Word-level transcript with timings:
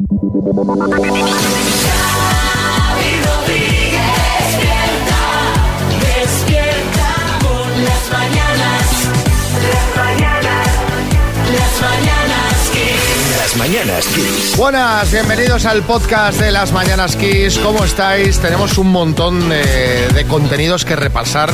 Yeah. 0.00 2.17
Mañanas 13.58 14.06
Kiss. 14.06 14.56
Buenas, 14.56 15.10
bienvenidos 15.10 15.66
al 15.66 15.82
podcast 15.82 16.38
de 16.38 16.52
las 16.52 16.70
Mañanas 16.70 17.16
Kiss. 17.16 17.58
¿Cómo 17.58 17.84
estáis? 17.84 18.38
Tenemos 18.38 18.78
un 18.78 18.92
montón 18.92 19.48
de, 19.48 20.08
de 20.14 20.24
contenidos 20.26 20.84
que 20.84 20.94
repasar 20.94 21.50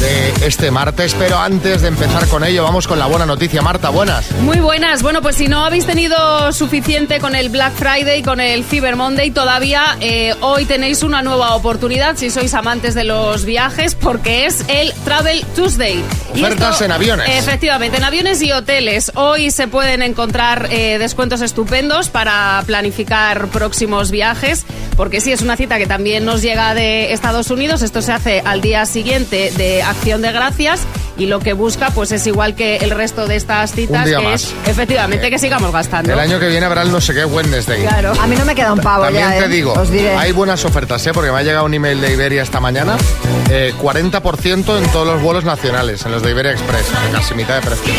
de 0.00 0.46
este 0.46 0.70
martes, 0.70 1.14
pero 1.18 1.38
antes 1.38 1.82
de 1.82 1.88
empezar 1.88 2.26
con 2.28 2.42
ello, 2.42 2.64
vamos 2.64 2.88
con 2.88 2.98
la 2.98 3.06
buena 3.06 3.26
noticia. 3.26 3.60
Marta, 3.60 3.90
buenas. 3.90 4.32
Muy 4.40 4.60
buenas. 4.60 5.02
Bueno, 5.02 5.20
pues 5.20 5.36
si 5.36 5.46
no 5.46 5.64
habéis 5.64 5.84
tenido 5.84 6.52
suficiente 6.52 7.20
con 7.20 7.34
el 7.34 7.50
Black 7.50 7.74
Friday 7.74 8.20
y 8.20 8.22
con 8.22 8.40
el 8.40 8.64
Cyber 8.64 8.96
Monday, 8.96 9.30
todavía 9.30 9.98
eh, 10.00 10.34
hoy 10.40 10.64
tenéis 10.64 11.02
una 11.02 11.20
nueva 11.20 11.54
oportunidad 11.54 12.16
si 12.16 12.30
sois 12.30 12.54
amantes 12.54 12.94
de 12.94 13.04
los 13.04 13.44
viajes, 13.44 13.94
porque 13.94 14.46
es 14.46 14.64
el 14.68 14.92
Travel 15.04 15.44
Tuesday. 15.54 16.02
Y 16.34 16.42
Ofertas 16.42 16.80
en 16.80 16.92
aviones. 16.92 17.28
Efectivamente, 17.28 17.98
en 17.98 18.04
aviones 18.04 18.40
y 18.40 18.52
hoteles. 18.52 19.12
Hoy 19.16 19.50
se 19.50 19.68
pueden 19.68 20.00
encontrar 20.00 20.68
eh, 20.70 20.96
descuentos 20.98 21.41
estupendos 21.42 22.08
para 22.08 22.62
planificar 22.66 23.48
próximos 23.48 24.10
viajes, 24.10 24.64
porque 24.96 25.20
sí, 25.20 25.32
es 25.32 25.42
una 25.42 25.56
cita 25.56 25.78
que 25.78 25.86
también 25.86 26.24
nos 26.24 26.42
llega 26.42 26.74
de 26.74 27.12
Estados 27.12 27.50
Unidos. 27.50 27.82
Esto 27.82 28.00
se 28.02 28.12
hace 28.12 28.42
al 28.44 28.60
día 28.60 28.86
siguiente 28.86 29.50
de 29.56 29.82
Acción 29.82 30.22
de 30.22 30.32
Gracias 30.32 30.80
y 31.18 31.26
lo 31.26 31.40
que 31.40 31.52
busca 31.52 31.90
pues 31.90 32.10
es 32.12 32.26
igual 32.26 32.54
que 32.54 32.76
el 32.78 32.90
resto 32.90 33.26
de 33.26 33.36
estas 33.36 33.72
citas, 33.72 34.06
día 34.06 34.18
que 34.18 34.24
más. 34.24 34.42
es 34.44 34.54
efectivamente 34.66 35.28
que 35.30 35.38
sigamos 35.38 35.70
gastando. 35.72 36.12
El 36.12 36.18
año 36.18 36.40
que 36.40 36.48
viene 36.48 36.64
habrá 36.66 36.82
el 36.82 36.90
no 36.90 37.00
sé 37.00 37.12
qué 37.14 37.24
Wednesday. 37.24 37.82
Claro. 37.82 38.12
A 38.20 38.26
mí 38.26 38.34
no 38.36 38.44
me 38.44 38.54
queda 38.54 38.72
un 38.72 38.80
pavo 38.80 39.04
También 39.04 39.28
ya, 39.30 39.38
te 39.38 39.44
¿eh? 39.44 39.48
digo, 39.48 39.72
Os 39.74 39.90
diré. 39.90 40.16
hay 40.16 40.32
buenas 40.32 40.64
ofertas, 40.64 41.06
¿eh? 41.06 41.10
porque 41.12 41.30
me 41.30 41.38
ha 41.38 41.42
llegado 41.42 41.66
un 41.66 41.74
email 41.74 42.00
de 42.00 42.12
Iberia 42.12 42.42
esta 42.42 42.60
mañana. 42.60 42.96
eh, 43.50 43.74
40% 43.80 44.78
en 44.78 44.90
todos 44.92 45.06
los 45.06 45.20
vuelos 45.22 45.44
nacionales, 45.44 46.04
en 46.06 46.12
los 46.12 46.22
de 46.22 46.30
Iberia 46.30 46.52
Express, 46.52 46.86
casi 47.12 47.34
mitad 47.34 47.56
de 47.56 47.60
precio. 47.66 47.92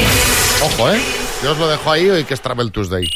Ojo, 0.63 0.91
¿eh? 0.91 1.00
Yo 1.44 1.52
os 1.52 1.58
lo 1.58 1.67
dejo 1.67 1.91
ahí 1.91 2.09
hoy 2.09 2.23
que 2.23 2.33
es 2.33 2.41
Travel 2.41 2.72
Tuesday. 2.72 3.09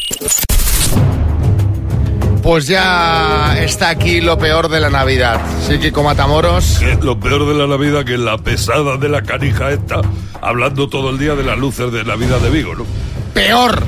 Pues 2.44 2.68
ya 2.68 3.58
está 3.58 3.88
aquí 3.88 4.20
lo 4.20 4.38
peor 4.38 4.68
de 4.68 4.82
la 4.82 4.90
Navidad. 4.90 5.40
Psíquico 5.66 6.04
Matamoros. 6.04 6.78
Que 6.78 6.96
lo 6.96 7.18
peor 7.18 7.48
de 7.48 7.54
la 7.54 7.68
Navidad 7.68 8.04
que 8.04 8.18
la 8.18 8.38
pesada 8.38 8.98
de 8.98 9.08
la 9.08 9.22
canija 9.22 9.72
esta, 9.72 10.02
hablando 10.42 10.90
todo 10.90 11.10
el 11.12 11.18
día 11.18 11.36
de 11.36 11.44
las 11.44 11.58
luces 11.58 11.90
de 11.94 12.04
la 12.04 12.18
vida 12.18 12.38
de 12.40 12.50
Vigo, 12.50 12.76
¿no? 12.76 12.86
¡Peor! 13.34 13.84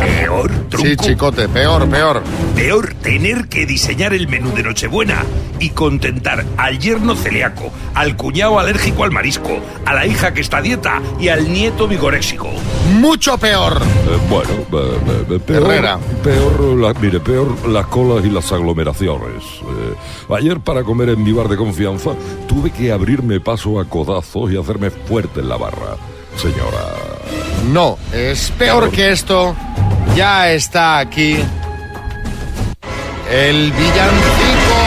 Peor, 0.00 0.50
tronco. 0.68 0.86
Sí, 0.88 0.96
chicote, 0.96 1.48
peor, 1.48 1.88
peor. 1.88 2.22
Peor 2.56 2.94
tener 2.94 3.48
que 3.48 3.64
diseñar 3.64 4.12
el 4.12 4.26
menú 4.26 4.52
de 4.54 4.62
Nochebuena 4.64 5.22
y 5.60 5.70
contentar 5.70 6.44
al 6.56 6.78
yerno 6.80 7.14
celíaco, 7.14 7.70
al 7.94 8.16
cuñado 8.16 8.58
alérgico 8.58 9.04
al 9.04 9.12
marisco, 9.12 9.60
a 9.86 9.94
la 9.94 10.04
hija 10.06 10.34
que 10.34 10.40
está 10.40 10.56
a 10.58 10.62
dieta 10.62 11.00
y 11.20 11.28
al 11.28 11.52
nieto 11.52 11.86
vigoréxico. 11.86 12.48
Mucho 12.94 13.38
peor. 13.38 13.80
Eh, 13.82 14.18
bueno, 14.28 14.50
eh, 14.72 15.24
eh, 15.30 15.38
peor, 15.38 15.62
Herrera. 15.62 15.98
peor, 16.24 16.60
la- 16.78 16.94
mire, 16.94 17.20
peor 17.20 17.68
las 17.68 17.86
colas 17.86 18.24
y 18.24 18.30
las 18.30 18.50
aglomeraciones. 18.50 19.44
Eh, 19.44 20.34
ayer 20.34 20.58
para 20.58 20.82
comer 20.82 21.10
en 21.10 21.22
mi 21.22 21.32
bar 21.32 21.48
de 21.48 21.56
confianza 21.56 22.10
tuve 22.48 22.70
que 22.72 22.90
abrirme 22.90 23.38
paso 23.38 23.78
a 23.78 23.84
codazos 23.84 24.50
y 24.50 24.56
hacerme 24.56 24.90
fuerte 24.90 25.38
en 25.40 25.48
la 25.48 25.56
barra. 25.56 25.96
Señora, 26.36 27.11
No, 27.70 27.98
es 28.12 28.50
peor 28.58 28.90
que 28.90 29.12
esto. 29.12 29.54
Ya 30.16 30.50
está 30.50 30.98
aquí 30.98 31.38
el 33.30 33.72
villancico 33.72 34.78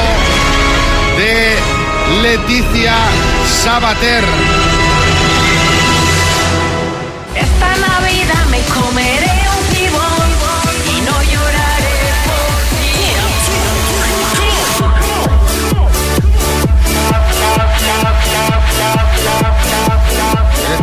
de 1.17 1.55
Leticia 2.21 2.95
Sabater. 3.63 4.23
Esta 7.35 7.75
Navidad 7.87 8.45
me 8.51 8.59
comeré 8.73 9.35
un 9.57 9.63
pibón 9.73 10.29
y 10.85 11.01
no 11.01 11.23
lloraré 11.23 11.97
por 12.27 12.55
ti. 12.69 12.85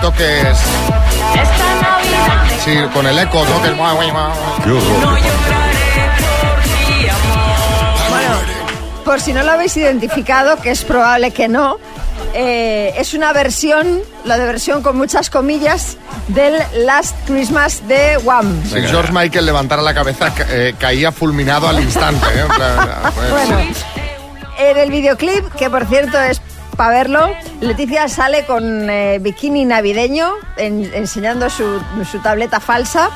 Navidad 0.01 0.13
me 1.37 1.62
Sí, 2.65 2.77
con 2.95 3.07
el 3.07 3.19
eco, 3.19 3.45
¿no? 3.45 3.63
Que 3.63 3.69
el 3.69 3.75
guau, 3.75 3.97
guau, 3.97 4.11
guau. 4.11 4.33
qué 4.65 4.71
horror. 4.71 5.19
Bueno, 8.11 8.35
por 9.05 9.21
si 9.21 9.33
no 9.33 9.43
lo 9.43 9.53
habéis 9.53 9.77
identificado, 9.77 10.57
que 10.61 10.71
es 10.71 10.85
probable 10.85 11.31
que 11.33 11.49
no, 11.49 11.79
eh, 12.35 12.95
es 12.97 13.15
una 13.15 13.33
versión, 13.33 14.01
la 14.25 14.39
de 14.39 14.45
versión 14.47 14.83
con 14.83 14.97
muchas 14.97 15.29
comillas, 15.31 15.97
del 16.29 16.55
Last 16.87 17.17
Christmas 17.27 17.87
de 17.89 18.17
Wham. 18.19 18.63
Si 18.65 18.81
George 18.83 19.13
Michael 19.13 19.45
levantara 19.47 19.83
la 19.83 19.93
cabeza, 19.95 20.33
ca- 20.33 20.47
eh, 20.49 20.75
caía 20.79 21.11
fulminado 21.11 21.69
al 21.69 21.81
instante. 21.83 22.27
¿eh? 22.35 22.41
En 22.43 22.49
plan, 22.49 22.89
pues, 23.15 23.31
Bueno, 23.31 23.59
en 24.59 24.77
el 24.79 24.91
videoclip, 24.91 25.53
que 25.55 25.69
por 25.69 25.85
cierto 25.87 26.19
es 26.21 26.41
para 26.83 26.99
verlo, 26.99 27.31
Leticia 27.61 28.09
sale 28.09 28.45
con 28.45 28.91
eh, 28.91 29.19
bikini 29.21 29.65
navideño, 29.65 30.33
en- 30.57 30.91
enseñando 30.95 31.49
su, 31.49 31.81
su 32.11 32.19
tableta 32.19 32.59
falsa, 32.59 33.09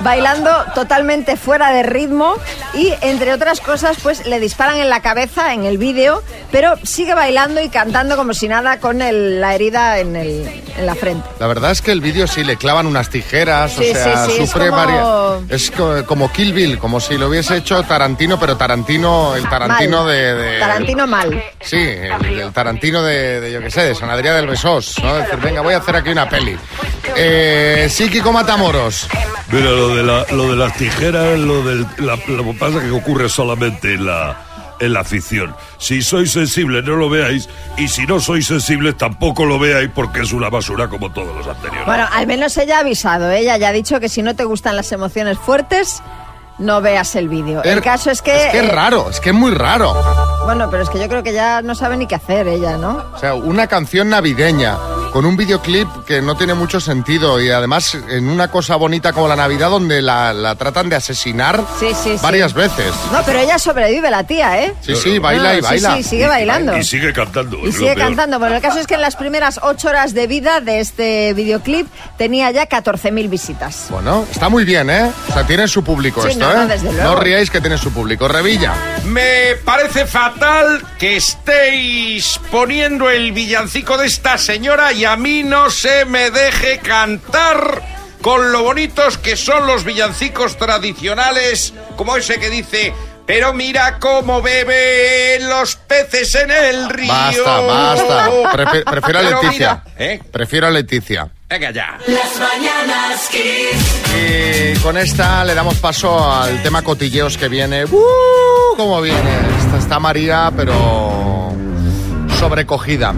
bailando 0.00 0.50
totalmente 0.74 1.36
fuera 1.36 1.70
de 1.70 1.84
ritmo 1.84 2.34
y, 2.74 2.92
entre 3.02 3.32
otras 3.32 3.60
cosas, 3.60 3.98
pues 4.02 4.26
le 4.26 4.40
disparan 4.40 4.78
en 4.78 4.88
la 4.88 5.00
cabeza 5.02 5.54
en 5.54 5.62
el 5.64 5.78
vídeo, 5.78 6.20
pero 6.50 6.74
sigue 6.82 7.14
bailando 7.14 7.60
y 7.60 7.68
cantando 7.68 8.16
como 8.16 8.34
si 8.34 8.48
nada 8.48 8.80
con 8.80 9.00
el- 9.02 9.40
la 9.40 9.54
herida 9.54 10.00
en, 10.00 10.16
el- 10.16 10.62
en 10.76 10.84
la 10.86 10.96
frente. 10.96 11.28
La 11.38 11.46
verdad 11.46 11.70
es 11.70 11.80
que 11.80 11.92
el 11.92 12.00
vídeo 12.00 12.26
sí 12.26 12.42
le 12.42 12.56
clavan 12.56 12.86
unas 12.88 13.08
tijeras, 13.08 13.70
Sí, 13.72 13.90
o 13.90 13.94
sea, 13.94 14.24
sí, 14.26 14.32
sí, 14.32 14.42
es 14.42 14.50
sufre 14.50 14.70
como- 14.70 14.76
varias. 14.84 15.50
Es 15.62 15.70
co- 15.70 16.04
como 16.06 16.32
Kill 16.32 16.52
Bill, 16.54 16.78
como 16.78 16.98
si 16.98 17.16
lo 17.18 17.28
hubiese 17.28 17.56
hecho 17.58 17.80
Tarantino, 17.84 18.40
pero 18.40 18.56
Tarantino, 18.56 19.36
el 19.36 19.48
Tarantino 19.48 19.98
Mal. 20.04 20.12
de, 20.12 20.34
de- 20.34 20.58
Tarantino 20.58 21.06
mal. 21.06 21.44
Sí, 21.60 21.76
el, 21.78 22.40
el 22.40 22.52
Tarantino 22.52 23.02
de, 23.02 23.11
de, 23.12 23.52
yo 23.52 23.60
qué 23.60 23.70
sé, 23.70 23.82
de 23.82 23.94
San 23.94 24.10
Adrián 24.10 24.36
del 24.36 24.46
Besós, 24.46 24.96
¿no? 25.02 25.14
Decir, 25.14 25.38
venga, 25.40 25.60
voy 25.60 25.74
a 25.74 25.78
hacer 25.78 25.96
aquí 25.96 26.10
una 26.10 26.28
peli. 26.28 26.56
Eh, 27.16 27.86
Psíquico 27.90 28.32
Matamoros. 28.32 29.08
Mira, 29.50 29.70
lo 29.70 29.94
de, 29.94 30.02
la, 30.02 30.26
lo 30.30 30.50
de 30.50 30.56
las 30.56 30.74
tijeras, 30.76 31.38
lo 31.38 31.62
del. 31.62 31.86
la- 31.98 32.18
lo 32.28 32.44
que 32.44 32.54
pasa 32.58 32.78
es 32.78 32.84
que 32.84 32.90
ocurre 32.90 33.28
solamente 33.28 33.94
en 33.94 34.06
la, 34.06 34.36
en 34.80 34.92
la 34.92 35.04
ficción. 35.04 35.54
Si 35.78 36.00
sois 36.02 36.32
sensibles, 36.32 36.84
no 36.84 36.96
lo 36.96 37.10
veáis. 37.10 37.48
Y 37.76 37.88
si 37.88 38.06
no 38.06 38.18
sois 38.20 38.46
sensibles, 38.46 38.96
tampoco 38.96 39.44
lo 39.44 39.58
veáis 39.58 39.90
porque 39.94 40.20
es 40.22 40.32
una 40.32 40.48
basura 40.48 40.88
como 40.88 41.12
todos 41.12 41.36
los 41.36 41.46
anteriores. 41.46 41.84
Bueno, 41.86 42.08
al 42.12 42.26
menos 42.26 42.56
ella 42.56 42.78
ha 42.78 42.80
avisado, 42.80 43.30
¿eh? 43.30 43.40
ella 43.40 43.56
ya 43.58 43.68
ha 43.68 43.72
dicho 43.72 44.00
que 44.00 44.08
si 44.08 44.22
no 44.22 44.34
te 44.34 44.44
gustan 44.44 44.74
las 44.76 44.90
emociones 44.92 45.38
fuertes, 45.38 46.02
no 46.62 46.80
veas 46.80 47.14
el 47.16 47.28
vídeo. 47.28 47.62
El 47.62 47.82
caso 47.82 48.10
es 48.10 48.22
que... 48.22 48.46
Es 48.46 48.52
que 48.52 48.58
es 48.60 48.64
eh, 48.64 48.72
raro, 48.72 49.10
es 49.10 49.20
que 49.20 49.30
es 49.30 49.34
muy 49.34 49.52
raro. 49.52 49.94
Bueno, 50.44 50.68
pero 50.70 50.82
es 50.82 50.88
que 50.88 50.98
yo 50.98 51.08
creo 51.08 51.22
que 51.22 51.32
ya 51.32 51.62
no 51.62 51.74
sabe 51.74 51.96
ni 51.96 52.06
qué 52.06 52.14
hacer 52.14 52.48
ella, 52.48 52.76
¿no? 52.76 53.04
O 53.14 53.18
sea, 53.18 53.34
una 53.34 53.66
canción 53.66 54.08
navideña 54.08 54.76
con 55.12 55.26
un 55.26 55.36
videoclip 55.36 55.86
que 56.06 56.22
no 56.22 56.36
tiene 56.36 56.54
mucho 56.54 56.80
sentido 56.80 57.38
y 57.40 57.50
además 57.50 57.94
en 58.08 58.30
una 58.30 58.48
cosa 58.48 58.76
bonita 58.76 59.12
como 59.12 59.28
la 59.28 59.36
Navidad 59.36 59.68
donde 59.68 60.00
la, 60.00 60.32
la 60.32 60.54
tratan 60.54 60.88
de 60.88 60.96
asesinar 60.96 61.62
Sí, 61.78 61.88
sí, 61.94 62.16
sí. 62.16 62.20
varias 62.22 62.54
veces. 62.54 62.92
No, 63.12 63.22
pero 63.24 63.38
ella 63.38 63.58
sobrevive, 63.58 64.10
la 64.10 64.24
tía, 64.24 64.62
¿eh? 64.62 64.74
Sí, 64.80 64.96
sí, 64.96 65.18
baila 65.18 65.52
No, 65.52 65.58
y 65.58 65.60
baila. 65.60 65.96
Sí, 65.96 66.02
sí, 66.02 66.08
sigue 66.08 66.26
bailando. 66.28 66.76
Y 66.78 66.84
sigue 66.84 67.12
cantando. 67.12 67.58
Y 67.58 67.72
sigue 67.72 67.94
cantando. 67.94 68.38
Bueno, 68.38 68.56
el 68.56 68.62
caso 68.62 68.78
es 68.78 68.86
que 68.86 68.94
en 68.94 69.02
las 69.02 69.16
primeras 69.16 69.60
ocho 69.62 69.88
horas 69.88 70.14
de 70.14 70.26
vida 70.26 70.60
de 70.60 70.80
este 70.80 71.34
videoclip 71.34 71.86
tenía 72.16 72.50
ya 72.50 72.66
14.000 72.66 73.28
visitas. 73.28 73.86
Bueno, 73.90 74.24
está 74.30 74.48
muy 74.48 74.64
bien, 74.64 74.88
¿eh? 74.88 75.12
O 75.28 75.32
sea, 75.32 75.46
tiene 75.46 75.68
su 75.68 75.84
público 75.84 76.22
Sí, 76.22 76.30
esto, 76.30 76.40
no, 76.40 76.51
no, 76.51 76.51
¿eh? 76.52 76.66
desde 76.66 76.92
no 76.92 77.16
ríais 77.16 77.50
que 77.50 77.60
tiene 77.60 77.78
su 77.78 77.92
público. 77.92 78.28
Revilla. 78.28 78.74
Me 79.04 79.56
parece 79.64 80.06
fatal 80.06 80.82
que 80.98 81.16
estéis 81.16 82.40
poniendo 82.50 83.10
el 83.10 83.32
villancico 83.32 83.98
de 83.98 84.06
esta 84.06 84.38
señora 84.38 84.92
y 84.92 85.04
a 85.04 85.16
mí 85.16 85.42
no 85.42 85.70
se 85.70 86.04
me 86.04 86.30
deje 86.30 86.78
cantar 86.78 87.82
con 88.22 88.52
lo 88.52 88.62
bonitos 88.62 89.18
que 89.18 89.36
son 89.36 89.66
los 89.66 89.84
villancicos 89.84 90.56
tradicionales, 90.56 91.74
como 91.96 92.16
ese 92.16 92.38
que 92.38 92.50
dice, 92.50 92.94
pero 93.26 93.52
mira 93.52 93.98
cómo 93.98 94.40
beben 94.42 95.48
los 95.48 95.74
peces 95.76 96.34
en 96.36 96.50
el 96.50 96.88
río. 96.88 97.08
Basta, 97.12 97.60
basta. 97.60 98.30
Prefe- 98.52 98.84
prefiero 98.84 99.18
a 99.18 99.22
Leticia. 99.22 99.82
mira, 99.84 99.84
¿eh? 99.98 100.20
Prefiero 100.30 100.66
a 100.68 100.70
Leticia. 100.70 101.28
Venga 101.52 101.70
ya. 101.70 101.98
Las 102.06 102.40
mañanas 102.40 103.28
Kiss. 103.30 104.02
Y 104.16 104.78
con 104.78 104.96
esta 104.96 105.44
le 105.44 105.54
damos 105.54 105.74
paso 105.80 106.32
al 106.32 106.62
tema 106.62 106.80
cotilleos 106.80 107.36
que 107.36 107.48
viene. 107.48 107.84
¡Uh! 107.84 108.74
¿Cómo 108.74 109.02
viene? 109.02 109.20
Esta 109.58 109.76
está 109.76 109.98
María, 109.98 110.50
pero 110.56 111.52
sobrecogida. 112.38 113.12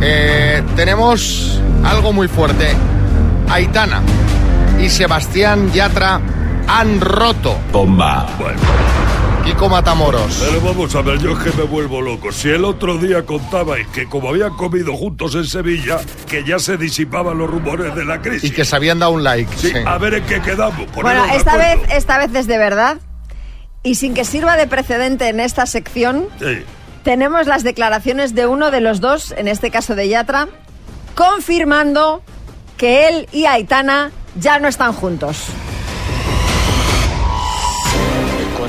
Eh, 0.00 0.62
tenemos 0.76 1.60
algo 1.84 2.12
muy 2.12 2.28
fuerte. 2.28 2.76
Aitana 3.48 4.02
y 4.80 4.88
Sebastián 4.88 5.72
Yatra 5.72 6.20
han 6.68 7.00
roto. 7.00 7.58
Bomba. 7.72 8.24
Bueno. 8.38 8.60
Kiko 9.44 9.68
Matamoros. 9.68 10.42
Pero 10.46 10.60
vamos 10.60 10.94
a 10.94 11.02
ver, 11.02 11.18
yo 11.18 11.32
es 11.32 11.38
que 11.38 11.56
me 11.56 11.64
vuelvo 11.64 12.00
loco. 12.00 12.30
Si 12.30 12.48
el 12.50 12.64
otro 12.64 12.98
día 12.98 13.24
contabais 13.24 13.86
que 13.88 14.06
como 14.06 14.28
habían 14.28 14.50
comido 14.56 14.94
juntos 14.96 15.34
en 15.34 15.44
Sevilla, 15.44 15.98
que 16.28 16.44
ya 16.44 16.58
se 16.58 16.76
disipaban 16.76 17.38
los 17.38 17.50
rumores 17.50 17.94
de 17.94 18.04
la 18.04 18.20
crisis. 18.20 18.50
Y 18.50 18.52
que 18.52 18.64
se 18.64 18.76
habían 18.76 18.98
dado 18.98 19.12
un 19.12 19.24
like. 19.24 19.50
Sí, 19.56 19.68
sí. 19.70 19.78
a 19.84 19.98
ver 19.98 20.14
en 20.14 20.24
qué 20.24 20.40
quedamos. 20.40 20.86
Bueno, 20.92 21.24
esta 21.34 21.56
vez, 21.56 21.78
esta 21.92 22.18
vez 22.18 22.34
es 22.34 22.46
de 22.46 22.58
verdad. 22.58 22.98
Y 23.82 23.94
sin 23.94 24.12
que 24.14 24.24
sirva 24.24 24.56
de 24.56 24.66
precedente 24.66 25.28
en 25.28 25.40
esta 25.40 25.64
sección, 25.66 26.26
Sí. 26.38 26.62
tenemos 27.02 27.46
las 27.46 27.62
declaraciones 27.64 28.34
de 28.34 28.46
uno 28.46 28.70
de 28.70 28.80
los 28.82 29.00
dos, 29.00 29.32
en 29.36 29.48
este 29.48 29.70
caso 29.70 29.94
de 29.94 30.08
Yatra, 30.08 30.48
confirmando 31.14 32.22
que 32.76 33.08
él 33.08 33.28
y 33.32 33.46
Aitana 33.46 34.10
ya 34.38 34.58
no 34.58 34.68
están 34.68 34.92
juntos. 34.92 35.46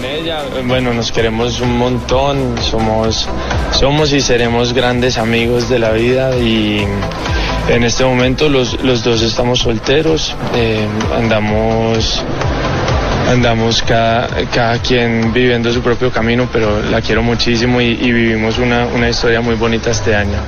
Ella, 0.03 0.43
bueno, 0.65 0.93
nos 0.93 1.11
queremos 1.11 1.59
un 1.61 1.77
montón, 1.77 2.55
somos, 2.61 3.27
somos 3.71 4.13
y 4.13 4.21
seremos 4.21 4.73
grandes 4.73 5.17
amigos 5.17 5.69
de 5.69 5.79
la 5.79 5.91
vida 5.91 6.35
y 6.37 6.85
en 7.69 7.83
este 7.83 8.03
momento 8.03 8.49
los, 8.49 8.81
los 8.83 9.03
dos 9.03 9.21
estamos 9.21 9.59
solteros, 9.59 10.35
eh, 10.55 10.87
andamos, 11.15 12.23
andamos 13.29 13.81
cada, 13.83 14.27
cada 14.53 14.79
quien 14.79 15.31
viviendo 15.33 15.71
su 15.71 15.81
propio 15.81 16.11
camino, 16.11 16.49
pero 16.51 16.81
la 16.81 17.01
quiero 17.01 17.21
muchísimo 17.21 17.79
y, 17.79 17.91
y 17.91 18.11
vivimos 18.11 18.57
una, 18.57 18.85
una 18.87 19.09
historia 19.09 19.41
muy 19.41 19.55
bonita 19.55 19.91
este 19.91 20.15
año. 20.15 20.39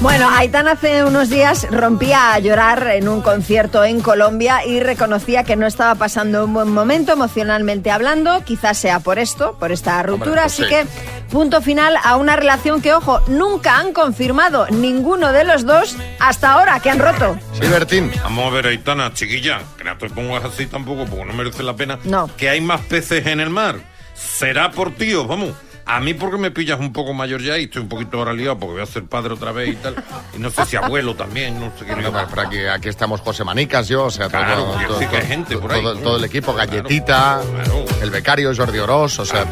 Bueno, 0.00 0.28
Aitana 0.28 0.72
hace 0.72 1.02
unos 1.02 1.30
días 1.30 1.66
rompía 1.70 2.34
a 2.34 2.38
llorar 2.38 2.88
en 2.92 3.08
un 3.08 3.22
concierto 3.22 3.84
en 3.84 4.02
Colombia 4.02 4.66
y 4.66 4.80
reconocía 4.80 5.44
que 5.44 5.56
no 5.56 5.66
estaba 5.66 5.94
pasando 5.94 6.44
un 6.44 6.52
buen 6.52 6.68
momento 6.68 7.12
emocionalmente 7.12 7.90
hablando. 7.90 8.44
Quizás 8.44 8.76
sea 8.76 9.00
por 9.00 9.18
esto, 9.18 9.56
por 9.58 9.72
esta 9.72 10.02
ruptura. 10.02 10.42
pues 10.42 10.52
Así 10.52 10.62
sí. 10.64 10.68
que 10.68 10.84
punto 11.30 11.62
final 11.62 11.96
a 12.04 12.16
una 12.16 12.36
relación 12.36 12.82
que, 12.82 12.92
ojo, 12.92 13.20
nunca 13.28 13.78
han 13.78 13.94
confirmado 13.94 14.66
ninguno 14.68 15.32
de 15.32 15.44
los 15.44 15.64
dos 15.64 15.96
hasta 16.20 16.52
ahora 16.52 16.80
que 16.80 16.90
han 16.90 16.98
roto. 16.98 17.38
Sí, 17.58 17.66
Bertín. 17.66 18.10
Vamos 18.24 18.46
a 18.46 18.50
ver, 18.56 18.66
Aitana, 18.66 19.14
chiquilla, 19.14 19.62
que 19.78 19.84
no 19.84 19.96
te 19.96 20.10
pongas 20.10 20.44
así 20.44 20.66
tampoco 20.66 21.06
porque 21.06 21.24
no 21.24 21.32
merece 21.32 21.62
la 21.62 21.76
pena. 21.76 21.98
No. 22.04 22.28
Que 22.36 22.50
hay 22.50 22.60
más 22.60 22.82
peces 22.82 23.26
en 23.26 23.40
el 23.40 23.48
mar. 23.48 23.76
Será 24.12 24.70
por 24.70 24.90
tío, 24.94 25.26
vamos. 25.26 25.54
A 25.86 26.00
mí 26.00 26.14
porque 26.14 26.38
me 26.38 26.50
pillas 26.50 26.80
un 26.80 26.92
poco 26.92 27.12
mayor 27.12 27.42
ya 27.42 27.58
y 27.58 27.64
estoy 27.64 27.82
un 27.82 27.88
poquito 27.88 28.18
ahora 28.18 28.32
liado 28.32 28.58
porque 28.58 28.72
voy 28.74 28.82
a 28.82 28.86
ser 28.86 29.04
padre 29.04 29.34
otra 29.34 29.52
vez 29.52 29.68
y 29.70 29.76
tal. 29.76 29.94
Y 30.34 30.38
no 30.38 30.50
sé 30.50 30.64
si 30.64 30.76
abuelo 30.76 31.14
también, 31.14 31.60
no 31.60 31.70
sé 31.78 31.84
qué. 31.84 31.94
Pues, 31.94 32.24
por 32.26 32.40
aquí, 32.40 32.58
aquí 32.64 32.88
estamos 32.88 33.20
José 33.20 33.44
Manicas, 33.44 33.86
yo, 33.88 34.04
o 34.04 34.10
sea, 34.10 34.28
Claro, 34.28 34.64
todo, 34.64 34.72
todo- 34.86 34.98
decir 34.98 35.08
que 35.08 35.16
hay 35.16 35.22
todo- 35.22 35.28
gente 35.28 35.56
por 35.58 35.72
ahí. 35.72 35.82
todo- 35.82 35.96
todo 35.96 36.16
el 36.16 36.24
equipo, 36.24 36.54
Galletita, 36.54 37.40
claro. 37.64 37.84
el 38.00 38.10
becario 38.10 38.50
Jordi 38.56 38.78
Oroz, 38.78 39.18
o 39.18 39.24
sea, 39.26 39.44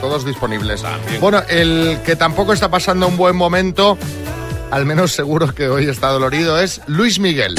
todos 0.00 0.24
disponibles. 0.26 0.82
También. 0.82 1.20
Bueno, 1.20 1.42
el 1.48 2.00
que 2.04 2.16
tampoco 2.16 2.52
está 2.52 2.68
pasando 2.68 3.06
un 3.06 3.16
buen 3.16 3.36
momento, 3.36 3.96
al 4.72 4.86
menos 4.86 5.12
seguro 5.12 5.54
que 5.54 5.68
hoy 5.68 5.88
está 5.88 6.08
dolorido, 6.08 6.58
es 6.60 6.80
Luis 6.88 7.20
Miguel. 7.20 7.54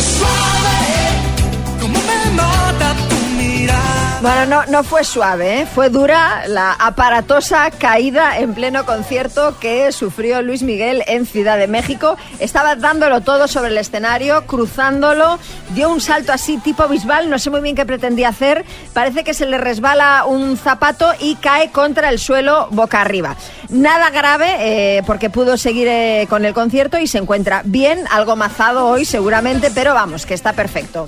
Bueno, 4.28 4.46
no, 4.46 4.66
no 4.66 4.84
fue 4.84 5.06
suave, 5.06 5.62
¿eh? 5.62 5.66
fue 5.66 5.90
dura 5.90 6.50
la 6.50 6.74
aparatosa 6.74 7.72
caída 7.72 8.38
en 8.40 8.54
pleno 8.54 8.86
concierto 8.86 9.58
que 9.58 9.94
sufrió 9.94 10.42
Luis 10.42 10.64
Miguel 10.64 11.02
en 11.08 11.26
Ciudad 11.26 11.58
de 11.58 11.68
México. 11.68 12.18
Estaba 12.40 12.76
dándolo 12.76 13.22
todo 13.22 13.48
sobre 13.48 13.70
el 13.70 13.78
escenario, 13.78 14.46
cruzándolo, 14.46 15.40
dio 15.70 15.90
un 15.90 16.02
salto 16.02 16.34
así 16.34 16.58
tipo 16.58 16.90
bisbal, 16.90 17.30
no 17.30 17.40
sé 17.40 17.50
muy 17.52 17.62
bien 17.62 17.78
qué 17.78 17.86
pretendía 17.86 18.28
hacer. 18.28 18.66
Parece 18.92 19.24
que 19.24 19.34
se 19.34 19.46
le 19.46 19.58
resbala 19.58 20.26
un 20.26 20.58
zapato 20.58 21.14
y 21.22 21.36
cae 21.36 21.72
contra 21.72 22.10
el 22.10 22.20
suelo 22.20 22.68
boca 22.72 23.00
arriba. 23.00 23.38
Nada 23.70 24.10
grave 24.10 24.58
eh, 24.60 25.04
porque 25.08 25.30
pudo 25.30 25.56
seguir 25.56 25.88
eh, 25.88 26.28
con 26.30 26.44
el 26.44 26.54
concierto 26.54 27.00
y 27.00 27.08
se 27.08 27.20
encuentra 27.20 27.62
bien, 27.64 28.04
algo 28.12 28.36
mazado 28.36 28.88
hoy 28.88 29.06
seguramente, 29.06 29.72
pero 29.74 29.94
vamos, 29.94 30.26
que 30.26 30.34
está 30.34 30.52
perfecto. 30.52 31.08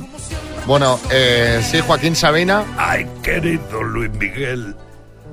Bueno, 0.69 0.99
eh, 1.09 1.63
sí, 1.63 1.79
Joaquín 1.79 2.15
Sabina. 2.15 2.63
Ay, 2.77 3.07
querido 3.23 3.83
Luis 3.83 4.11
Miguel, 4.11 4.75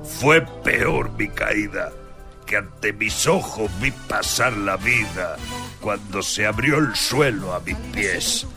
fue 0.03 0.41
peor 0.63 1.11
mi 1.11 1.27
caída 1.27 1.91
que 2.45 2.57
ante 2.57 2.93
mis 2.93 3.27
ojos 3.27 3.69
vi 3.81 3.91
pasar 3.91 4.53
la 4.53 4.77
vida 4.77 5.35
cuando 5.81 6.21
se 6.21 6.45
abrió 6.45 6.77
el 6.77 6.95
suelo 6.95 7.53
a 7.53 7.59
mis 7.59 7.75
pies. 7.93 8.47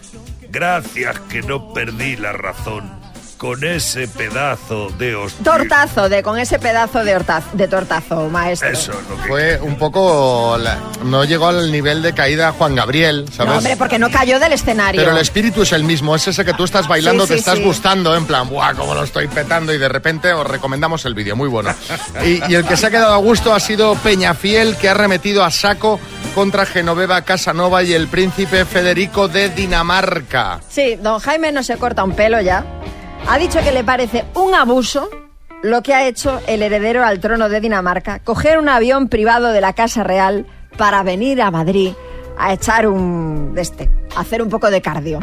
Gracias 0.51 1.19
que 1.21 1.43
no 1.43 1.73
perdí 1.73 2.17
la 2.17 2.33
razón 2.33 3.00
con 3.41 3.65
ese 3.65 4.07
pedazo 4.07 4.91
de 4.99 5.17
hostia. 5.17 5.43
Tortazo, 5.43 6.11
de, 6.11 6.23
con 6.23 6.39
ese 6.39 6.59
pedazo 6.59 7.03
de, 7.05 7.17
hortaz- 7.17 7.51
de 7.55 7.69
tortazo, 7.69 8.29
maestro. 8.29 8.69
Eso 8.69 8.93
es 8.93 9.09
lo 9.09 9.17
que... 9.17 9.29
Fue 9.29 9.59
un 9.63 9.77
poco... 9.79 10.59
la- 10.59 10.77
no 11.05 11.25
llegó 11.25 11.49
al 11.49 11.73
nivel 11.73 12.03
de 12.03 12.13
caída 12.13 12.53
Juan 12.53 12.75
Gabriel, 12.75 13.25
¿sabes? 13.35 13.51
No, 13.51 13.57
hombre, 13.57 13.77
porque 13.79 13.99
no 13.99 14.11
cayó 14.11 14.39
del 14.39 14.53
escenario. 14.53 15.01
Pero 15.01 15.13
el 15.13 15.23
espíritu 15.23 15.63
es 15.63 15.73
el 15.73 15.85
mismo, 15.85 16.15
es 16.15 16.29
ese 16.29 16.45
que 16.45 16.53
tú 16.53 16.65
estás 16.65 16.87
bailando, 16.87 17.23
Sí, 17.25 17.29
te 17.29 17.35
sí, 17.37 17.39
estás 17.41 17.57
sí. 17.57 17.65
gustando, 17.65 18.15
en 18.15 18.27
plan, 18.27 18.47
¡buah, 18.47 18.75
cómo 18.75 18.93
lo 18.95 19.05
estoy 19.05 19.27
petando! 19.29 19.73
Y 19.73 19.79
de 19.79 19.89
repente 19.89 20.31
os 20.35 20.47
recomendamos 20.47 21.07
el 21.07 21.15
vídeo, 21.15 21.35
muy 21.35 21.49
bueno. 21.49 21.75
Y, 22.23 22.43
y 22.47 22.55
el 22.57 22.67
que 22.67 22.77
se 22.77 22.89
ha 22.89 22.91
quedado 22.91 23.15
a 23.15 23.19
gusto 23.19 23.55
ha 23.55 23.61
sido 23.61 23.95
Peñafiel, 23.95 24.77
que 24.77 24.91
ha 24.91 24.95
remetido 24.95 25.43
a 25.45 25.51
saco 25.51 25.99
contra 26.35 26.67
Genoveva 26.67 27.23
Casanova 27.23 27.83
y 27.83 27.95
el 27.95 28.07
príncipe 28.09 28.67
Federico 28.67 29.29
de 29.29 29.49
Dinamarca. 29.49 30.61
Sí, 30.69 30.97
don 30.97 31.19
Jaime 31.21 31.53
no 31.53 31.63
se 31.63 31.79
corta 31.79 32.05
un 32.05 32.13
pelo 32.13 32.39
ya. 32.43 32.65
Ha 33.29 33.39
dicho 33.39 33.61
que 33.63 33.73
le 33.73 33.85
parece 33.85 34.25
un 34.35 34.55
abuso 34.55 35.09
lo 35.63 35.83
que 35.83 35.95
ha 35.95 36.07
hecho 36.09 36.41
el 36.47 36.63
heredero 36.63 37.05
al 37.05 37.21
trono 37.21 37.49
de 37.49 37.61
Dinamarca, 37.61 38.21
coger 38.21 38.59
un 38.59 38.69
avión 38.69 39.09
privado 39.09 39.49
de 39.49 39.61
la 39.61 39.73
Casa 39.75 40.03
Real 40.03 40.47
para 40.77 41.03
venir 41.03 41.43
a 41.43 41.51
Madrid 41.51 41.93
a 42.39 42.55
echar 42.55 42.87
un... 42.87 43.55
de 43.55 43.61
este, 43.61 43.91
a 44.17 44.21
hacer 44.21 44.43
un 44.43 44.49
poco 44.49 44.71
de 44.71 44.81
cardio. 44.81 45.21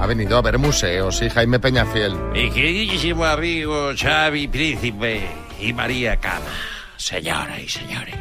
Ha 0.00 0.06
venido 0.06 0.36
a 0.36 0.42
ver 0.42 0.58
museos, 0.58 1.16
sí, 1.16 1.30
Jaime 1.30 1.58
Peñafiel. 1.58 2.14
Mi 2.32 2.50
queridísimo 2.50 3.24
amigo 3.24 3.90
Xavi 3.96 4.46
Príncipe 4.48 5.26
y 5.58 5.72
María 5.72 6.16
Cama, 6.18 6.52
señoras 6.96 7.58
y 7.58 7.68
señores. 7.68 8.14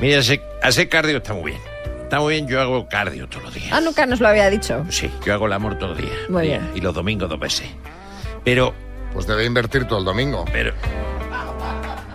Mira, 0.00 0.20
hacer 0.62 0.88
cardio 0.88 1.18
está 1.18 1.34
muy 1.34 1.52
bien. 1.52 1.62
Está 2.02 2.20
muy 2.20 2.34
bien, 2.34 2.46
yo 2.46 2.60
hago 2.60 2.88
cardio 2.88 3.28
todos 3.28 3.44
los 3.44 3.54
días. 3.54 3.68
Ah, 3.72 3.80
nunca 3.80 4.06
nos 4.06 4.20
lo 4.20 4.28
había 4.28 4.48
dicho. 4.48 4.84
Sí, 4.90 5.10
yo 5.24 5.34
hago 5.34 5.46
el 5.46 5.52
amor 5.52 5.76
todos 5.76 5.98
los 5.98 5.98
días. 5.98 6.16
Muy 6.28 6.46
bien. 6.46 6.70
Y 6.74 6.80
los 6.80 6.94
domingos 6.94 7.28
dos 7.28 7.38
veces. 7.38 7.66
Pero, 8.46 8.72
Pues 9.12 9.26
debe 9.26 9.44
invertir 9.44 9.86
todo 9.86 9.98
el 9.98 10.04
domingo. 10.04 10.44
pero... 10.52 10.72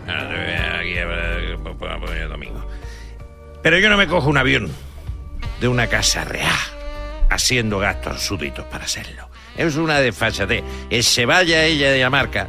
Aquí, 0.07 0.93
eh, 0.97 1.57
poner 1.99 2.21
el 2.21 2.29
domingo. 2.29 2.65
Pero 3.61 3.77
yo 3.79 3.89
no 3.89 3.97
me 3.97 4.07
cojo 4.07 4.29
un 4.29 4.37
avión 4.37 4.71
de 5.59 5.67
una 5.67 5.87
casa 5.87 6.23
real 6.23 6.55
haciendo 7.29 7.79
gastos 7.79 8.21
súbditos 8.21 8.65
para 8.65 8.85
hacerlo. 8.85 9.27
Es 9.57 9.75
una 9.75 9.99
desfachatez. 9.99 10.63
Eh, 10.89 11.03
Se 11.03 11.25
vaya 11.25 11.65
ella 11.65 11.89
de 11.89 11.95
Dinamarca, 11.95 12.47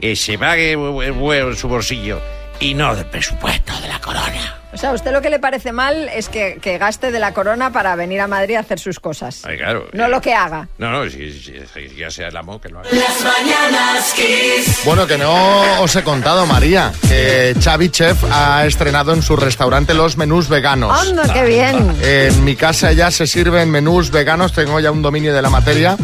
eh, 0.00 0.16
se 0.16 0.38
pague 0.38 0.72
el 0.72 1.12
vuelo 1.12 1.50
en 1.50 1.56
su 1.56 1.68
bolsillo 1.68 2.20
y 2.60 2.72
no 2.72 2.96
del 2.96 3.06
presupuesto 3.06 3.78
de 3.80 3.88
la 3.88 4.00
corona. 4.00 4.57
O 4.70 4.76
sea, 4.76 4.90
a 4.90 4.92
usted 4.92 5.12
lo 5.12 5.22
que 5.22 5.30
le 5.30 5.38
parece 5.38 5.72
mal 5.72 6.10
es 6.14 6.28
que, 6.28 6.58
que 6.60 6.76
gaste 6.76 7.10
de 7.10 7.18
la 7.18 7.32
corona 7.32 7.72
para 7.72 7.96
venir 7.96 8.20
a 8.20 8.26
Madrid 8.26 8.56
a 8.56 8.60
hacer 8.60 8.78
sus 8.78 9.00
cosas. 9.00 9.42
Ay, 9.46 9.56
claro. 9.56 9.88
No 9.94 10.06
eh, 10.06 10.08
lo 10.10 10.20
que 10.20 10.34
haga. 10.34 10.68
No, 10.76 10.90
no, 10.90 11.08
si, 11.10 11.32
si- 11.32 11.54
si 11.72 11.96
ya 11.96 12.10
sea 12.10 12.28
el 12.28 12.36
amor 12.36 12.60
que 12.60 12.68
lo 12.68 12.80
haga. 12.80 12.88
Las 12.92 13.20
mañanas 13.24 14.12
Kiss. 14.14 14.80
Bueno, 14.84 15.06
que 15.06 15.16
no 15.16 15.80
os 15.80 15.96
he 15.96 16.02
contado, 16.04 16.44
María, 16.44 16.92
que 17.08 17.54
Xavi 17.58 17.88
Chef 17.88 18.22
ha 18.30 18.66
estrenado 18.66 19.14
en 19.14 19.22
su 19.22 19.36
restaurante 19.36 19.94
los 19.94 20.18
menús 20.18 20.48
veganos. 20.50 21.00
¡Anda, 21.08 21.32
qué 21.32 21.44
bien! 21.44 21.96
En 22.02 22.44
mi 22.44 22.54
casa 22.54 22.92
ya 22.92 23.10
se 23.10 23.26
sirven 23.26 23.70
menús 23.70 24.10
veganos, 24.10 24.52
tengo 24.52 24.78
ya 24.80 24.90
un 24.90 25.00
dominio 25.00 25.34
de 25.34 25.40
la 25.40 25.48
materia. 25.50 25.96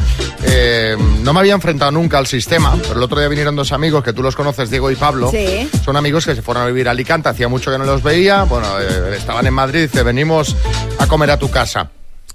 Eh, 0.46 0.96
no 1.22 1.32
me 1.34 1.40
había 1.40 1.54
enfrentado 1.54 1.90
nunca 1.90 2.16
al 2.18 2.26
sistema, 2.26 2.76
pero 2.82 2.94
el 2.94 3.02
otro 3.02 3.18
día 3.18 3.28
vinieron 3.28 3.54
dos 3.56 3.72
amigos 3.72 4.02
que 4.02 4.12
tú 4.12 4.22
los 4.22 4.34
conoces, 4.36 4.70
Diego 4.70 4.90
y 4.90 4.96
Pablo. 4.96 5.30
Sí. 5.30 5.68
Son 5.84 5.96
amigos 5.96 6.24
que 6.24 6.34
se 6.34 6.42
fueron 6.42 6.62
a 6.62 6.66
vivir 6.66 6.88
a 6.88 6.92
Alicante, 6.92 7.28
hacía 7.28 7.48
mucho 7.48 7.70
que 7.70 7.78
no 7.78 7.84
los 7.84 8.02
veía. 8.02 8.46
Bueno, 8.54 8.68
eh, 8.78 9.16
estaban 9.16 9.44
en 9.48 9.52
Madrid, 9.52 9.82
dice, 9.82 10.04
venimos 10.04 10.54
a 11.00 11.08
comer 11.08 11.28
a 11.32 11.36
tu 11.36 11.50
casa. 11.50 11.90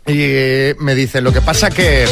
Y 0.05 0.15
eh, 0.17 0.75
me 0.77 0.93
dicen, 0.93 1.23
lo 1.23 1.31
que 1.31 1.39
pasa 1.39 1.69
que 1.69 2.05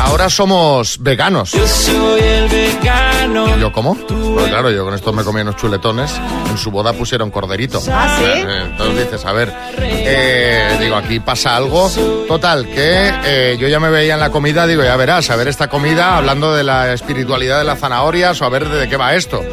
ahora 0.00 0.28
somos 0.28 1.00
veganos. 1.00 1.52
Yo 1.52 1.64
soy 1.64 2.20
el 2.20 2.48
vegano. 2.48 3.56
¿Y 3.56 3.60
yo 3.60 3.70
cómo? 3.70 3.94
Pues 3.94 4.48
claro, 4.48 4.72
yo 4.72 4.84
con 4.84 4.94
esto 4.94 5.12
me 5.12 5.22
comí 5.22 5.42
unos 5.42 5.54
chuletones. 5.54 6.12
En 6.50 6.58
su 6.58 6.72
boda 6.72 6.92
pusieron 6.92 7.30
corderito. 7.30 7.80
¿Ah, 7.88 8.16
sí? 8.18 8.24
Eh, 8.24 8.62
Entonces 8.64 9.04
dices, 9.04 9.24
a 9.24 9.32
ver, 9.32 9.54
eh, 9.78 10.76
digo, 10.80 10.96
aquí 10.96 11.20
pasa 11.20 11.54
algo. 11.54 11.88
Total, 12.26 12.66
que 12.66 13.12
eh, 13.24 13.56
yo 13.60 13.68
ya 13.68 13.78
me 13.78 13.90
veía 13.90 14.14
en 14.14 14.20
la 14.20 14.30
comida, 14.30 14.66
digo, 14.66 14.82
ya 14.82 14.96
verás, 14.96 15.30
a 15.30 15.36
ver 15.36 15.46
esta 15.46 15.68
comida, 15.68 16.16
hablando 16.16 16.52
de 16.52 16.64
la 16.64 16.92
espiritualidad 16.92 17.58
de 17.58 17.64
las 17.64 17.78
zanahorias 17.78 18.42
o 18.42 18.44
a 18.44 18.48
ver 18.48 18.68
de 18.68 18.88
qué 18.88 18.96
va 18.96 19.14
esto. 19.14 19.44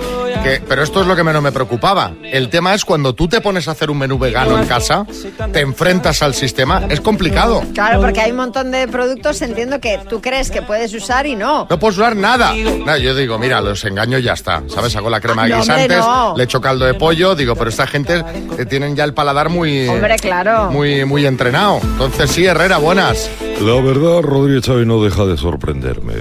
Que, 0.45 0.61
pero 0.67 0.83
esto 0.83 1.01
es 1.01 1.07
lo 1.07 1.15
que 1.15 1.23
menos 1.23 1.41
me 1.41 1.51
preocupaba. 1.51 2.11
El 2.23 2.49
tema 2.49 2.75
es 2.75 2.85
cuando 2.85 3.13
tú 3.15 3.27
te 3.27 3.41
pones 3.41 3.67
a 3.67 3.71
hacer 3.71 3.89
un 3.89 3.97
menú 3.97 4.19
vegano 4.19 4.59
en 4.59 4.67
casa, 4.67 5.05
te 5.51 5.61
enfrentas 5.61 6.21
al 6.21 6.35
sistema, 6.35 6.83
es 6.87 7.01
complicado. 7.01 7.63
Claro, 7.73 7.99
porque 7.99 8.21
hay 8.21 8.29
un 8.29 8.37
montón 8.37 8.69
de 8.69 8.87
productos, 8.87 9.41
entiendo 9.41 9.79
que 9.79 9.99
tú 10.07 10.21
crees 10.21 10.51
que 10.51 10.61
puedes 10.61 10.93
usar 10.93 11.25
y 11.25 11.35
no. 11.35 11.65
No 11.67 11.79
puedes 11.79 11.97
usar 11.97 12.15
nada. 12.15 12.53
Yo 12.55 13.15
digo, 13.15 13.39
mira, 13.39 13.59
los 13.59 13.83
engaño 13.85 14.19
y 14.19 14.23
ya 14.23 14.33
está. 14.33 14.61
¿Sabes? 14.67 14.95
Hago 14.95 15.09
la 15.09 15.19
crema 15.19 15.45
de 15.45 15.49
No, 15.49 15.61
hombre, 15.61 15.75
guisantes, 15.75 15.97
no. 16.05 16.37
le 16.37 16.43
echo 16.43 16.61
caldo 16.61 16.85
de 16.85 16.93
pollo, 16.93 17.33
digo, 17.35 17.55
pero 17.55 17.69
esta 17.71 17.87
gente 17.87 18.23
eh, 18.59 18.65
tienen 18.65 18.95
ya 18.95 19.03
el 19.03 19.15
paladar 19.15 19.49
muy, 19.49 19.87
Hombre, 19.87 20.15
claro. 20.17 20.69
muy, 20.71 21.05
muy 21.05 21.25
entrenado. 21.25 21.79
Entonces 21.81 22.29
sí, 22.29 22.45
Herrera, 22.45 22.77
buenas. 22.77 23.29
La 23.61 23.81
verdad, 23.81 24.21
Rodríguez 24.21 24.63
Chávez 24.63 24.85
no 24.85 25.01
deja 25.03 25.25
de 25.25 25.37
sorprenderme. 25.37 26.13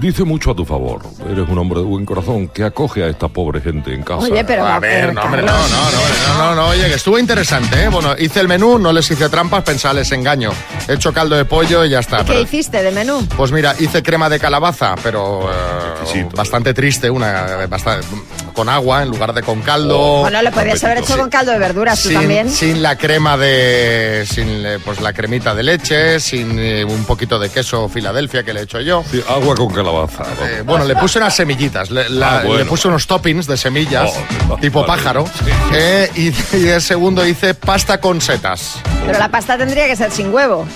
Dice 0.00 0.24
mucho 0.24 0.50
a 0.50 0.54
tu 0.54 0.64
favor. 0.64 1.02
Eres 1.30 1.48
un 1.48 1.58
hombre 1.58 1.80
de 1.80 1.84
buen 1.86 2.04
corazón 2.04 2.48
que 2.48 2.64
acoge 2.64 3.02
a 3.04 3.08
esta 3.08 3.28
pobre 3.28 3.60
gente 3.60 3.92
en 3.94 4.02
casa. 4.02 4.24
Oye, 4.24 4.44
pero 4.44 4.66
A 4.66 4.78
ver, 4.78 5.12
no, 5.14 5.22
hombre, 5.22 5.42
no, 5.42 5.52
no, 5.52 5.58
no, 5.58 6.38
no, 6.38 6.38
no, 6.38 6.54
no, 6.54 6.68
oye, 6.68 6.88
que 6.88 6.94
estuvo 6.94 7.18
interesante, 7.18 7.84
¿eh? 7.84 7.88
Bueno, 7.88 8.14
hice 8.18 8.40
el 8.40 8.48
menú, 8.48 8.78
no 8.78 8.92
les 8.92 9.10
hice 9.10 9.28
trampas, 9.28 9.62
pensaba, 9.64 9.94
les 9.94 10.10
engaño. 10.12 10.50
He 10.88 10.94
hecho 10.94 11.12
caldo 11.12 11.36
de 11.36 11.44
pollo 11.44 11.84
y 11.84 11.90
ya 11.90 12.00
está. 12.00 12.18
¿Qué 12.18 12.24
pero- 12.24 12.40
hiciste 12.40 12.82
de 12.82 12.90
menú? 12.90 13.26
Pues 13.36 13.52
mira, 13.52 13.74
hice 13.78 14.02
crema 14.02 14.28
de 14.28 14.38
calabaza, 14.38 14.94
pero 15.02 15.48
eh, 15.50 16.26
bastante 16.34 16.74
triste, 16.74 17.10
una 17.10 17.66
bastante, 17.68 18.06
con 18.54 18.68
agua 18.68 19.02
en 19.02 19.08
lugar 19.10 19.32
de 19.32 19.42
con 19.42 19.60
caldo. 19.62 20.20
Bueno, 20.20 20.42
lo 20.42 20.50
podrías 20.50 20.82
haber 20.84 20.98
hecho 20.98 21.14
Sí. 21.14 21.18
con 21.18 21.30
caldo 21.30 21.52
de 21.52 21.58
verduras, 21.58 22.02
tú 22.02 22.10
también. 22.10 22.50
sin 22.50 22.82
la 22.82 22.96
crema 22.96 23.36
de. 23.36 24.24
sin 24.28 24.48
eh, 24.66 24.78
pues 24.84 25.00
la 25.00 25.12
cremita 25.12 25.54
de 25.54 25.62
leche, 25.62 26.20
sin 26.20 26.58
eh, 26.58 26.84
un 26.84 27.04
poquito 27.04 27.38
de 27.38 27.50
queso 27.50 27.88
Filadelfia 27.88 28.42
que 28.42 28.52
le 28.52 28.60
he 28.60 28.62
hecho 28.64 28.80
yo. 28.80 29.04
Sí, 29.10 29.22
agua 29.28 29.54
con 29.58 29.74
calabaza. 29.74 30.22
vamos. 30.22 30.38
Eh, 30.48 30.62
bueno, 30.64 30.84
le 30.84 30.94
puse 30.96 31.18
unas 31.18 31.34
semillitas, 31.34 31.90
le, 31.90 32.08
la- 32.08 32.28
Ah, 32.38 32.42
bueno. 32.44 32.58
le 32.58 32.64
puse 32.64 32.86
unos 32.88 33.06
toppings 33.06 33.46
de 33.46 33.56
semillas, 33.56 34.10
Oh, 34.48 34.56
tipo 34.56 34.80
vale. 34.84 34.92
pájaro, 35.02 35.24
eh, 35.72 36.10
y, 36.14 36.56
y 36.56 36.68
el 36.68 36.80
segundo 36.80 37.26
hice 37.26 37.54
pasta 37.54 37.98
con 38.00 38.20
setas. 38.20 38.76
Pero 39.06 39.18
la 39.18 39.28
pasta 39.30 39.58
tendría 39.58 39.86
que 39.86 39.96
ser 39.96 40.10
sin 40.12 40.32
huevo. 40.32 40.66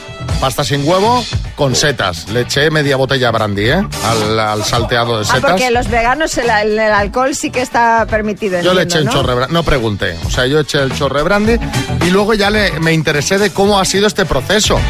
Pasta 0.41 0.65
sin 0.65 0.87
huevo 0.89 1.25
con 1.55 1.77
setas. 1.77 2.29
Le 2.31 2.41
eché 2.41 2.69
media 2.71 2.97
botella 2.97 3.27
de 3.29 3.33
brandy, 3.33 3.69
¿eh? 3.71 3.87
Al, 4.05 4.41
al 4.41 4.65
salteado 4.65 5.19
de 5.19 5.23
Ah, 5.29 5.35
setas. 5.37 5.51
porque 5.53 5.71
los 5.71 5.89
veganos 5.89 6.37
el, 6.39 6.51
el- 6.51 6.79
el 6.79 6.93
alcohol 6.93 7.35
sí 7.37 7.51
que 7.51 7.61
está 7.61 8.05
permitido. 8.11 8.61
Yo 8.61 8.75
le 8.75 8.83
eché 8.83 8.99
el 8.99 9.05
¿no? 9.05 9.12
chorre 9.12 9.35
brandy, 9.35 9.55
no 9.55 9.62
pregunté, 9.62 10.17
o 10.27 10.31
sea, 10.31 10.47
yo 10.47 10.59
eché 10.61 10.81
el 10.81 10.93
chorre 10.95 11.23
brandy 11.23 11.57
y 12.05 12.11
luego 12.11 12.35
ya 12.35 12.51
le, 12.51 12.73
me 12.81 12.93
interesé 12.93 13.39
de 13.39 13.51
cómo 13.51 13.79
ha 13.79 13.85
sido 13.85 14.09
este 14.09 14.25
proceso. 14.25 14.81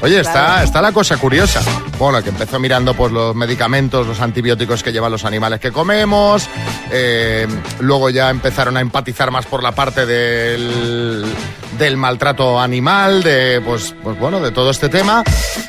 Oye, 0.00 0.18
está, 0.20 0.32
Claro. 0.32 0.64
está 0.64 0.80
la 0.82 0.92
cosa 0.92 1.16
curiosa. 1.18 1.60
Bueno, 2.02 2.20
que 2.20 2.30
empezó 2.30 2.58
mirando 2.58 2.94
pues 2.94 3.12
los 3.12 3.32
medicamentos, 3.36 4.04
los 4.08 4.20
antibióticos 4.20 4.82
que 4.82 4.90
llevan 4.90 5.12
los 5.12 5.24
animales 5.24 5.60
que 5.60 5.70
comemos, 5.70 6.48
eh, 6.90 7.46
luego 7.78 8.10
ya 8.10 8.28
empezaron 8.28 8.76
a 8.76 8.80
empatizar 8.80 9.30
más 9.30 9.46
por 9.46 9.62
la 9.62 9.70
parte 9.70 10.04
del, 10.04 11.24
del 11.78 11.96
maltrato 11.96 12.60
animal, 12.60 13.22
de 13.22 13.62
pues, 13.64 13.94
pues 14.02 14.18
bueno, 14.18 14.40
de 14.40 14.50
todo 14.50 14.70
este 14.72 14.88
tema 14.88 15.22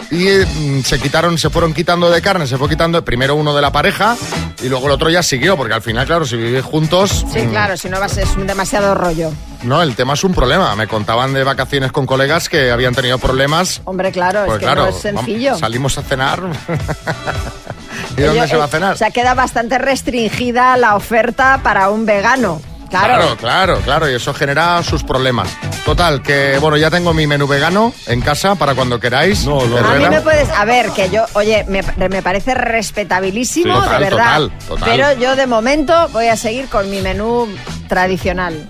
y 0.09 0.25
mm, 0.25 0.81
se 0.83 0.99
quitaron, 0.99 1.37
se 1.37 1.51
fueron 1.51 1.71
quitando 1.71 2.09
de 2.09 2.19
carne, 2.19 2.47
se 2.47 2.57
fue 2.57 2.67
quitando 2.67 3.05
primero 3.05 3.35
uno 3.35 3.53
de 3.55 3.61
la 3.61 3.71
pareja 3.71 4.15
y 4.63 4.69
luego 4.69 4.87
el 4.87 4.93
otro 4.93 5.11
ya 5.11 5.21
siguió, 5.21 5.55
porque 5.55 5.75
al 5.75 5.81
final, 5.83 6.07
claro, 6.07 6.25
si 6.25 6.35
vivís 6.35 6.63
juntos, 6.63 7.25
Sí, 7.31 7.41
mm, 7.43 7.49
claro, 7.51 7.77
si 7.77 7.89
no 7.89 7.99
va 7.99 8.05
a 8.07 8.09
ser 8.09 8.27
un 8.37 8.47
demasiado 8.47 8.95
rollo. 8.95 9.31
no, 9.63 9.81
el 9.81 9.95
tema 9.95 10.13
es 10.13 10.23
un 10.23 10.33
problema. 10.33 10.75
Me 10.75 10.87
contaban 10.87 11.33
de 11.33 11.43
vacaciones 11.43 11.91
con 11.91 12.05
colegas 12.05 12.49
que 12.49 12.71
habían 12.71 12.93
tenido 12.93 13.17
problemas. 13.17 13.81
Hombre, 13.85 14.11
claro, 14.11 14.41
Pues 14.45 14.55
es 14.55 14.59
que 14.59 14.65
claro, 14.65 14.83
no 14.83 14.89
es 14.89 14.97
sencillo. 14.97 15.47
vamos, 15.51 15.59
salimos 15.59 15.97
a 15.97 16.01
cenar. 16.03 16.22
¿Y 18.17 18.21
dónde 18.21 18.47
se 18.47 18.55
va 18.55 18.65
a 18.65 18.67
eh, 18.67 18.71
cenar? 18.71 18.93
O 18.93 18.97
sea, 18.97 19.11
queda 19.11 19.33
bastante 19.33 19.77
restringida 19.77 20.77
la 20.77 20.95
oferta 20.95 21.59
para 21.63 21.89
un 21.89 22.05
vegano. 22.05 22.61
Claro. 22.99 23.13
Claro, 23.17 23.35
claro, 23.37 23.77
claro, 23.83 24.11
y 24.11 24.13
eso 24.15 24.33
genera 24.33 24.81
sus 24.83 25.03
problemas. 25.03 25.49
Total, 25.85 26.21
que 26.21 26.57
bueno, 26.59 26.77
ya 26.77 26.89
tengo 26.91 27.13
mi 27.13 27.25
menú 27.27 27.47
vegano 27.47 27.93
en 28.07 28.21
casa 28.21 28.55
para 28.55 28.75
cuando 28.75 28.99
queráis. 28.99 29.45
No, 29.45 29.65
no, 29.65 29.77
A 29.77 29.81
mí 29.81 29.87
Herrera. 29.95 30.09
me 30.11 30.21
puedes, 30.21 30.49
a 30.49 30.63
ver, 30.65 30.91
que 30.91 31.09
yo, 31.09 31.25
oye, 31.33 31.65
me, 31.67 31.81
me 32.09 32.21
parece 32.21 32.53
respetabilísimo, 32.53 33.73
Sí, 33.75 33.79
total, 33.81 33.99
de 34.03 34.09
verdad. 34.09 34.37
total, 34.39 34.51
total. 34.67 34.89
Pero 34.89 35.19
yo 35.19 35.35
de 35.35 35.47
momento 35.47 36.07
voy 36.09 36.27
a 36.27 36.37
seguir 36.37 36.67
con 36.69 36.89
mi 36.89 37.01
menú 37.01 37.47
tradicional. 37.87 38.67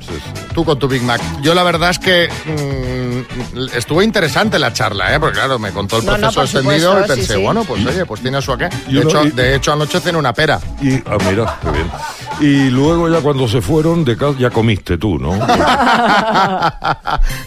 Tú 0.53 0.63
con 0.65 0.77
tu 0.79 0.87
Big 0.87 1.01
Mac. 1.01 1.19
Yo 1.41 1.53
la 1.55 1.63
verdad 1.63 1.89
es 1.91 1.99
que 1.99 2.29
mm, 2.45 3.75
estuvo 3.75 4.01
interesante 4.01 4.59
la 4.59 4.71
charla, 4.73 5.13
¿eh? 5.15 5.19
Porque 5.19 5.37
claro, 5.39 5.57
me 5.59 5.71
contó 5.71 5.97
el 5.97 6.05
No, 6.05 6.17
no, 6.17 6.31
proceso 6.31 6.35
por 6.35 6.73
extendido 6.73 6.75
y 6.77 6.81
supuesto, 7.01 7.13
sí, 7.15 7.19
pensé, 7.21 7.33
sí. 7.35 7.41
bueno, 7.43 7.63
pues 7.63 7.85
oye, 7.85 8.05
pues 8.05 8.21
tiene 8.21 8.41
su 8.41 8.51
aqué. 8.53 8.69
Y 8.87 8.93
De 8.95 9.01
hecho, 9.01 9.23
y- 9.25 9.31
de 9.31 9.55
hecho, 9.55 9.73
anoche 9.73 9.99
cené 9.99 10.17
una 10.17 10.33
pera. 10.33 10.59
Y, 10.81 10.95
ah, 10.97 11.17
mira, 11.29 11.57
qué 11.63 11.71
bien. 11.71 11.91
Y 12.39 12.69
luego 12.69 13.09
ya 13.09 13.21
cuando 13.21 13.47
se 13.47 13.61
fueron 13.61 14.03
ya 14.37 14.49
comiste 14.49 14.97
tú, 14.97 15.19
¿no? 15.19 15.35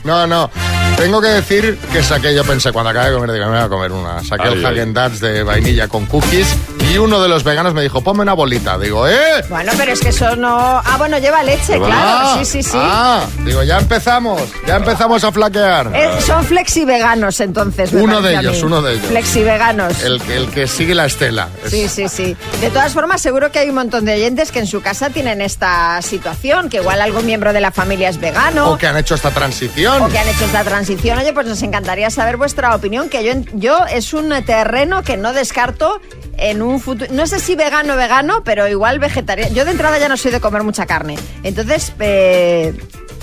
no, 0.04 0.26
no. 0.26 0.50
Tengo 0.96 1.20
que 1.20 1.28
decir 1.28 1.78
que 1.92 2.02
saqué, 2.02 2.34
yo 2.34 2.42
pensé, 2.42 2.72
cuando 2.72 2.90
acabé 2.90 3.10
de 3.10 3.14
comer, 3.16 3.32
digo, 3.32 3.44
me 3.46 3.52
voy 3.52 3.60
a 3.60 3.68
comer 3.68 3.92
una. 3.92 4.24
Saqué 4.24 4.48
Ay, 4.48 4.54
el. 4.54 4.66
Hagen 4.66 4.94
Dazs 4.94 5.20
de 5.20 5.42
vainilla 5.42 5.88
con 5.88 6.06
cookies 6.06 6.56
y 6.90 6.96
uno 6.96 7.20
de 7.22 7.28
los 7.28 7.44
veganos 7.44 7.74
me 7.74 7.82
dijo, 7.82 8.00
ponme 8.00 8.22
una 8.22 8.32
bolita. 8.32 8.78
Digo, 8.78 9.06
¿eh? 9.06 9.44
Bueno, 9.50 9.72
pero 9.76 9.92
es 9.92 10.00
que 10.00 10.08
eso 10.08 10.34
no. 10.36 10.56
Ah, 10.82 10.94
bueno, 10.96 11.18
lleva 11.18 11.42
leche, 11.42 11.74
Lleva- 11.74 11.86
claro. 11.88 12.02
Ah, 12.08 12.36
sí, 12.38 12.44
sí, 12.46 12.62
sí. 12.62 12.78
Ah, 12.80 13.26
digo, 13.44 13.62
ya 13.62 13.78
empezamos, 13.78 14.40
ya 14.66 14.76
empezamos 14.76 15.22
a 15.22 15.30
flaquear. 15.32 15.90
Eh, 15.94 16.08
son 16.26 16.44
flexi-veganos, 16.46 17.40
entonces. 17.40 17.92
me 17.92 18.00
Uno 18.02 18.22
de 18.22 18.34
ellos, 18.34 18.56
mí. 18.56 18.62
uno 18.62 18.80
de 18.80 18.94
ellos. 18.94 19.06
Flexi-veganos. 19.06 20.02
El, 20.02 20.20
el 20.30 20.48
que 20.48 20.66
sigue 20.66 20.94
la 20.94 21.04
estela. 21.04 21.48
Es- 21.62 21.70
Sí, 21.70 21.88
sí, 21.88 22.08
sí. 22.08 22.36
De 22.62 22.70
todas 22.70 22.94
formas, 22.94 23.20
seguro 23.20 23.52
que 23.52 23.58
hay 23.58 23.68
un 23.68 23.74
montón 23.74 24.06
de 24.06 24.14
oyentes 24.14 24.50
que 24.50 24.60
en 24.60 24.66
su 24.66 24.80
casa 24.80 25.10
tienen 25.10 25.42
esta 25.42 26.00
situación, 26.00 26.70
que 26.70 26.78
igual 26.78 27.02
algún 27.02 27.26
miembro 27.26 27.52
de 27.52 27.60
la 27.60 27.70
familia 27.70 28.08
es 28.08 28.18
vegano. 28.18 28.70
O 28.70 28.78
que 28.78 28.86
han 28.86 28.96
hecho 28.96 29.14
esta 29.14 29.30
transición. 29.30 30.00
o 30.02 30.08
que 30.08 30.18
han 30.18 30.26
hecho 30.28 30.46
esta 30.46 30.64
transición. 30.64 30.85
Oye, 30.88 31.32
pues 31.32 31.46
nos 31.46 31.62
encantaría 31.64 32.10
saber 32.10 32.36
vuestra 32.36 32.72
opinión, 32.74 33.08
que 33.08 33.24
yo, 33.24 33.32
yo 33.54 33.86
es 33.86 34.14
un 34.14 34.32
terreno 34.44 35.02
que 35.02 35.16
no 35.16 35.32
descarto 35.32 36.00
en 36.38 36.62
un 36.62 36.78
futuro. 36.78 37.12
No 37.12 37.26
sé 37.26 37.40
si 37.40 37.56
vegano 37.56 37.94
o 37.94 37.96
vegano, 37.96 38.44
pero 38.44 38.68
igual 38.68 39.00
vegetariano. 39.00 39.52
Yo 39.52 39.64
de 39.64 39.72
entrada 39.72 39.98
ya 39.98 40.08
no 40.08 40.16
soy 40.16 40.30
de 40.30 40.40
comer 40.40 40.62
mucha 40.62 40.86
carne. 40.86 41.16
Entonces, 41.42 41.92
eh, 41.98 42.72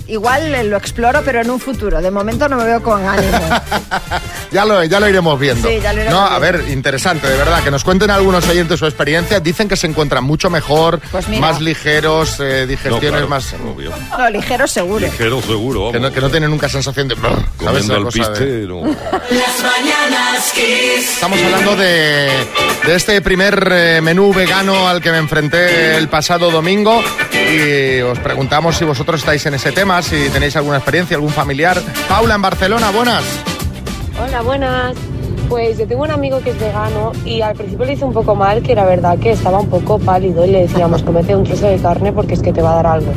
igual 0.08 0.54
eh, 0.56 0.64
lo 0.64 0.78
exploro, 0.78 1.22
pero 1.24 1.42
en 1.42 1.50
un 1.50 1.60
futuro. 1.60 2.02
De 2.02 2.12
momento 2.12 2.48
no 2.50 2.58
me 2.58 2.66
veo 2.66 2.82
con 2.84 3.06
ánimo. 3.08 3.38
ya, 4.52 4.66
lo, 4.66 4.84
ya 4.84 5.00
lo 5.00 5.08
iremos 5.10 5.40
viendo. 5.40 5.68
Sí, 5.68 5.80
ya 5.82 5.94
lo 5.94 6.02
iremos 6.02 6.14
no, 6.20 6.26
a 6.26 6.40
viendo. 6.40 6.60
ver, 6.64 6.70
interesante, 6.72 7.28
de 7.28 7.38
verdad. 7.38 7.64
Que 7.64 7.72
nos 7.72 7.84
cuenten 7.84 8.12
algunos 8.12 8.48
oyentes 8.48 8.80
su 8.80 8.86
experiencia. 8.86 9.40
Dicen 9.40 9.68
que 9.68 9.76
se 9.76 9.88
encuentran 9.88 10.24
mucho 10.24 10.50
mejor, 10.50 11.00
Pues 11.12 11.28
mira. 11.28 11.42
más 11.42 11.62
ligeros, 11.62 12.40
eh, 12.40 12.62
No, 12.62 12.68
digestiones 12.68 13.10
claro, 13.12 13.28
más. 13.28 13.54
obvio. 13.54 13.92
No, 14.18 14.30
ligero 14.30 14.68
seguro. 14.68 15.06
Ligero 15.06 15.42
seguro, 15.42 15.80
vamos. 15.80 15.94
Que 15.94 16.00
no, 16.00 16.12
que 16.12 16.22
no 16.22 16.30
tienen 16.30 16.50
nunca 16.50 16.70
sensación 16.70 17.08
de. 17.08 17.16
¿Sabes? 17.64 17.90
Al 17.90 18.04
de- 18.06 18.12
piste, 18.12 18.46
no. 18.68 18.84
Las 18.86 19.64
mañanas 19.64 20.52
Kiss. 20.54 21.14
Estamos 21.16 21.40
hablando 21.42 21.76
de, 21.76 22.30
de 22.86 22.96
este 22.96 23.22
primer 23.22 23.68
eh, 23.72 24.02
menú 24.02 24.34
vegano 24.34 24.88
al 24.88 25.02
que 25.02 25.12
me 25.12 25.18
enfrenté 25.18 25.96
el 25.98 26.08
pasado 26.10 26.52
domingo 26.52 27.02
y 27.34 28.02
os 28.02 28.20
preguntamos 28.20 28.76
si 28.78 28.84
vosotros 28.86 29.22
estáis 29.22 29.46
en 29.46 29.54
ese 29.56 29.72
tema, 29.72 29.93
si 30.02 30.30
tenéis 30.30 30.56
alguna 30.56 30.78
experiencia, 30.78 31.16
algún 31.16 31.30
familiar. 31.30 31.78
Paula 32.10 32.36
en 32.36 32.42
Barcelona, 32.42 32.90
buenas. 32.92 33.24
Hola, 34.22 34.42
buenas. 34.42 34.94
Pues 35.50 35.78
yo 35.78 35.86
tengo 35.86 36.04
un 36.04 36.12
amigo 36.12 36.40
que 36.40 36.50
es 36.52 36.60
vegano 36.60 37.12
y 37.26 37.42
al 37.42 37.56
principio 37.56 37.86
le 37.86 37.94
hice 37.94 38.06
un 38.06 38.14
poco 38.14 38.34
mal, 38.34 38.64
que 38.64 38.74
la 38.74 38.86
verdad 38.86 39.20
que 39.20 39.32
estaba 39.32 39.60
un 39.60 39.70
poco 39.70 40.00
pálido 40.00 40.46
y 40.46 40.52
le 40.52 40.62
decíamos, 40.62 41.04
comete 41.04 41.36
un 41.36 41.44
trozo 41.44 41.68
de 41.68 41.78
carne 41.78 42.12
porque 42.12 42.34
es 42.34 42.42
que 42.42 42.52
te 42.52 42.62
va 42.62 42.72
a 42.72 42.76
dar 42.76 42.88
algo. 42.88 43.12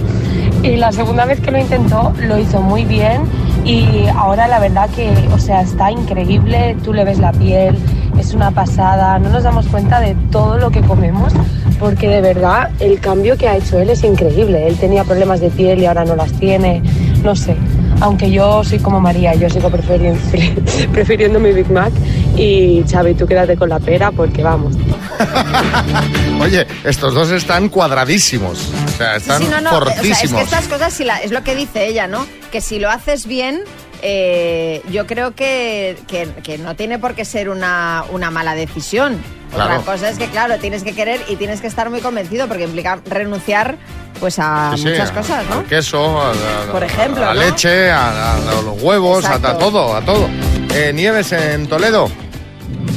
Y 0.62 0.76
la 0.76 0.92
segunda 0.92 1.24
vez 1.24 1.40
que 1.40 1.50
lo 1.50 1.58
intentó, 1.58 2.12
lo 2.18 2.38
hizo 2.38 2.60
muy 2.60 2.84
bien 2.84 3.22
y 3.64 4.06
ahora 4.14 4.48
la 4.48 4.58
verdad 4.58 4.90
que, 4.90 5.10
o 5.32 5.38
sea, 5.38 5.62
está 5.62 5.90
increíble, 5.90 6.76
tú 6.84 6.92
le 6.92 7.04
ves 7.04 7.18
la 7.18 7.32
piel, 7.32 7.78
es 8.18 8.34
una 8.34 8.50
pasada, 8.50 9.18
no 9.18 9.30
nos 9.30 9.44
damos 9.44 9.66
cuenta 9.68 10.00
de 10.00 10.14
todo 10.30 10.58
lo 10.58 10.70
que 10.70 10.82
comemos 10.82 11.32
porque 11.78 12.08
de 12.08 12.20
verdad 12.20 12.70
el 12.80 12.98
cambio 13.00 13.36
que 13.36 13.48
ha 13.48 13.56
hecho 13.56 13.78
él 13.78 13.90
es 13.90 14.02
increíble. 14.04 14.66
Él 14.66 14.76
tenía 14.76 15.04
problemas 15.04 15.40
de 15.40 15.50
piel 15.50 15.78
y 15.80 15.86
ahora 15.86 16.04
no 16.04 16.16
las 16.16 16.32
tiene, 16.32 16.82
no 17.22 17.34
sé. 17.36 17.56
Aunque 18.00 18.30
yo 18.30 18.62
soy 18.62 18.78
como 18.78 19.00
María, 19.00 19.34
yo 19.34 19.48
sigo 19.48 19.70
prefiriendo, 19.70 20.20
prefiriendo 20.92 21.40
mi 21.40 21.52
Big 21.52 21.70
Mac 21.70 21.92
y 22.36 22.84
Xavi, 22.90 23.14
tú 23.14 23.26
quédate 23.26 23.56
con 23.56 23.68
la 23.70 23.78
pera 23.78 24.10
porque 24.12 24.42
vamos. 24.42 24.74
Oye, 26.40 26.66
estos 26.84 27.14
dos 27.14 27.30
están 27.30 27.68
cuadradísimos. 27.68 28.68
O 28.86 28.88
sea, 28.98 29.16
están 29.16 29.38
Sí, 29.38 29.44
sí, 29.44 29.50
no, 29.50 29.60
no, 29.60 29.70
o 29.78 29.84
sea, 29.84 29.92
es 29.94 29.96
fortísimos. 30.00 30.38
que 30.38 30.44
estas 30.44 30.68
cosas, 30.68 30.92
si 30.92 31.04
la- 31.04 31.18
es 31.18 31.30
lo 31.30 31.42
que 31.42 31.54
dice 31.54 31.86
ella, 31.86 32.06
¿no? 32.06 32.26
Que 32.52 32.60
si 32.60 32.78
lo 32.78 32.90
haces 32.90 33.26
bien, 33.26 33.60
eh, 34.08 34.82
yo 34.90 35.04
creo 35.06 35.34
que, 35.34 35.96
que- 36.06 36.28
que 36.44 36.58
no 36.58 36.76
tiene 36.76 37.00
por 37.00 37.14
qué 37.16 37.24
ser 37.24 37.48
una, 37.48 38.04
una 38.12 38.30
mala 38.30 38.54
decisión. 38.54 39.20
Claro. 39.52 39.80
Otra 39.80 39.92
cosa 39.94 40.08
es 40.10 40.16
que, 40.18 40.26
claro, 40.28 40.58
tienes 40.58 40.84
que 40.84 40.92
querer 40.94 41.20
y 41.28 41.34
tienes 41.34 41.60
que 41.60 41.66
estar 41.66 41.90
muy 41.90 42.00
convencido 42.00 42.46
porque 42.46 42.62
implica 42.64 43.00
renunciar 43.04 43.76
pues 44.20 44.38
a 44.38 44.72
Sí, 44.76 44.82
sí, 44.82 44.88
muchas 44.90 45.10
cosas, 45.10 45.44
¿no? 45.50 45.56
Al 45.58 45.64
queso, 45.64 46.20
a 46.22 46.28
la, 46.34 46.72
Por 46.72 46.84
ejemplo, 46.84 47.24
a 47.24 47.34
la 47.34 47.34
¿no? 47.34 47.40
leche, 47.50 47.90
a, 47.90 48.10
a- 48.10 48.36
a 48.36 48.62
los 48.62 48.80
huevos, 48.80 49.24
a 49.24 49.40
todo, 49.58 49.96
a 49.96 50.02
todo. 50.02 50.28
Eh, 50.72 50.92
Nieves 50.94 51.32
en 51.32 51.66
Toledo. 51.66 52.08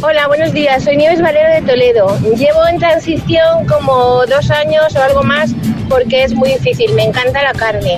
Hola, 0.01 0.27
buenos 0.27 0.53
días. 0.53 0.83
Soy 0.83 0.95
Nieves 0.95 1.21
Valero 1.21 1.49
de 1.55 1.61
Toledo. 1.63 2.17
Llevo 2.35 2.67
en 2.67 2.77
transición 2.79 3.65
como 3.67 4.25
dos 4.27 4.49
años 4.51 4.95
o 4.95 5.01
algo 5.01 5.23
más 5.23 5.51
porque 5.89 6.23
es 6.23 6.33
muy 6.35 6.49
difícil. 6.53 6.93
Me 6.93 7.03
encanta 7.03 7.41
la 7.43 7.53
carne, 7.53 7.97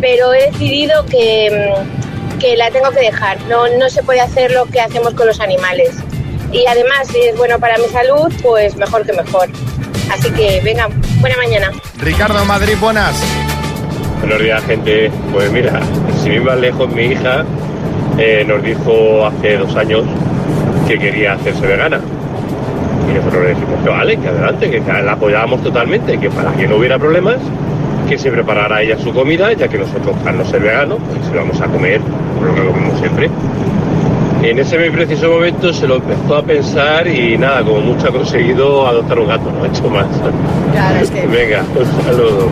pero 0.00 0.32
he 0.34 0.50
decidido 0.50 1.06
que, 1.06 1.74
mm, 1.84 2.07
que 2.38 2.56
la 2.56 2.70
tengo 2.70 2.90
que 2.90 3.00
dejar. 3.00 3.40
No, 3.42 3.68
no 3.68 3.90
se 3.90 4.02
puede 4.02 4.20
hacer 4.20 4.52
lo 4.52 4.66
que 4.66 4.80
hacemos 4.80 5.14
con 5.14 5.26
los 5.26 5.40
animales. 5.40 5.90
Y 6.52 6.66
además, 6.66 7.08
si 7.08 7.20
es 7.20 7.36
bueno 7.36 7.58
para 7.58 7.76
mi 7.78 7.86
salud, 7.86 8.32
pues 8.42 8.76
mejor 8.76 9.04
que 9.04 9.12
mejor. 9.12 9.48
Así 10.10 10.30
que 10.30 10.60
venga, 10.64 10.88
buena 11.20 11.36
mañana. 11.36 11.70
Ricardo 11.98 12.44
Madrid, 12.44 12.74
buenas. 12.80 13.22
Buenos 14.20 14.40
días, 14.40 14.64
gente. 14.64 15.10
Pues 15.32 15.50
mira, 15.52 15.80
si 16.22 16.30
bien 16.30 16.44
más 16.44 16.58
lejos, 16.58 16.88
mi 16.88 17.02
hija 17.02 17.44
eh, 18.18 18.44
nos 18.46 18.62
dijo 18.62 19.26
hace 19.26 19.58
dos 19.58 19.74
años 19.76 20.04
que 20.86 20.98
quería 20.98 21.34
hacerse 21.34 21.66
vegana. 21.66 22.00
Y 23.08 23.12
nosotros 23.12 23.42
le 23.42 23.50
dijimos 23.50 23.82
que 23.82 23.88
vale, 23.90 24.16
que 24.16 24.28
adelante, 24.28 24.70
que 24.70 24.80
la 24.80 25.12
apoyábamos 25.12 25.62
totalmente, 25.62 26.18
que 26.18 26.30
para 26.30 26.52
que 26.52 26.66
no 26.66 26.76
hubiera 26.76 26.98
problemas, 26.98 27.36
que 28.08 28.18
se 28.18 28.30
preparara 28.30 28.82
ella 28.82 28.96
su 28.98 29.12
comida, 29.12 29.52
ya 29.52 29.68
que 29.68 29.78
nosotros, 29.78 30.16
al 30.26 30.38
no 30.38 30.44
ser 30.44 30.60
veganos, 30.62 30.98
pues 31.08 31.30
íbamos 31.32 31.60
a 31.60 31.66
comer 31.66 32.00
por 32.00 32.48
lo 32.48 32.54
que 32.54 32.64
comemos 32.66 32.98
siempre. 33.00 33.30
En 34.42 34.58
ese 34.58 34.78
muy 34.78 34.90
preciso 34.90 35.28
momento 35.30 35.72
se 35.72 35.86
lo 35.88 35.96
empezó 35.96 36.36
a 36.36 36.42
pensar 36.44 37.06
y 37.08 37.36
nada, 37.36 37.62
como 37.64 37.80
mucho 37.80 38.08
ha 38.08 38.12
conseguido 38.12 38.86
adoptar 38.86 39.18
un 39.18 39.26
gato, 39.28 39.50
no 39.50 39.64
ha 39.64 39.66
hecho 39.68 39.90
más. 39.90 40.06
Claro, 40.72 40.96
es 41.00 41.10
que 41.10 41.26
Venga, 41.26 41.64
un 41.74 42.04
saludo. 42.04 42.48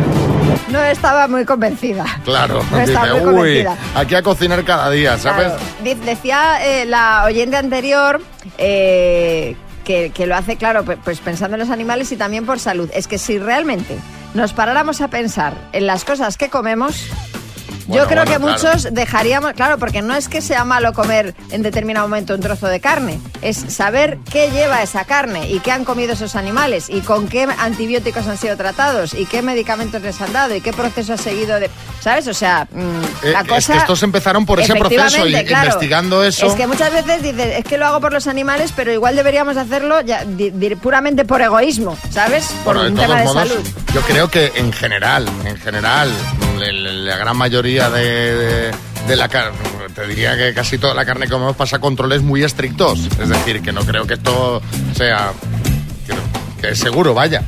no 0.69 0.83
estaba 0.85 1.29
muy 1.29 1.45
convencida. 1.45 2.05
Claro, 2.25 2.61
No 2.73 2.79
dice, 2.81 2.93
está 2.93 3.15
muy 3.15 3.21
uy, 3.21 3.25
convencida". 3.65 3.77
aquí 3.95 4.15
a 4.17 4.23
cocinar 4.23 4.65
cada 4.65 4.91
día, 4.91 5.17
¿sabes? 5.17 5.53
Claro. 5.83 6.01
Decía 6.05 6.59
eh, 6.67 6.87
la 6.87 7.23
oyente 7.25 7.57
anterior 7.57 8.21
eh, 8.59 9.55
que, 9.85 10.11
que 10.11 10.27
lo 10.27 10.35
hace, 10.35 10.57
claro, 10.57 10.85
pues 10.85 11.21
pensando 11.21 11.55
en 11.55 11.61
los 11.61 11.71
animales 11.71 12.11
y 12.11 12.17
también 12.17 12.45
por 12.47 12.59
salud. 12.59 12.91
Es 12.93 13.07
que 13.07 13.17
si 13.19 13.39
realmente 13.39 13.97
nos 14.35 14.53
paráramos 14.53 15.01
a 15.01 15.09
pensar 15.09 15.55
en 15.73 15.87
las 15.87 16.05
cosas 16.05 16.37
que 16.37 16.51
comemos, 16.51 17.09
Bueno, 17.87 18.03
yo 18.03 18.09
creo 18.09 18.25
bueno, 18.25 18.39
que 18.39 18.45
claro. 18.45 18.69
muchos 18.73 18.95
dejaríamos, 18.95 19.53
claro, 19.53 19.79
porque 19.79 20.03
no 20.03 20.15
es 20.15 20.29
que 20.29 20.41
sea 20.41 20.65
malo 20.65 20.93
comer 20.93 21.35
en 21.51 21.63
determinado 21.63 22.09
momento 22.09 22.35
un 22.35 22.41
trozo 22.41 22.67
de 22.67 22.81
carne, 22.81 23.21
es 23.43 23.57
saber 23.57 24.19
qué 24.31 24.51
lleva 24.51 24.83
esa 24.83 25.05
carne 25.05 25.51
y 25.51 25.61
qué 25.61 25.71
han 25.73 25.85
comido 25.85 26.13
esos 26.15 26.35
animales 26.37 26.87
y 26.89 27.01
con 27.01 27.29
qué 27.29 27.47
antibióticos 27.59 28.27
han 28.27 28.39
sido 28.39 28.57
tratados 28.57 29.15
y 29.15 29.27
qué 29.27 29.43
medicamentos 29.43 30.03
les 30.03 30.21
han 30.21 30.33
dado 30.33 30.55
y 30.55 30.61
qué 30.61 30.73
proceso 30.73 31.13
ha 31.15 31.17
seguido 31.17 31.61
de, 31.61 31.71
¿sabes? 32.01 32.27
O 32.29 32.35
sea, 32.35 32.67
mm, 32.73 33.27
Eh, 33.27 33.31
la 33.33 33.41
es 33.41 33.49
cosa 33.49 33.73
que 33.75 33.79
estos 33.79 34.03
empezaron 34.03 34.45
por 34.47 34.61
ese 34.61 34.75
proceso 34.75 35.27
y 35.27 35.33
claro. 35.45 35.67
investigando 35.67 36.25
eso. 36.25 36.47
Es 36.47 36.55
que 36.55 36.67
muchas 36.67 36.93
veces 36.93 37.23
dices, 37.23 37.57
es 37.59 37.65
que 37.65 37.79
lo 37.79 37.87
hago 37.87 38.01
por 38.01 38.13
los 38.13 38.27
animales, 38.27 38.73
pero 38.75 38.93
igual 38.93 39.17
deberíamos 39.17 39.57
hacerlo 39.57 40.01
ya, 40.01 40.25
di- 40.25 40.51
di- 40.51 40.75
puramente 40.75 41.25
por 41.25 41.41
egoísmo, 41.41 41.97
¿sabes? 42.11 42.47
Por 42.65 42.75
Bueno, 42.77 42.83
de 42.85 42.91
un 42.91 42.97
tema 42.97 43.19
de 43.19 43.25
modos, 43.25 43.49
salud. 43.49 43.67
yo 43.95 44.01
creo 44.03 44.29
que 44.31 44.53
en 44.57 44.73
general, 44.73 45.29
en 45.45 45.57
general, 45.59 46.11
la 46.59 47.17
gran 47.17 47.37
mayoría 47.37 47.76
de, 47.85 48.73
la 49.17 49.29
carne, 49.29 49.59
te 49.95 50.07
diría 50.07 50.37
que 50.37 50.55
casi 50.55 50.79
toda 50.79 50.95
la 50.95 51.05
carne 51.05 51.27
que 51.27 51.33
comemos 51.33 51.57
pasa 51.57 51.79
controles 51.79 52.23
muy 52.23 52.43
estrictos. 52.43 52.99
Es 53.21 53.29
decir, 53.29 53.61
que 53.61 53.73
no 53.73 53.83
creo 53.83 54.07
que 54.07 54.15
esto 54.15 54.63
sea, 54.95 55.33
que, 56.61 56.71
es 56.71 56.79
seguro, 56.79 57.13
vaya. 57.13 57.43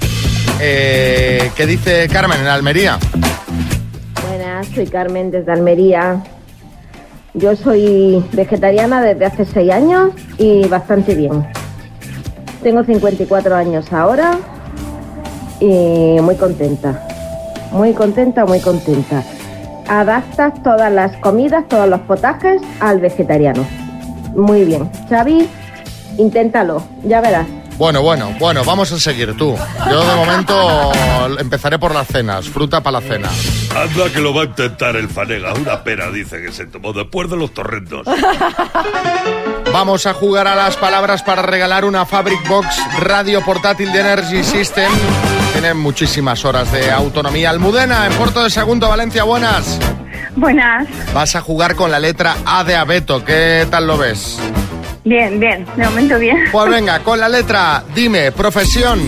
Eh, 0.61 1.51
¿Qué 1.57 1.67
dice 1.67 2.09
Carmen 2.13 2.41
en 2.41 2.47
Almería? 2.47 2.99
Buenas, 4.29 4.67
soy 4.75 4.87
Carmen 4.87 5.31
desde 5.31 5.51
Almería. 5.51 6.23
Yo 7.33 7.57
soy 7.57 8.23
vegetariana 8.33 9.01
desde 9.01 9.25
hace 9.25 9.45
seis 9.47 9.73
años 9.73 10.13
y 10.37 10.67
bastante 10.67 11.15
bien. 11.15 11.47
Tengo 12.63 12.85
54 12.85 13.57
años 13.57 13.93
ahora 13.93 14.39
y 15.61 16.21
muy 16.21 16.37
contenta. 16.37 17.07
Muy 17.73 17.93
contenta, 17.93 18.45
muy 18.45 18.61
contenta. 18.61 19.25
Adaptas 19.89 20.63
todas 20.63 20.93
las 20.93 21.17
comidas, 21.19 21.67
todos 21.69 21.89
los 21.89 22.01
potajes 22.01 22.61
al 22.81 23.01
vegetariano. 23.01 23.67
Muy 24.37 24.65
bien. 24.65 24.91
Xavi, 25.09 25.49
inténtalo, 26.19 26.83
ya 27.05 27.21
verás. 27.21 27.47
Bueno, 27.79 28.03
bueno, 28.03 28.35
bueno, 28.41 28.65
vamos 28.65 28.91
a 28.91 28.99
seguir 28.99 29.37
tú. 29.37 29.57
Yo 29.89 30.05
de 30.05 30.17
momento 30.17 30.93
empezaré 31.39 31.79
por 31.79 31.95
las 31.95 32.09
cenas, 32.09 32.49
fruta 32.49 32.83
para 32.83 33.01
la 33.01 33.07
cena. 33.07 33.29
Anda 33.75 34.13
que 34.13 34.21
lo 34.21 34.35
va 34.35 34.43
a 34.43 34.45
intentar 34.47 34.97
el 34.97 35.09
Fanega. 35.09 35.55
Una 35.55 35.85
pera 35.85 36.11
dice 36.11 36.43
que 36.43 36.51
se 36.51 36.67
tomó 36.67 36.93
después 36.93 37.31
de 37.31 37.37
los 37.37 37.55
torrentos. 37.55 38.05
Vamos 39.73 40.07
a 40.07 40.15
jugar 40.15 40.49
a 40.49 40.57
las 40.57 40.77
palabras 40.77 41.23
para 41.23 41.43
regalar 41.43 41.85
una 41.85 42.05
Fabric 42.05 42.49
Box 42.49 42.67
radio 42.99 43.45
portátil 43.45 43.93
de 43.93 44.01
Energy 44.01 44.43
System. 44.43 44.91
Tienen 45.53 45.77
muchísimas 45.79 46.45
horas 46.45 46.71
de 46.73 46.91
autonomía. 46.91 47.51
Almudena, 47.51 48.07
en 48.07 48.13
Puerto 48.15 48.43
de 48.45 48.51
Segundo, 48.51 48.89
Valencia, 48.89 49.25
buenas. 49.25 49.79
Buenas. 50.37 50.87
Vas 51.13 51.35
a 51.35 51.41
jugar 51.41 51.75
con 51.75 51.91
la 51.91 51.99
letra 51.99 52.37
A 52.45 52.63
de 52.63 52.77
abeto. 52.77 53.25
¿Qué 53.25 53.67
tal 53.71 53.87
lo 53.87 53.99
ves? 53.99 54.39
Bien, 55.05 55.41
bien. 55.41 55.67
De 55.77 55.85
momento 55.85 56.19
bien. 56.19 56.37
Pues 56.53 56.71
venga, 56.71 57.01
con 57.01 57.19
la 57.19 57.29
letra, 57.29 57.83
dime, 57.95 58.31
profesión, 58.33 59.01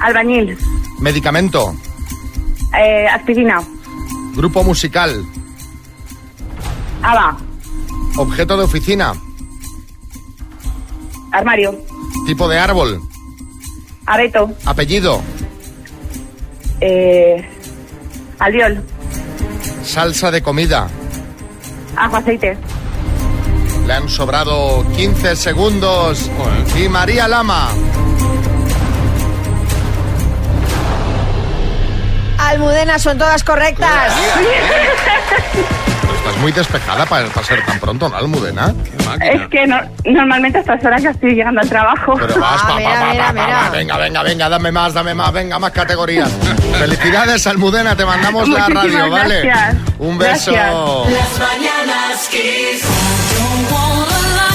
Albañil. 0.00 0.56
medicamento, 0.98 1.74
Eh, 2.76 3.06
aspirina. 3.06 3.62
grupo 4.34 4.64
musical, 4.64 5.24
Ava. 7.02 7.36
objeto 8.16 8.56
de 8.56 8.64
oficina, 8.64 9.12
Armario. 11.30 11.78
tipo 12.26 12.48
de 12.48 12.58
árbol, 12.58 13.00
Abeto. 14.06 14.50
apellido, 14.66 15.22
Eh, 16.80 17.42
albiol. 18.38 18.82
salsa 19.84 20.30
de 20.30 20.42
comida. 20.42 20.88
Ajo, 21.96 22.16
aceite. 22.16 22.56
Le 23.86 23.92
han 23.92 24.08
sobrado 24.08 24.84
15 24.96 25.36
segundos. 25.36 26.30
Y 26.78 26.88
María 26.88 27.28
Lama. 27.28 27.68
Almudena, 32.38 32.98
son 32.98 33.18
todas 33.18 33.42
correctas. 33.44 34.12
Estás 36.16 36.36
muy 36.40 36.52
despejada 36.52 37.06
para, 37.06 37.26
para 37.28 37.46
ser 37.46 37.64
tan 37.64 37.78
pronto, 37.78 38.08
¿no, 38.08 38.16
Almudena? 38.16 38.74
Es 39.20 39.46
que 39.48 39.66
no- 39.66 39.80
normalmente 40.04 40.58
a 40.58 40.60
estas 40.62 40.84
horas 40.84 41.02
ya 41.02 41.10
estoy 41.10 41.34
llegando 41.34 41.60
al 41.60 41.68
trabajo. 41.68 42.14
Pero 42.18 42.40
vas, 42.40 42.60
Ah, 42.64 42.66
pa, 42.68 42.74
pa, 42.76 42.82
pa, 42.82 43.12
pa, 43.16 43.32
pa, 43.32 43.46
pa, 43.64 43.70
venga, 43.70 43.96
venga, 43.98 44.22
venga, 44.22 44.48
dame 44.48 44.72
más, 44.72 44.94
dame 44.94 45.14
más, 45.14 45.32
venga, 45.32 45.58
más 45.58 45.70
categorías. 45.72 46.30
Felicidades, 46.78 47.46
Almudena, 47.46 47.96
te 47.96 48.04
mandamos 48.04 48.48
la 48.48 48.68
Muchísimas 48.68 48.84
radio, 48.84 49.10
¿vale? 49.10 49.40
gracias. 49.42 49.76
Un 49.98 50.18
beso. 50.18 50.52
Gracias. 50.52 51.10
Las 51.10 51.38
mañanas 51.48 52.28
Kiss. 52.30 53.23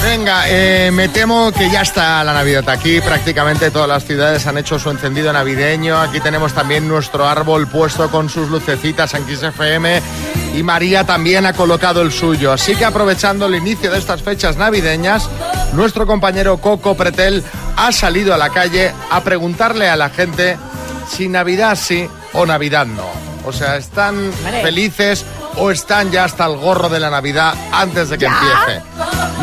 Venga, 0.02 0.44
eh, 0.48 0.90
me 0.92 1.08
temo 1.08 1.52
que 1.52 1.70
ya 1.70 1.82
está 1.82 2.24
la 2.24 2.32
Navidad 2.32 2.68
aquí. 2.70 3.00
Prácticamente 3.00 3.70
todas 3.70 3.88
las 3.88 4.04
ciudades 4.04 4.46
han 4.46 4.56
hecho 4.56 4.78
su 4.78 4.90
encendido 4.90 5.32
navideño. 5.32 6.00
Aquí 6.00 6.20
tenemos 6.20 6.54
también 6.54 6.88
nuestro 6.88 7.28
árbol 7.28 7.68
puesto 7.68 8.10
con 8.10 8.30
sus 8.30 8.48
lucecitas 8.48 9.12
en 9.14 9.26
Kiss 9.26 9.42
FM. 9.42 10.02
Y 10.56 10.62
María 10.62 11.04
también 11.04 11.44
ha 11.44 11.52
colocado 11.52 12.00
el 12.00 12.12
suyo. 12.12 12.50
Así 12.52 12.74
que 12.74 12.84
aprovechando 12.84 13.46
el 13.46 13.54
inicio 13.54 13.90
de 13.90 13.98
estas 13.98 14.22
fechas 14.22 14.56
navideñas, 14.56 15.28
nuestro 15.74 16.06
compañero 16.06 16.58
Coco 16.58 16.96
Pretel 16.96 17.44
ha 17.76 17.92
salido 17.92 18.32
a 18.32 18.38
la 18.38 18.50
calle 18.50 18.92
a 19.10 19.20
preguntarle 19.20 19.88
a 19.88 19.96
la 19.96 20.08
gente 20.08 20.56
si 21.08 21.28
Navidad 21.28 21.76
sí 21.76 22.08
o 22.32 22.46
Navidad 22.46 22.86
no. 22.86 23.06
O 23.44 23.52
sea, 23.52 23.76
¿están 23.76 24.32
felices 24.62 25.24
o 25.56 25.70
están 25.70 26.10
ya 26.10 26.24
hasta 26.24 26.46
el 26.46 26.56
gorro 26.56 26.88
de 26.88 27.00
la 27.00 27.10
Navidad 27.10 27.54
antes 27.72 28.08
de 28.08 28.18
que 28.18 28.26
empiece? 28.26 28.82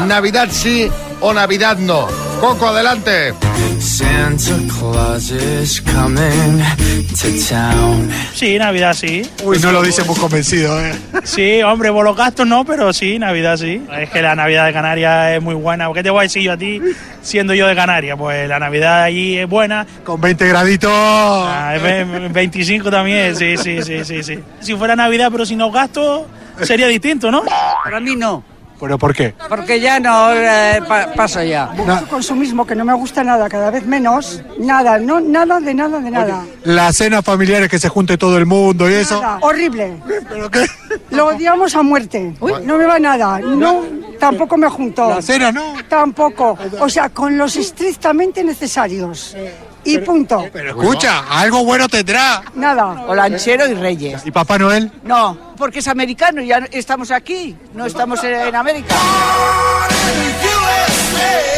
Navidad 0.06 0.48
sí 0.52 0.90
o 1.22 1.34
Navidad 1.34 1.78
no. 1.78 2.08
Coco, 2.40 2.68
adelante. 2.68 3.34
Santa 3.80 4.52
Claus 4.80 5.32
is 5.32 5.82
coming 5.82 6.62
to 7.20 7.28
town. 7.50 8.10
Sí, 8.34 8.58
Navidad 8.60 8.94
sí. 8.94 9.24
Uy, 9.44 9.58
no 9.60 9.72
lo 9.72 9.82
dice 9.82 10.04
muy 10.04 10.16
convencido, 10.16 10.80
¿eh? 10.84 10.94
Sí, 11.24 11.62
hombre, 11.64 11.92
por 11.92 12.04
los 12.06 12.16
gastos 12.16 12.46
no, 12.48 12.64
pero 12.64 12.94
sí, 12.94 13.18
Navidad 13.18 13.58
sí. 13.58 13.82
Es 14.00 14.10
que 14.12 14.22
la 14.22 14.36
Navidad 14.36 14.68
de 14.68 14.74
Canarias 14.74 15.32
es 15.38 15.42
muy 15.42 15.56
buena. 15.56 15.92
¿Qué 15.94 16.04
te 16.04 16.10
voy 16.12 16.20
a 16.20 16.24
decir 16.24 16.44
yo 16.44 16.54
a 16.54 16.58
ti 16.58 16.80
siendo 17.24 17.54
yo 17.56 17.66
de 17.68 17.76
Canarias? 17.76 18.18
Pues 18.20 18.48
la 18.48 18.60
Navidad 18.60 19.04
allí 19.04 19.38
es 19.38 19.48
buena. 19.50 19.86
Con 20.04 20.22
20 20.22 20.48
graditos. 20.48 20.92
Ah, 20.94 21.74
es 21.76 21.82
ve- 21.82 22.30
25 22.30 22.92
también, 22.92 23.36
sí, 23.36 23.58
sí, 23.58 23.82
sí, 23.82 24.04
sí, 24.06 24.22
sí. 24.24 24.40
Si 24.60 24.76
fuera 24.76 24.96
Navidad 24.96 25.30
pero 25.32 25.46
sin 25.46 25.58
los 25.60 25.74
gastos, 25.74 26.24
sería 26.62 26.88
distinto, 26.88 27.32
¿no? 27.32 27.44
Para 27.84 28.00
mí 28.00 28.16
no, 28.16 28.44
¿Pero 28.80 28.98
por 28.98 29.14
qué? 29.16 29.34
porque 29.50 29.80
ya 29.80 30.00
no 30.00 30.32
eh, 30.34 30.80
pa- 30.88 31.12
paso 31.14 31.42
ya. 31.42 31.66
Mucho 31.76 32.08
consumismo 32.10 32.66
que 32.66 32.76
no 32.76 32.86
me 32.86 32.94
gusta 32.94 33.24
nada, 33.24 33.50
cada 33.50 33.72
vez 33.72 33.86
menos. 33.86 34.42
Nada, 34.60 35.00
no, 35.00 35.20
nada 35.20 35.60
de 35.60 35.74
nada 35.74 36.00
de 36.00 36.12
nada. 36.12 36.44
Las 36.64 36.98
cenas 36.98 37.24
familiares 37.26 37.70
que 37.70 37.80
se 37.80 37.90
junte 37.90 38.18
todo 38.18 38.38
el 38.38 38.46
mundo 38.46 38.90
y 38.90 38.94
eso. 38.94 39.22
Nada, 39.22 39.40
horrible. 39.42 39.98
Lo 41.10 41.28
odiamos 41.28 41.76
a 41.76 41.82
muerte. 41.82 42.34
No 42.64 42.78
me 42.78 42.86
va 42.86 43.00
nada. 43.00 43.40
No, 43.40 43.84
tampoco 44.20 44.58
me 44.58 44.70
junto. 44.70 45.10
La 45.10 45.22
cena 45.22 45.52
no. 45.52 45.74
Tampoco. 45.90 46.58
O 46.80 46.90
sea, 46.90 47.10
con 47.10 47.38
los 47.38 47.56
estrictamente 47.56 48.44
necesarios. 48.44 49.36
Y 49.90 49.98
punto. 50.00 50.46
Pero 50.52 50.70
escucha, 50.70 51.24
algo 51.30 51.64
bueno 51.64 51.88
tendrá. 51.88 52.44
Nada. 52.56 53.06
O 53.08 53.16
lanchero 53.16 53.68
y 53.68 53.74
reyes. 53.74 54.22
¿Y 54.26 54.32
Papá 54.32 54.58
Noel? 54.58 54.92
No, 55.04 55.54
porque 55.58 55.80
es 55.80 55.88
americano 55.88 56.42
y 56.42 56.48
ya 56.48 56.58
estamos 56.72 57.12
aquí, 57.12 57.56
no 57.74 57.86
estamos 57.86 58.24
en, 58.24 58.34
en 58.36 58.56
América. 58.56 58.96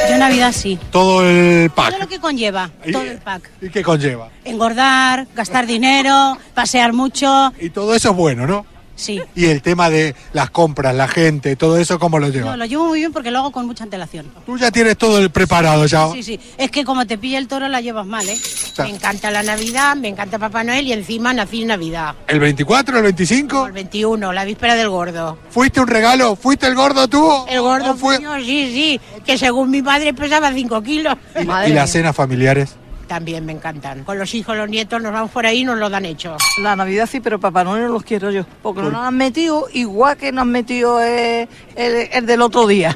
Yo 0.09 0.17
Navidad 0.17 0.51
sí. 0.51 0.79
Todo 0.91 1.23
el 1.23 1.69
pack. 1.69 1.89
Todo 1.91 1.99
lo 1.99 2.07
que 2.07 2.19
conlleva, 2.19 2.69
¿Y- 2.85 2.91
todo 2.91 3.03
el 3.03 3.17
pack. 3.19 3.49
¿Y 3.61 3.69
qué 3.69 3.83
conlleva? 3.83 4.29
Engordar, 4.43 5.27
gastar 5.35 5.65
dinero, 5.67 6.37
pasear 6.53 6.93
mucho. 6.93 7.53
Y 7.59 7.69
todo 7.69 7.93
eso 7.95 8.09
es 8.11 8.15
bueno, 8.15 8.47
¿no? 8.47 8.65
Sí. 8.99 9.21
Y 9.33 9.45
el 9.45 9.61
tema 9.61 9.89
de 9.89 10.13
las 10.33 10.49
compras, 10.49 10.93
la 10.93 11.07
gente, 11.07 11.55
todo 11.55 11.77
eso, 11.77 11.97
¿cómo 11.99 12.19
lo 12.19 12.27
No, 12.27 12.33
lleva? 12.33 12.57
lo 12.57 12.65
llevo 12.65 12.85
muy 12.87 12.99
bien 12.99 13.13
porque 13.13 13.31
lo 13.31 13.39
hago 13.39 13.51
con 13.51 13.65
mucha 13.65 13.85
antelación. 13.85 14.29
Tú 14.45 14.57
ya 14.57 14.71
tienes 14.71 14.97
todo 14.97 15.19
el 15.19 15.29
preparado 15.29 15.85
ya. 15.85 16.11
Sí, 16.11 16.21
sí. 16.21 16.39
Es 16.57 16.69
que 16.69 16.83
como 16.83 17.07
te 17.07 17.17
pilla 17.17 17.37
el 17.37 17.47
toro 17.47 17.69
la 17.69 17.79
llevas 17.79 18.05
mal, 18.05 18.27
¿eh? 18.27 18.37
Me 18.79 18.89
encanta 18.89 19.31
la 19.31 19.41
Navidad, 19.41 19.95
me 19.95 20.09
encanta 20.09 20.37
Papá 20.37 20.63
Noel 20.65 20.85
y 20.87 20.93
encima 20.93 21.33
nací 21.33 21.61
en 21.61 21.69
Navidad. 21.69 22.15
¿El 22.27 22.39
24, 22.41 22.97
el 22.97 23.03
25? 23.03 23.67
El 23.67 23.71
21, 23.71 24.33
la 24.33 24.43
víspera 24.43 24.75
del 24.75 24.89
gordo. 24.89 25.37
¿Fuiste 25.49 25.79
un 25.79 25.87
regalo? 25.87 26.35
¿Fuiste 26.35 26.67
el 26.67 26.75
gordo 26.75 27.07
tú? 27.07 27.45
El 27.47 27.61
gordo 27.61 27.91
¿O 27.91 27.95
fue? 27.95 28.17
sí, 28.17 28.71
sí, 28.73 29.01
que 29.25 29.37
según 29.37 29.69
mi 29.71 29.81
madre 29.81 30.13
pesaba 30.13 30.51
5 30.53 30.81
kilos. 30.83 31.15
¿Y 31.67 31.71
las 31.71 31.89
cenas 31.91 32.15
familiares? 32.15 32.75
También 33.09 33.43
me 33.43 33.53
encantan. 33.53 34.03
Con 34.03 34.19
los 34.19 34.35
hijos, 34.35 34.55
los 34.55 34.69
nietos, 34.69 35.01
nos 35.01 35.11
vamos 35.11 35.31
por 35.31 35.43
ahí 35.43 35.61
y 35.61 35.63
nos 35.63 35.79
lo 35.79 35.89
dan 35.89 36.05
hecho. 36.05 36.37
La 36.61 36.75
Navidad 36.75 37.09
sí, 37.11 37.19
pero 37.19 37.39
Papá 37.39 37.63
Noel 37.63 37.87
no 37.87 37.93
los 37.93 38.03
quiero 38.03 38.29
yo. 38.29 38.45
Porque 38.61 38.83
no 38.83 38.91
nos 38.91 39.03
han 39.03 39.17
metido 39.17 39.65
igual 39.73 40.15
que 40.15 40.31
nos 40.31 40.43
han 40.43 40.51
metido 40.51 41.01
eh, 41.01 41.49
el, 41.75 42.07
el 42.13 42.25
del 42.27 42.39
otro 42.43 42.67
día. 42.67 42.95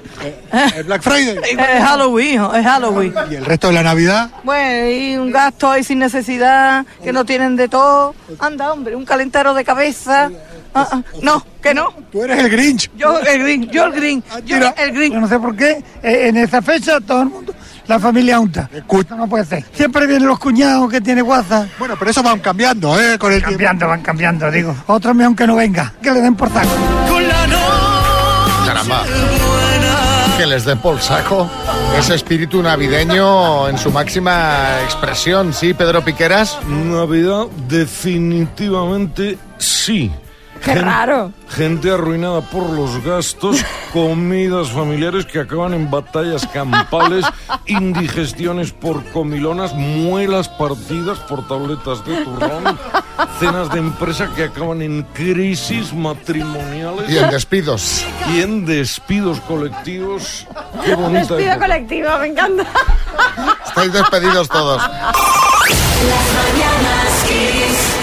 ¿El 0.76 0.84
Black 0.84 1.02
Friday? 1.02 1.38
Es 1.44 1.84
Halloween, 1.84 2.36
hijo, 2.36 2.54
es 2.54 2.64
Halloween. 2.64 3.14
¿Y 3.32 3.36
el 3.36 3.46
resto 3.46 3.68
de 3.70 3.74
la 3.74 3.82
Navidad? 3.82 4.30
Bueno, 4.44 4.88
y 4.88 5.18
un 5.18 5.32
gasto 5.32 5.72
ahí 5.72 5.84
sin 5.84 5.98
necesidad, 5.98 6.86
que 7.04 7.12
no 7.12 7.26
tienen 7.26 7.56
de 7.56 7.68
todo. 7.68 8.14
Anda, 8.38 8.72
hombre, 8.72 8.96
un 8.96 9.06
calentero 9.06 9.56
de 9.56 9.64
cabeza. 9.64 10.30
Ah, 10.76 10.88
ah, 10.92 11.02
no, 11.22 11.44
que 11.62 11.74
no. 11.74 11.92
Tú 12.12 12.24
eres 12.24 12.40
el 12.40 12.50
Grinch. 12.50 12.90
Yo 12.96 13.20
el 13.20 13.40
Grinch, 13.40 13.72
yo 13.72 13.86
el 13.86 13.92
Grinch, 13.94 14.24
yo 14.46 14.58
el 14.78 14.92
Grinch. 14.92 15.14
Yo 15.14 15.22
no 15.22 15.28
sé 15.28 15.40
por 15.40 15.56
qué 15.56 15.84
eh, 16.04 16.28
en 16.28 16.38
esa 16.38 16.62
fecha 16.62 17.00
todo 17.00 17.22
el 17.24 17.30
mundo, 17.30 17.54
la 17.88 18.00
familia 18.00 18.40
unta. 18.40 18.70
Esto 18.74 19.16
no 19.16 19.28
puede 19.28 19.46
ser. 19.46 19.66
Siempre 19.74 20.06
vienen 20.08 20.28
los 20.28 20.40
cuñados 20.40 20.90
que 20.90 21.02
tiene 21.02 21.22
WhatsApp. 21.22 21.68
Bueno, 21.80 21.96
pero 21.98 22.12
eso 22.12 22.24
van 22.24 22.40
cambiando, 22.40 23.00
¿eh? 23.00 23.18
Con 23.18 23.32
el 23.34 23.42
cambiando, 23.42 23.88
van 23.88 24.02
cambiando, 24.02 24.50
digo. 24.52 24.76
Otro 24.88 25.14
mejor 25.14 25.36
que 25.36 25.48
no 25.48 25.56
venga, 25.56 25.94
que 26.02 26.12
le 26.12 26.22
den 26.22 26.36
por 26.36 26.52
saco. 26.52 26.70
Caramba. 28.66 29.04
Que 30.38 30.46
les 30.48 30.66
den 30.66 30.80
por 30.80 31.00
saco 31.00 31.50
ese 31.98 32.16
espíritu 32.16 32.62
navideño 32.64 33.70
en 33.70 33.78
su 33.78 33.92
máxima 33.92 34.82
expresión, 34.84 35.54
¿sí, 35.54 35.74
Pedro 35.74 36.04
Piqueras? 36.04 36.58
Navidad 36.68 37.46
definitivamente 37.68 39.38
sí. 39.58 40.12
Qué 40.64 40.74
Gen- 40.74 40.86
raro. 40.86 41.32
Gente 41.50 41.92
arruinada 41.92 42.40
por 42.42 42.70
los 42.70 43.04
gastos, 43.04 43.64
comidas 43.94 44.70
familiares 44.70 45.26
que 45.26 45.40
acaban 45.40 45.74
en 45.74 45.92
batallas 45.92 46.48
campales, 46.48 47.26
indigestiones 47.66 48.72
por 48.72 49.04
comilonas, 49.12 49.74
muelas 49.74 50.48
partidas 50.48 51.20
por 51.20 51.46
tabletas 51.48 52.06
de 52.06 52.16
turrón, 52.24 52.80
cenas 53.40 53.70
de 53.72 53.80
empresa 53.80 54.30
que 54.36 54.46
acaban 54.46 54.82
en 54.82 55.04
crisis 55.14 55.94
matrimoniales. 55.94 57.10
Y 57.10 57.18
en 57.18 57.30
despidos. 57.30 58.06
Y 58.34 58.42
en 58.42 58.66
despidos 58.66 59.40
colectivos. 59.42 60.48
Qué 60.86 60.96
bonita 60.96 61.20
Despido 61.36 61.40
época. 61.52 61.60
colectivo, 61.60 62.10
me 62.20 62.28
encanta. 62.28 62.64
Estáis 63.68 63.92
despedidos 63.94 64.48
todos. 64.48 64.82
Valencia 67.28 68.03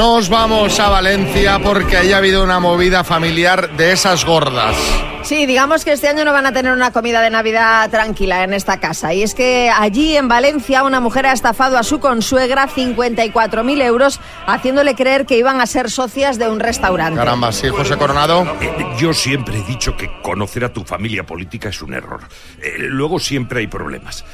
Nos 0.00 0.30
vamos 0.30 0.80
a 0.80 0.88
Valencia 0.88 1.58
porque 1.62 1.98
ahí 1.98 2.14
ha 2.14 2.16
habido 2.16 2.42
una 2.42 2.58
movida 2.58 3.04
familiar 3.04 3.76
de 3.76 3.92
esas 3.92 4.24
gordas. 4.24 4.74
Sí, 5.22 5.44
digamos 5.44 5.84
que 5.84 5.92
este 5.92 6.08
año 6.08 6.24
no 6.24 6.32
van 6.32 6.46
a 6.46 6.52
tener 6.52 6.72
una 6.72 6.90
comida 6.90 7.20
de 7.20 7.28
Navidad 7.28 7.90
tranquila 7.90 8.42
en 8.42 8.54
esta 8.54 8.80
casa. 8.80 9.12
Y 9.12 9.22
es 9.22 9.34
que 9.34 9.70
allí 9.70 10.16
en 10.16 10.28
Valencia 10.28 10.82
una 10.82 11.00
mujer 11.00 11.26
ha 11.26 11.32
estafado 11.32 11.76
a 11.76 11.82
su 11.82 12.00
consuegra 12.00 12.66
54.000 12.66 13.82
euros 13.82 14.20
haciéndole 14.46 14.94
creer 14.94 15.26
que 15.26 15.36
iban 15.36 15.60
a 15.60 15.66
ser 15.66 15.90
socias 15.90 16.38
de 16.38 16.48
un 16.48 16.60
restaurante. 16.60 17.18
Caramba, 17.18 17.52
sí, 17.52 17.68
José 17.68 17.98
Coronado. 17.98 18.44
Eh, 18.60 18.86
Yo 18.98 19.12
siempre 19.12 19.58
he 19.58 19.62
dicho 19.64 19.96
que 19.96 20.10
conocer 20.22 20.64
a 20.64 20.72
tu 20.72 20.82
familia 20.84 21.24
política 21.24 21.68
es 21.68 21.82
un 21.82 21.92
error. 21.92 22.22
Eh, 22.62 22.76
luego 22.78 23.18
siempre 23.18 23.60
hay 23.60 23.66
problemas. 23.66 24.24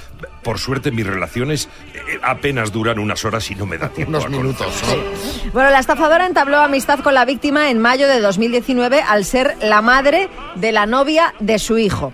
Por 0.43 0.59
suerte 0.59 0.91
mis 0.91 1.07
relaciones 1.07 1.69
eh, 1.95 2.19
apenas 2.23 2.73
duran 2.73 2.99
unas 2.99 3.25
horas 3.25 3.51
y 3.51 3.55
no 3.55 3.67
me 3.67 3.79
da 3.79 3.89
tiempo. 3.89 4.11
Unos 4.11 4.27
a 4.27 4.29
minutos. 4.29 4.83
Bueno, 5.53 5.71
la 5.71 5.79
estafadora 5.79 6.27
entabló 6.27 6.59
amistad 6.59 7.01
con 7.01 7.15
la 7.15 7.25
víctima 7.25 7.71
en 7.71 7.79
mayo 7.79 8.09
de 8.09 8.21
2019 8.21 9.03
al 9.03 9.25
ser 9.25 9.57
la 9.61 9.83
madre 9.83 10.29
de 10.55 10.73
la 10.73 10.87
novia 10.87 11.35
de 11.41 11.59
su 11.59 11.79
hijo. 11.79 12.13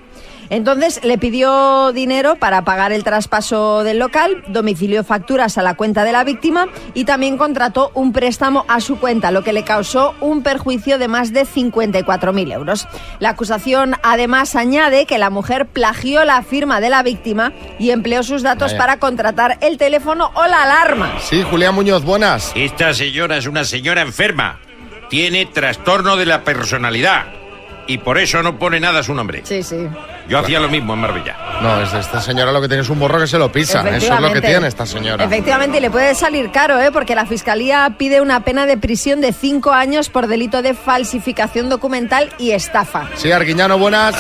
Entonces 0.52 1.00
le 1.02 1.16
pidió 1.16 1.92
dinero 1.92 2.36
para 2.36 2.62
pagar 2.62 2.92
el 2.92 3.04
traspaso 3.04 3.84
del 3.84 3.98
local, 3.98 4.44
domicilió 4.48 5.02
facturas 5.02 5.56
a 5.56 5.62
la 5.62 5.76
cuenta 5.76 6.04
de 6.04 6.12
la 6.12 6.24
víctima 6.24 6.68
y 6.92 7.06
también 7.06 7.38
contrató 7.38 7.90
un 7.94 8.12
préstamo 8.12 8.66
a 8.68 8.82
su 8.82 8.98
cuenta, 8.98 9.30
lo 9.30 9.42
que 9.42 9.54
le 9.54 9.64
causó 9.64 10.14
un 10.20 10.42
perjuicio 10.42 10.98
de 10.98 11.08
más 11.08 11.32
de 11.32 11.46
54.000 11.46 12.52
euros. 12.52 12.86
La 13.18 13.30
acusación 13.30 13.94
además 14.02 14.54
añade 14.54 15.06
que 15.06 15.16
la 15.16 15.30
mujer 15.30 15.68
plagió 15.68 16.22
la 16.26 16.42
firma 16.42 16.82
de 16.82 16.90
la 16.90 17.02
víctima 17.02 17.54
y 17.78 17.88
empleó 17.88 18.22
sus 18.22 18.42
datos 18.42 18.72
Vaya. 18.72 18.78
para 18.78 18.98
contratar 18.98 19.56
el 19.62 19.78
teléfono 19.78 20.32
o 20.34 20.46
la 20.46 20.64
alarma. 20.64 21.14
Sí, 21.20 21.42
Julián 21.48 21.74
Muñoz, 21.74 22.04
buenas. 22.04 22.52
Esta 22.54 22.92
señora 22.92 23.38
es 23.38 23.46
una 23.46 23.64
señora 23.64 24.02
enferma. 24.02 24.60
Tiene 25.08 25.46
trastorno 25.46 26.18
de 26.18 26.26
la 26.26 26.44
personalidad. 26.44 27.41
Y 27.87 27.99
por 27.99 28.18
eso 28.18 28.42
no 28.42 28.59
pone 28.59 28.79
nada 28.81 29.01
a 29.01 29.03
su 29.03 29.12
nombre. 29.14 29.42
Sí, 29.45 29.62
sí. 29.62 29.88
Yo 30.29 30.38
hacía 30.38 30.61
lo 30.61 30.68
mismo 30.68 30.95
en 30.95 31.01
Marbella. 31.01 31.37
No, 31.61 31.81
es 31.83 31.92
esta 31.92 32.21
señora 32.21 32.53
lo 32.53 32.61
que 32.61 32.68
tiene 32.68 32.83
es 32.83 32.88
un 32.88 32.99
morro 32.99 33.18
que 33.18 33.27
se 33.27 33.38
lo 33.38 33.51
pisa. 33.51 33.81
Eso 33.88 34.14
es 34.14 34.21
lo 34.21 34.33
que 34.33 34.40
tiene 34.40 34.68
esta 34.68 34.87
señora. 34.87 35.25
Efectivamente, 35.25 35.79
y 35.79 35.81
le 35.81 35.90
puede 35.90 36.14
salir 36.14 36.51
caro, 36.51 36.81
¿eh? 36.81 36.90
porque 36.92 37.14
la 37.14 37.27
Fiscalía 37.27 37.95
pide 37.99 38.21
una 38.21 38.40
pena 38.45 38.66
de 38.66 38.77
prisión 38.77 39.21
de 39.21 39.33
cinco 39.33 39.73
años 39.73 40.09
por 40.09 40.27
delito 40.29 40.62
de 40.62 40.75
falsificación 40.75 41.68
documental 41.68 42.33
y 42.38 42.53
estafa. 42.53 43.09
Sí, 43.16 43.33
Arguiñano, 43.33 43.79
buenas. 43.79 44.14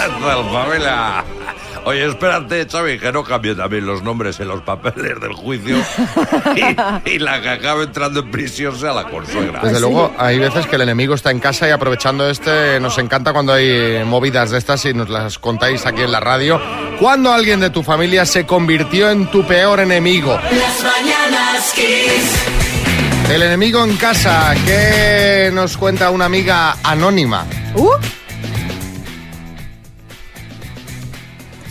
Oye, 1.84 2.06
espérate, 2.06 2.66
Xavi, 2.70 2.98
que 2.98 3.10
no 3.10 3.24
cambie 3.24 3.54
también 3.54 3.84
los 3.86 4.02
nombres 4.02 4.38
en 4.38 4.48
los 4.48 4.62
papeles 4.62 5.20
del 5.20 5.32
juicio 5.32 5.76
y, 6.54 7.10
y 7.10 7.18
la 7.18 7.40
que 7.40 7.48
acabe 7.48 7.84
entrando 7.84 8.20
en 8.20 8.30
prisión 8.30 8.78
sea 8.78 8.92
la 8.92 9.04
consuegra. 9.04 9.60
Desde 9.62 9.80
luego, 9.80 10.12
hay 10.16 10.38
veces 10.38 10.66
que 10.66 10.76
el 10.76 10.82
enemigo 10.82 11.14
está 11.14 11.30
en 11.30 11.40
casa 11.40 11.66
y 11.66 11.70
aprovechando 11.70 12.28
este, 12.30 12.78
nos 12.78 12.98
encanta 12.98 13.32
cuando 13.32 13.52
hay 13.52 14.04
movidas 14.04 14.50
de 14.50 14.58
estas 14.58 14.84
y 14.84 14.94
nos 14.94 15.08
las 15.08 15.38
contáis 15.38 15.84
aquí 15.84 16.02
en 16.02 16.12
la 16.12 16.20
radio. 16.20 16.60
Cuando 17.00 17.32
alguien 17.32 17.58
de 17.58 17.70
tu 17.70 17.82
familia 17.82 18.24
se 18.26 18.46
convirtió 18.46 19.10
en 19.10 19.26
tu 19.26 19.44
peor 19.44 19.80
enemigo. 19.80 20.34
Las 20.34 20.84
mañanas 20.84 21.72
Kiss. 21.74 23.30
El 23.30 23.42
enemigo 23.42 23.82
en 23.82 23.96
casa, 23.96 24.54
¿qué 24.66 25.50
nos 25.52 25.76
cuenta 25.76 26.10
una 26.10 26.26
amiga 26.26 26.76
anónima? 26.84 27.46
¿Uh? 27.74 27.90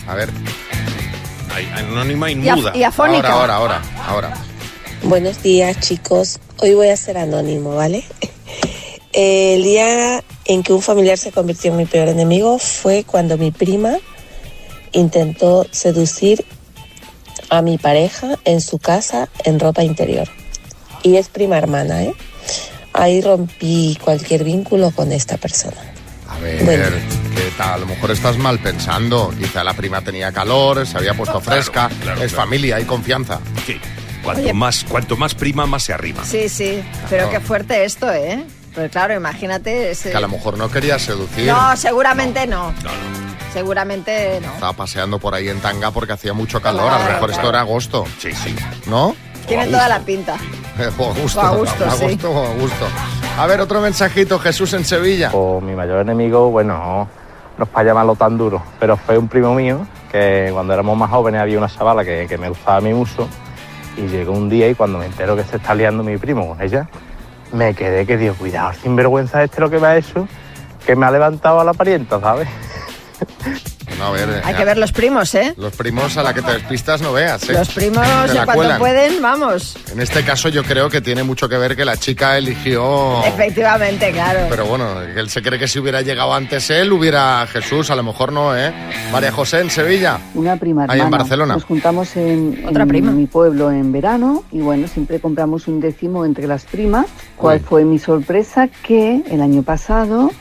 A 0.06 0.14
ver. 0.14 0.30
anónima 1.76 2.30
y 2.30 2.34
Y 2.34 2.48
af- 2.48 2.56
muda. 2.56 2.72
y 2.76 2.82
afónica. 2.82 3.32
Ahora, 3.32 3.56
ahora, 3.56 3.80
ahora, 4.06 4.28
ahora. 4.30 4.36
Buenos 5.02 5.42
días 5.42 5.78
chicos, 5.80 6.38
hoy 6.58 6.74
voy 6.74 6.88
a 6.88 6.96
ser 6.96 7.18
anónimo, 7.18 7.74
¿vale? 7.74 8.04
El 9.12 9.62
día 9.62 10.22
en 10.46 10.62
que 10.62 10.72
un 10.72 10.80
familiar 10.82 11.18
se 11.18 11.32
convirtió 11.32 11.70
en 11.70 11.76
mi 11.76 11.84
peor 11.86 12.08
enemigo 12.08 12.58
fue 12.58 13.04
cuando 13.04 13.36
mi 13.36 13.50
prima 13.50 13.98
intentó 14.92 15.66
seducir 15.70 16.44
a 17.50 17.60
mi 17.60 17.76
pareja 17.78 18.38
en 18.44 18.60
su 18.62 18.78
casa 18.78 19.28
en 19.44 19.60
ropa 19.60 19.84
interior. 19.84 20.28
Y 21.02 21.16
es 21.16 21.28
prima 21.28 21.58
hermana, 21.58 22.02
¿eh? 22.04 22.14
Ahí 22.94 23.20
rompí 23.20 23.98
cualquier 24.02 24.44
vínculo 24.44 24.90
con 24.92 25.12
esta 25.12 25.36
persona. 25.36 25.91
A 26.42 26.44
ver, 26.44 26.64
Bueno. 26.64 26.84
¿qué 27.36 27.52
tal? 27.56 27.74
A 27.74 27.78
lo 27.78 27.86
mejor 27.86 28.10
estás 28.10 28.36
mal 28.36 28.58
pensando. 28.58 29.32
Quizá 29.38 29.62
la 29.62 29.74
prima 29.74 30.00
tenía 30.02 30.32
calor, 30.32 30.84
se 30.86 30.96
había 30.98 31.14
puesto 31.14 31.40
fresca. 31.40 31.88
claro, 32.02 32.22
es 32.22 32.32
claro. 32.32 32.44
familia, 32.48 32.76
hay 32.76 32.84
confianza. 32.84 33.38
Sí. 33.64 33.80
Cuanto 34.24 34.42
Oye. 34.42 34.52
más, 34.52 34.84
cuanto 34.88 35.16
más 35.16 35.34
prima, 35.34 35.66
más 35.66 35.84
se 35.84 35.92
arrima. 35.92 36.24
Sí, 36.24 36.48
sí, 36.48 36.82
pero 37.08 37.30
qué 37.30 37.38
fuerte 37.40 37.84
esto, 37.84 38.12
¿eh? 38.12 38.44
Pues 38.74 38.90
claro, 38.90 39.14
imagínate. 39.14 39.90
ese- 39.92 40.10
Que 40.10 40.16
a 40.16 40.20
lo 40.20 40.28
mejor 40.28 40.56
no 40.58 40.68
quería 40.70 40.98
seducir. 40.98 41.46
No, 41.46 41.76
seguramente 41.76 42.46
no. 42.46 42.72
Seguramente 43.52 44.40
no. 44.40 44.52
Estaba 44.54 44.72
paseando 44.72 45.18
por 45.18 45.34
ahí 45.34 45.48
en 45.48 45.60
tanga 45.60 45.90
porque 45.90 46.12
hacía 46.14 46.32
mucho 46.32 46.60
calor. 46.62 46.88
a 46.90 46.92
lo 46.92 46.96
Claro, 46.98 47.12
mejor 47.14 47.30
esto 47.30 47.48
era 47.48 47.60
agosto. 47.60 48.04
Sí, 48.18 48.30
sí. 48.32 48.54
¿No? 48.86 49.14
Tiene 49.46 49.66
toda 49.66 49.88
la 49.88 50.00
pinta. 50.00 50.36
O 50.98 51.10
a 51.10 51.12
gusto, 51.12 51.38
O 51.38 51.42
a 51.42 51.50
gusto, 51.56 51.84
a 51.84 51.90
sí. 51.92 52.04
gusto 52.06 52.30
o 52.30 52.46
a 52.46 52.54
gusto. 52.54 52.86
A 53.38 53.46
ver, 53.46 53.60
otro 53.60 53.80
mensajito, 53.80 54.38
Jesús 54.38 54.72
en 54.74 54.84
Sevilla. 54.84 55.30
O 55.32 55.60
mi 55.60 55.74
mayor 55.74 56.00
enemigo, 56.00 56.50
bueno, 56.50 57.08
no 57.56 57.64
es 57.64 57.70
para 57.70 57.88
llamarlo 57.88 58.14
tan 58.14 58.36
duro, 58.36 58.62
pero 58.78 58.96
fue 58.96 59.16
un 59.16 59.26
primo 59.26 59.54
mío 59.54 59.86
que 60.10 60.50
cuando 60.52 60.74
éramos 60.74 60.96
más 60.96 61.10
jóvenes 61.10 61.40
había 61.40 61.58
una 61.58 61.68
chavala 61.68 62.04
que, 62.04 62.36
me 62.38 62.50
gustaba 62.50 62.80
mi 62.80 62.92
muso 62.92 63.26
y 63.96 64.02
llegó 64.02 64.32
un 64.32 64.50
día 64.50 64.68
y 64.68 64.74
cuando 64.74 64.98
me 64.98 65.06
entero 65.06 65.34
que 65.34 65.44
se 65.44 65.56
está 65.56 65.74
liando 65.74 66.02
mi 66.02 66.18
primo 66.18 66.46
con 66.46 66.60
ella, 66.60 66.88
me 67.52 67.74
quedé 67.74 68.06
que 68.06 68.18
digo, 68.18 68.34
cuidado, 68.34 68.74
sin 68.74 68.94
vergüenza 68.94 69.42
este 69.42 69.60
lo 69.60 69.70
que 69.70 69.78
me 69.78 69.86
ha 69.86 69.96
hecho, 69.96 70.28
que 70.86 70.94
me 70.94 71.06
ha 71.06 71.10
levantado 71.10 71.60
a 71.60 71.64
la 71.64 71.72
parienta, 71.72 72.20
¿sabes? 72.20 72.48
No, 74.02 74.08
a 74.08 74.10
ver, 74.10 74.42
Hay 74.44 74.54
eh, 74.54 74.56
que 74.56 74.64
ver 74.64 74.78
los 74.78 74.90
primos, 74.90 75.32
¿eh? 75.36 75.54
Los 75.56 75.76
primos 75.76 76.16
a 76.16 76.24
la 76.24 76.34
que 76.34 76.42
te 76.42 76.52
despistas 76.54 77.00
no 77.02 77.12
veas, 77.12 77.48
¿eh? 77.48 77.52
Los 77.52 77.68
primos, 77.68 78.04
cuando 78.34 78.52
cuelan. 78.54 78.78
pueden, 78.80 79.22
vamos. 79.22 79.76
En 79.92 80.00
este 80.00 80.24
caso 80.24 80.48
yo 80.48 80.64
creo 80.64 80.90
que 80.90 81.00
tiene 81.00 81.22
mucho 81.22 81.48
que 81.48 81.56
ver 81.56 81.76
que 81.76 81.84
la 81.84 81.96
chica 81.96 82.36
eligió... 82.36 83.22
Efectivamente, 83.24 84.10
claro. 84.10 84.40
Pero 84.50 84.66
bueno, 84.66 85.00
él 85.00 85.30
se 85.30 85.40
cree 85.40 85.56
que 85.56 85.68
si 85.68 85.78
hubiera 85.78 86.02
llegado 86.02 86.34
antes 86.34 86.68
él, 86.70 86.92
hubiera 86.92 87.46
Jesús, 87.46 87.90
a 87.92 87.94
lo 87.94 88.02
mejor 88.02 88.32
no, 88.32 88.56
¿eh? 88.56 88.72
María 89.12 89.30
José 89.30 89.60
en 89.60 89.70
Sevilla. 89.70 90.18
Una 90.34 90.56
prima 90.56 90.82
Ahí 90.88 90.98
en 90.98 91.04
hermana. 91.04 91.18
Barcelona. 91.18 91.54
Nos 91.54 91.64
juntamos 91.64 92.16
en, 92.16 92.64
Otra 92.68 92.82
en 92.82 92.88
prima. 92.88 93.12
mi 93.12 93.26
pueblo 93.26 93.70
en 93.70 93.92
verano 93.92 94.42
y 94.50 94.58
bueno, 94.62 94.88
siempre 94.88 95.20
compramos 95.20 95.68
un 95.68 95.78
décimo 95.80 96.24
entre 96.24 96.48
las 96.48 96.64
primas. 96.64 97.06
¿Cuál 97.36 97.58
Uy. 97.58 97.64
fue 97.68 97.84
mi 97.84 98.00
sorpresa? 98.00 98.68
Que 98.82 99.22
el 99.30 99.40
año 99.42 99.62
pasado 99.62 100.32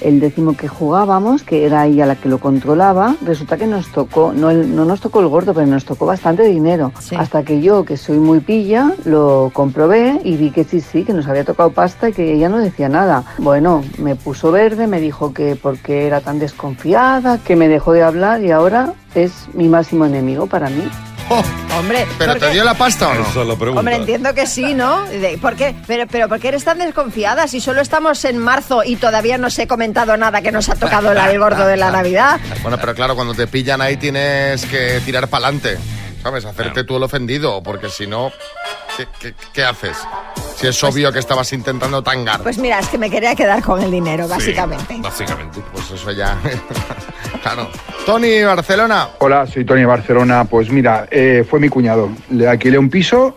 el 0.00 0.20
décimo 0.20 0.56
que 0.56 0.68
jugábamos, 0.68 1.42
que 1.42 1.64
era 1.66 1.86
ella 1.86 2.06
la 2.06 2.16
que 2.16 2.28
lo 2.28 2.38
controlaba, 2.38 3.16
resulta 3.24 3.56
que 3.56 3.66
nos 3.66 3.88
tocó, 3.92 4.32
no, 4.32 4.50
el- 4.50 4.74
no 4.74 4.84
nos 4.84 5.00
tocó 5.00 5.20
el 5.20 5.28
gordo, 5.28 5.54
pero 5.54 5.66
nos 5.66 5.84
tocó 5.84 6.06
bastante 6.06 6.44
dinero. 6.44 6.92
Hasta 7.16 7.42
que 7.42 7.60
yo, 7.60 7.84
que 7.84 7.96
soy 7.96 8.18
muy 8.18 8.40
pilla, 8.40 8.92
lo 9.04 9.50
comprobé 9.52 10.20
y 10.24 10.36
vi 10.36 10.50
que 10.50 10.64
sí, 10.64 10.80
sí, 10.80 11.04
que 11.04 11.12
nos 11.12 11.26
había 11.28 11.44
tocado 11.44 11.70
pasta 11.70 12.08
y 12.08 12.12
que 12.12 12.34
ella 12.34 12.48
no 12.48 12.58
decía 12.58 12.88
nada. 12.88 13.24
Bueno, 13.38 13.82
me 13.98 14.16
puso 14.16 14.50
verde, 14.52 14.86
me 14.86 15.00
dijo 15.00 15.32
que 15.32 15.56
porque 15.56 16.06
era 16.06 16.20
tan 16.20 16.38
desconfiada, 16.38 17.38
que 17.38 17.56
me 17.56 17.68
dejó 17.68 17.92
de 17.92 18.02
hablar 18.02 18.42
y 18.44 18.50
ahora 18.50 18.92
es 19.14 19.32
mi 19.54 19.68
máximo 19.68 20.04
enemigo 20.04 20.46
para 20.46 20.68
mí. 20.70 20.82
Hombre, 21.78 22.06
¿Pero 22.18 22.32
porque- 22.32 22.46
te 22.46 22.52
dio 22.52 22.64
la 22.64 22.74
pasta 22.74 23.08
o 23.08 23.14
no? 23.14 23.20
Esa 23.22 23.42
es 23.42 23.46
la 23.48 23.54
pregunta. 23.56 23.78
Hombre, 23.80 23.96
entiendo 23.96 24.34
que 24.34 24.46
sí, 24.46 24.74
¿no? 24.74 25.02
De- 25.04 25.38
¿Por 25.38 25.54
qué? 25.56 25.74
Pero, 25.86 26.06
pero 26.10 26.28
¿por 26.28 26.40
qué 26.40 26.48
eres 26.48 26.64
tan 26.64 26.78
desconfiada? 26.78 27.46
Si 27.46 27.60
solo 27.60 27.80
estamos 27.80 28.24
en 28.24 28.38
marzo 28.38 28.82
y 28.84 28.96
todavía 28.96 29.38
no 29.38 29.46
os 29.48 29.58
he 29.58 29.66
comentado 29.66 30.16
nada 30.16 30.40
que 30.42 30.50
nos 30.52 30.68
ha 30.68 30.74
tocado 30.74 31.14
la- 31.14 31.30
el 31.30 31.38
gordo 31.38 31.66
de 31.66 31.76
la 31.76 31.90
Navidad. 31.90 32.40
Bueno, 32.62 32.78
pero 32.80 32.94
claro, 32.94 33.14
cuando 33.14 33.34
te 33.34 33.46
pillan 33.46 33.80
ahí 33.80 33.96
tienes 33.96 34.64
que 34.66 35.00
tirar 35.04 35.28
para 35.28 35.46
adelante, 35.46 35.78
¿sabes? 36.22 36.44
Hacerte 36.44 36.84
tú 36.84 36.96
el 36.96 37.02
ofendido, 37.04 37.62
porque 37.62 37.88
si 37.88 38.06
no, 38.06 38.32
¿qué, 38.98 39.06
qué- 39.20 39.34
qué 39.54 39.64
haces? 39.64 39.96
Si 40.56 40.66
es 40.66 40.82
obvio 40.84 41.12
que 41.12 41.20
estabas 41.20 41.52
intentando 41.52 42.02
tangar. 42.02 42.42
Pues 42.42 42.58
mira, 42.58 42.80
es 42.80 42.88
que 42.88 42.98
me 42.98 43.08
quería 43.08 43.34
quedar 43.36 43.62
con 43.62 43.80
el 43.80 43.90
dinero, 43.92 44.26
básicamente. 44.26 44.96
básicamente. 45.00 45.60
Pues 45.72 45.88
eso 45.92 46.10
ya. 46.10 46.36
claro. 47.42 47.68
Tony, 48.04 48.42
Barcelona. 48.42 49.08
Hola, 49.18 49.46
soy 49.46 49.64
Tony 49.64 49.84
Barcelona. 49.84 50.44
Pues 50.46 50.70
mira, 50.70 51.06
eh, 51.12 51.44
fue 51.48 51.60
mi 51.60 51.68
cuñado. 51.68 52.08
Le 52.30 52.48
alquilé 52.48 52.76
un 52.78 52.90
piso 52.90 53.36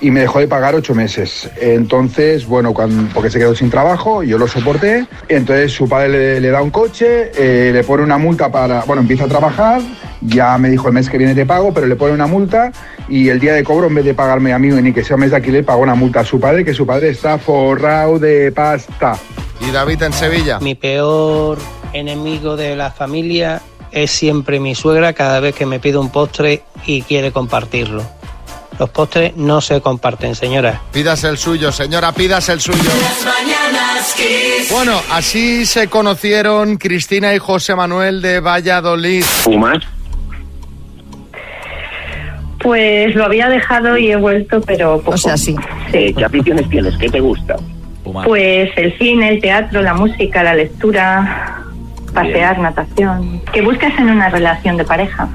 y 0.00 0.10
me 0.10 0.20
dejó 0.20 0.38
de 0.38 0.48
pagar 0.48 0.74
ocho 0.74 0.94
meses. 0.94 1.50
Entonces, 1.60 2.46
bueno, 2.46 2.72
cuando, 2.72 3.12
porque 3.12 3.28
se 3.28 3.38
quedó 3.38 3.54
sin 3.54 3.68
trabajo, 3.70 4.22
yo 4.22 4.38
lo 4.38 4.48
soporté. 4.48 5.06
Entonces 5.28 5.72
su 5.72 5.86
padre 5.86 6.08
le, 6.08 6.40
le 6.40 6.48
da 6.50 6.62
un 6.62 6.70
coche, 6.70 7.30
eh, 7.36 7.72
le 7.74 7.84
pone 7.84 8.02
una 8.02 8.16
multa 8.16 8.50
para, 8.50 8.84
bueno, 8.84 9.02
empieza 9.02 9.24
a 9.24 9.28
trabajar. 9.28 9.82
Ya 10.22 10.56
me 10.56 10.70
dijo 10.70 10.88
el 10.88 10.94
mes 10.94 11.10
que 11.10 11.18
viene 11.18 11.34
te 11.34 11.44
pago, 11.44 11.74
pero 11.74 11.86
le 11.86 11.96
pone 11.96 12.14
una 12.14 12.26
multa 12.26 12.72
y 13.10 13.28
el 13.28 13.38
día 13.40 13.52
de 13.52 13.62
cobro, 13.62 13.88
en 13.88 13.94
vez 13.96 14.06
de 14.06 14.14
pagarme 14.14 14.54
a 14.54 14.58
mí 14.58 14.68
ni 14.68 14.93
que 14.94 15.04
sea 15.04 15.16
un 15.16 15.20
mes 15.20 15.30
de 15.30 15.36
alquiler, 15.36 15.64
pagó 15.64 15.82
una 15.82 15.94
multa 15.94 16.20
a 16.20 16.24
su 16.24 16.40
padre, 16.40 16.64
que 16.64 16.72
su 16.72 16.86
padre 16.86 17.10
está 17.10 17.38
forrado 17.38 18.18
de 18.18 18.52
pasta. 18.52 19.18
Y 19.60 19.70
David 19.70 20.02
en 20.02 20.12
Sevilla. 20.12 20.60
Mi 20.60 20.74
peor 20.74 21.58
enemigo 21.92 22.56
de 22.56 22.76
la 22.76 22.90
familia 22.90 23.60
es 23.90 24.10
siempre 24.10 24.60
mi 24.60 24.74
suegra 24.74 25.12
cada 25.12 25.40
vez 25.40 25.54
que 25.54 25.66
me 25.66 25.80
pide 25.80 25.98
un 25.98 26.10
postre 26.10 26.62
y 26.86 27.02
quiere 27.02 27.32
compartirlo. 27.32 28.02
Los 28.78 28.90
postres 28.90 29.36
no 29.36 29.60
se 29.60 29.80
comparten, 29.80 30.34
señora. 30.34 30.82
Pidas 30.92 31.22
el 31.24 31.38
suyo, 31.38 31.70
señora, 31.70 32.12
pidas 32.12 32.48
el 32.48 32.60
suyo. 32.60 32.82
Las 32.82 33.24
mañanas 33.24 34.14
Kiss. 34.14 34.70
Bueno, 34.70 35.00
así 35.12 35.64
se 35.64 35.88
conocieron 35.88 36.76
Cristina 36.76 37.34
y 37.34 37.38
José 37.38 37.76
Manuel 37.76 38.20
de 38.20 38.40
Valladolid. 38.40 39.22
¿Fumas? 39.22 39.78
Pues 42.64 43.14
lo 43.14 43.26
había 43.26 43.50
dejado 43.50 43.98
y 43.98 44.10
he 44.10 44.16
vuelto, 44.16 44.58
pero 44.62 44.96
poco. 44.96 45.10
O 45.12 45.18
sea, 45.18 45.36
sí. 45.36 45.54
¿Qué 45.92 46.14
aficiones 46.24 46.66
tienes? 46.70 46.96
¿Qué 46.96 47.10
te 47.10 47.20
gusta? 47.20 47.56
Pues 48.24 48.70
el 48.76 48.96
cine, 48.96 49.28
el 49.28 49.40
teatro, 49.42 49.82
la 49.82 49.92
música, 49.92 50.42
la 50.42 50.54
lectura, 50.54 51.62
pasear, 52.14 52.58
natación. 52.58 53.42
¿Qué 53.52 53.60
buscas 53.60 53.92
en 53.98 54.08
una 54.08 54.30
relación 54.30 54.78
de 54.78 54.84
pareja? 54.84 55.28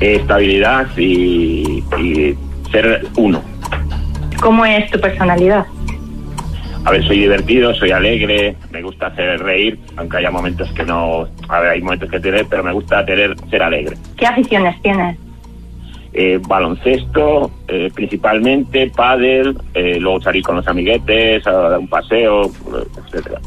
Estabilidad 0.00 0.86
y, 0.96 1.84
y 1.98 2.38
ser 2.70 3.06
uno. 3.16 3.42
¿Cómo 4.40 4.64
es 4.64 4.90
tu 4.90 4.98
personalidad? 4.98 5.66
A 6.86 6.90
ver, 6.90 7.06
soy 7.06 7.18
divertido, 7.18 7.74
soy 7.74 7.90
alegre, 7.90 8.56
me 8.70 8.80
gusta 8.80 9.08
hacer 9.08 9.40
reír, 9.42 9.78
aunque 9.96 10.16
haya 10.16 10.30
momentos 10.30 10.72
que 10.72 10.84
no... 10.84 11.28
A 11.48 11.60
ver, 11.60 11.70
hay 11.70 11.82
momentos 11.82 12.10
que 12.10 12.18
tener, 12.18 12.46
pero 12.46 12.64
me 12.64 12.72
gusta 12.72 13.04
tener, 13.04 13.36
ser 13.50 13.62
alegre. 13.62 13.96
¿Qué 14.16 14.26
aficiones 14.26 14.80
tienes? 14.80 15.18
Eh, 16.14 16.38
baloncesto, 16.46 17.50
eh, 17.68 17.90
principalmente, 17.94 18.90
pádel, 18.90 19.56
eh, 19.72 19.98
luego 19.98 20.20
salir 20.20 20.42
con 20.42 20.56
los 20.56 20.68
amiguetes, 20.68 21.46
a 21.46 21.52
dar 21.52 21.78
un 21.78 21.88
paseo, 21.88 22.50
etcétera. 23.06 23.40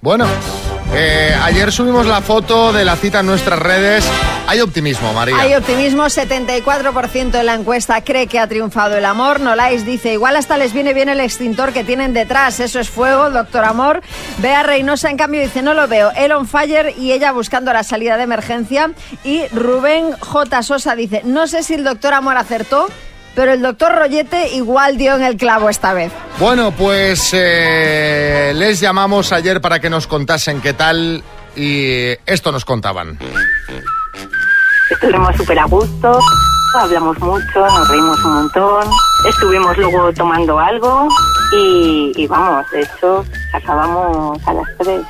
Bueno, 0.00 0.26
eh, 0.94 1.36
ayer 1.42 1.72
subimos 1.72 2.06
la 2.06 2.20
foto 2.20 2.72
de 2.72 2.84
la 2.84 2.94
cita 2.94 3.20
en 3.20 3.26
nuestras 3.26 3.58
redes. 3.58 4.08
Hay 4.46 4.60
optimismo, 4.60 5.12
María. 5.12 5.36
Hay 5.40 5.54
optimismo, 5.56 6.04
74% 6.04 7.40
en 7.40 7.46
la 7.46 7.54
encuesta 7.54 8.02
cree 8.02 8.28
que 8.28 8.38
ha 8.38 8.46
triunfado 8.46 8.96
el 8.96 9.04
amor. 9.04 9.40
Nolais 9.40 9.84
dice, 9.84 10.12
igual 10.12 10.36
hasta 10.36 10.56
les 10.56 10.72
viene 10.72 10.94
bien 10.94 11.08
el 11.08 11.20
extintor 11.20 11.72
que 11.72 11.82
tienen 11.82 12.14
detrás, 12.14 12.60
eso 12.60 12.78
es 12.78 12.88
fuego, 12.88 13.30
doctor 13.30 13.64
amor. 13.64 14.00
Bea 14.38 14.62
Reynosa, 14.62 15.10
en 15.10 15.16
cambio, 15.16 15.40
dice, 15.40 15.62
no 15.62 15.74
lo 15.74 15.88
veo, 15.88 16.12
él 16.16 16.30
on 16.30 16.46
fire 16.46 16.94
y 16.96 17.10
ella 17.10 17.32
buscando 17.32 17.72
la 17.72 17.82
salida 17.82 18.16
de 18.16 18.22
emergencia. 18.22 18.92
Y 19.24 19.48
Rubén 19.48 20.12
J. 20.12 20.62
Sosa 20.62 20.94
dice, 20.94 21.22
no 21.24 21.48
sé 21.48 21.64
si 21.64 21.74
el 21.74 21.82
doctor 21.82 22.14
amor 22.14 22.36
acertó, 22.36 22.86
pero 23.34 23.52
el 23.52 23.62
doctor 23.62 23.92
Rollete 23.94 24.54
igual 24.54 24.96
dio 24.96 25.14
en 25.14 25.22
el 25.22 25.36
clavo 25.36 25.68
esta 25.68 25.92
vez. 25.92 26.12
Bueno, 26.38 26.72
pues 26.72 27.30
eh, 27.32 28.52
les 28.54 28.80
llamamos 28.80 29.32
ayer 29.32 29.60
para 29.60 29.80
que 29.80 29.90
nos 29.90 30.06
contasen 30.06 30.60
qué 30.60 30.72
tal 30.72 31.22
y 31.56 32.10
esto 32.26 32.52
nos 32.52 32.64
contaban. 32.64 33.18
Estuvimos 34.90 35.36
súper 35.36 35.58
a 35.58 35.64
gusto, 35.64 36.18
hablamos 36.74 37.18
mucho, 37.20 37.60
nos 37.60 37.88
reímos 37.88 38.24
un 38.24 38.32
montón, 38.34 38.86
estuvimos 39.28 39.76
luego 39.76 40.12
tomando 40.14 40.58
algo 40.58 41.08
y, 41.52 42.12
y 42.16 42.26
vamos, 42.26 42.64
de 42.70 42.80
hecho, 42.80 43.24
acabamos 43.52 44.38
a 44.46 44.52
las 44.54 44.66
tres. 44.78 45.02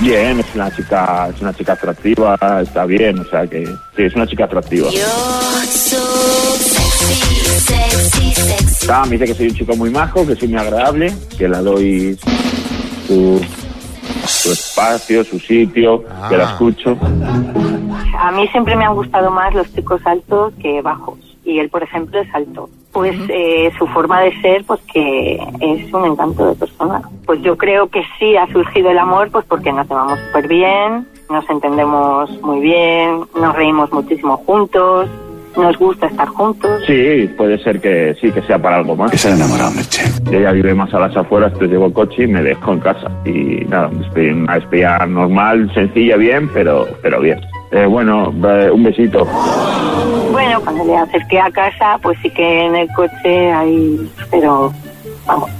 Bien, 0.00 0.40
es 0.40 0.54
una 0.54 0.70
chica, 0.74 1.28
es 1.28 1.40
una 1.42 1.52
chica 1.52 1.74
atractiva, 1.74 2.34
está 2.62 2.86
bien, 2.86 3.18
o 3.18 3.24
sea 3.24 3.46
que 3.46 3.66
sí, 3.66 4.02
es 4.02 4.14
una 4.14 4.26
chica 4.26 4.44
atractiva. 4.44 4.88
Ah, 8.88 9.04
me 9.04 9.12
dice 9.12 9.26
que 9.26 9.34
soy 9.34 9.48
un 9.48 9.54
chico 9.54 9.76
muy 9.76 9.90
majo, 9.90 10.26
que 10.26 10.34
soy 10.36 10.48
muy 10.48 10.58
agradable, 10.58 11.12
que 11.36 11.48
le 11.48 11.58
doy 11.58 12.18
su, 13.06 13.40
su 14.26 14.52
espacio, 14.52 15.22
su 15.22 15.38
sitio, 15.38 16.02
que 16.30 16.36
la 16.36 16.44
escucho. 16.44 16.96
A 18.18 18.32
mí 18.32 18.48
siempre 18.48 18.74
me 18.76 18.86
han 18.86 18.94
gustado 18.94 19.30
más 19.30 19.54
los 19.54 19.70
chicos 19.74 20.00
altos 20.06 20.54
que 20.62 20.80
bajos. 20.80 21.29
Y 21.50 21.58
él, 21.58 21.68
por 21.68 21.82
ejemplo, 21.82 22.20
es 22.20 22.32
alto. 22.32 22.68
Pues 22.92 23.16
eh, 23.28 23.70
su 23.78 23.86
forma 23.88 24.20
de 24.20 24.40
ser, 24.40 24.64
pues 24.64 24.80
que 24.92 25.34
es 25.60 25.92
un 25.92 26.04
encanto 26.04 26.46
de 26.48 26.54
persona. 26.54 27.02
Pues 27.26 27.42
yo 27.42 27.56
creo 27.56 27.88
que 27.88 28.02
sí 28.18 28.36
ha 28.36 28.46
surgido 28.52 28.90
el 28.90 28.98
amor, 28.98 29.30
pues 29.30 29.44
porque 29.46 29.72
nos 29.72 29.88
llevamos 29.88 30.18
súper 30.26 30.48
bien, 30.48 31.06
nos 31.28 31.48
entendemos 31.50 32.30
muy 32.42 32.60
bien, 32.60 33.22
nos 33.34 33.54
reímos 33.54 33.92
muchísimo 33.92 34.36
juntos, 34.38 35.08
nos 35.56 35.76
gusta 35.76 36.06
estar 36.06 36.28
juntos. 36.28 36.70
Sí, 36.86 37.28
puede 37.36 37.58
ser 37.58 37.80
que 37.80 38.14
sí, 38.20 38.30
que 38.30 38.42
sea 38.42 38.60
para 38.60 38.76
algo 38.76 38.94
más. 38.94 39.10
Que 39.10 39.18
se 39.18 39.28
ha 39.28 39.34
enamorado, 39.34 39.72
Meche. 39.72 40.02
Ella 40.30 40.52
vive 40.52 40.74
más 40.74 40.92
a 40.94 41.00
las 41.00 41.16
afueras, 41.16 41.52
entonces 41.52 41.72
llevo 41.72 41.86
el 41.86 41.92
coche 41.92 42.24
y 42.24 42.26
me 42.28 42.42
dejo 42.42 42.72
en 42.72 42.80
casa. 42.80 43.10
Y 43.24 43.64
nada, 43.66 43.88
una 43.88 44.54
despedida 44.54 45.06
normal, 45.06 45.70
sencilla, 45.74 46.16
bien, 46.16 46.48
pero, 46.52 46.86
pero 47.02 47.20
bien. 47.20 47.40
Eh, 47.72 47.86
bueno, 47.86 48.32
eh, 48.48 48.70
un 48.70 48.82
besito. 48.82 49.24
Bueno, 50.32 50.60
cuando 50.62 50.84
le 50.84 50.96
acerqué 50.96 51.40
a 51.40 51.50
casa, 51.50 51.98
pues 52.02 52.18
sí 52.22 52.30
que 52.30 52.66
en 52.66 52.74
el 52.74 52.88
coche 52.92 53.52
hay, 53.52 54.10
pero 54.30 54.72
vamos, 55.26 55.50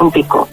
un 0.00 0.10
pico. 0.10 0.48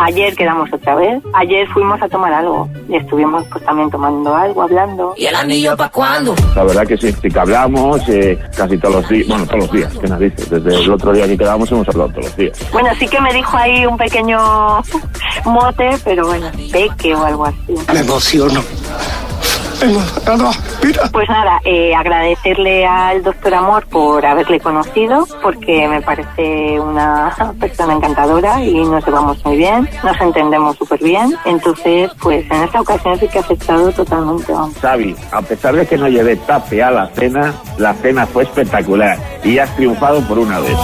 Ayer 0.00 0.34
quedamos 0.36 0.72
otra 0.72 0.94
vez. 0.94 1.20
Ayer 1.34 1.66
fuimos 1.68 2.00
a 2.00 2.08
tomar 2.08 2.32
algo 2.32 2.68
y 2.88 2.94
estuvimos 2.94 3.44
pues 3.50 3.64
también 3.64 3.90
tomando 3.90 4.34
algo, 4.34 4.62
hablando. 4.62 5.12
¿Y 5.16 5.26
el 5.26 5.34
anillo 5.34 5.76
para 5.76 5.90
cuándo? 5.90 6.36
La 6.54 6.62
verdad 6.62 6.86
que 6.86 6.96
sí, 6.96 7.12
sí 7.12 7.28
que 7.28 7.38
hablamos 7.38 8.08
eh, 8.08 8.38
casi 8.56 8.78
todos 8.78 8.94
los 8.94 9.08
días, 9.08 9.26
bueno, 9.26 9.44
todos 9.46 9.58
los 9.58 9.72
días, 9.72 9.92
¿qué 10.00 10.06
nos 10.06 10.20
dices? 10.20 10.48
Desde 10.48 10.82
el 10.84 10.92
otro 10.92 11.12
día 11.12 11.26
que 11.26 11.36
quedamos 11.36 11.70
hemos 11.72 11.88
hablado 11.88 12.10
todos 12.10 12.26
los 12.26 12.36
días. 12.36 12.58
Bueno, 12.72 12.90
sí 12.96 13.08
que 13.08 13.20
me 13.20 13.34
dijo 13.34 13.56
ahí 13.56 13.84
un 13.86 13.96
pequeño 13.96 14.38
mote, 15.44 15.90
pero 16.04 16.26
bueno, 16.28 16.46
peque 16.70 17.14
o 17.16 17.24
algo 17.24 17.46
así. 17.46 17.74
Me 17.92 17.98
emociono. 17.98 18.60
Pues 21.12 21.28
nada, 21.28 21.60
eh, 21.64 21.94
agradecerle 21.94 22.86
al 22.86 23.22
doctor 23.22 23.54
Amor 23.54 23.86
por 23.86 24.24
haberle 24.26 24.58
conocido, 24.60 25.26
porque 25.42 25.86
me 25.88 26.02
parece 26.02 26.80
una 26.80 27.34
persona 27.60 27.94
encantadora 27.94 28.62
y 28.62 28.74
nos 28.84 29.04
llevamos 29.06 29.44
muy 29.44 29.56
bien, 29.56 29.88
nos 30.02 30.20
entendemos 30.20 30.76
súper 30.76 31.02
bien. 31.02 31.36
Entonces, 31.44 32.10
pues 32.20 32.44
en 32.50 32.62
esta 32.64 32.80
ocasión 32.80 33.18
sí 33.18 33.28
que 33.28 33.38
ha 33.38 33.42
aceptado 33.42 33.92
totalmente. 33.92 34.52
Xavi, 34.80 35.16
a 35.30 35.42
pesar 35.42 35.76
de 35.76 35.86
que 35.86 35.96
no 35.96 36.08
llevé 36.08 36.36
tape 36.36 36.82
a 36.82 36.90
la 36.90 37.06
cena, 37.08 37.54
la 37.78 37.94
cena 37.94 38.26
fue 38.26 38.42
espectacular 38.44 39.16
y 39.44 39.58
has 39.58 39.74
triunfado 39.76 40.20
por 40.26 40.38
una 40.38 40.58
vez. 40.60 40.76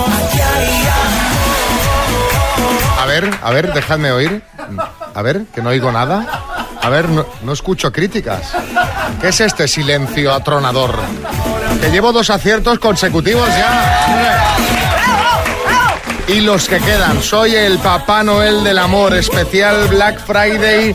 A 3.01 3.07
ver, 3.07 3.31
a 3.43 3.51
ver, 3.51 3.73
dejadme 3.73 4.13
oír. 4.13 4.43
A 5.15 5.23
ver, 5.23 5.45
que 5.55 5.63
no 5.63 5.71
oigo 5.71 5.93
nada. 5.93 6.44
A 6.85 6.91
ver, 6.91 7.09
no, 7.09 7.53
escucho 7.53 7.91
críticas. 7.91 8.55
¿Qué 9.19 9.29
es 9.29 9.41
este 9.41 9.67
silencio 9.67 10.35
atronador? 10.35 10.99
Que 11.81 11.91
llevo 11.91 12.13
dos 12.13 12.29
aciertos 12.29 12.79
consecutivos 12.79 13.49
ya. 13.49 14.57
Y 16.29 16.41
los 16.41 16.69
que 16.69 16.79
quedan. 16.81 17.23
Soy 17.23 17.55
el 17.55 17.79
Papá 17.79 18.23
Noel 18.23 18.63
del 18.65 18.77
Amor, 18.77 19.15
especial 19.15 19.89
Black 19.89 20.21
Friday, 20.27 20.95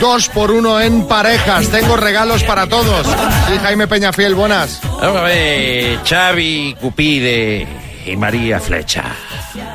dos 0.00 0.28
por 0.28 0.52
uno 0.52 0.80
en 0.80 1.04
parejas. 1.08 1.68
Tengo 1.68 1.96
regalos 1.96 2.44
para 2.44 2.68
todos. 2.68 3.04
Y 3.52 3.58
Jaime 3.58 3.88
Peñafiel, 3.88 4.36
buenas. 4.36 4.80
Vamos 5.00 5.16
a 5.16 5.22
ver, 5.22 5.98
Xavi 6.04 6.76
Cupide 6.80 7.66
y 8.06 8.16
María 8.16 8.60
Flecha. 8.60 9.02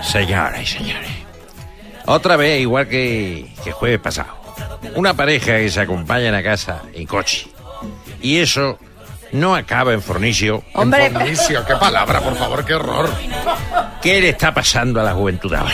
Señoras 0.01 0.61
y 0.61 0.65
señores. 0.65 1.11
Otra 2.05 2.37
vez, 2.37 2.61
igual 2.61 2.87
que, 2.87 3.53
que 3.61 3.73
jueves 3.73 3.99
pasado. 3.99 4.38
Una 4.95 5.13
pareja 5.13 5.57
que 5.57 5.69
se 5.69 5.81
acompañan 5.81 6.33
a 6.35 6.43
casa 6.43 6.81
en 6.93 7.05
coche. 7.05 7.47
Y 8.21 8.37
eso 8.39 8.77
no 9.31 9.55
acaba 9.55 9.93
en 9.93 10.01
fornicio. 10.01 10.63
Hombre. 10.73 11.05
En 11.07 11.13
fornicio, 11.13 11.65
qué 11.65 11.75
palabra, 11.75 12.19
por 12.21 12.35
favor, 12.35 12.65
qué 12.65 12.73
horror. 12.73 13.09
¿Qué 14.01 14.21
le 14.21 14.29
está 14.29 14.53
pasando 14.53 14.99
a 14.99 15.03
la 15.03 15.13
juventud 15.13 15.53
ahora? 15.53 15.73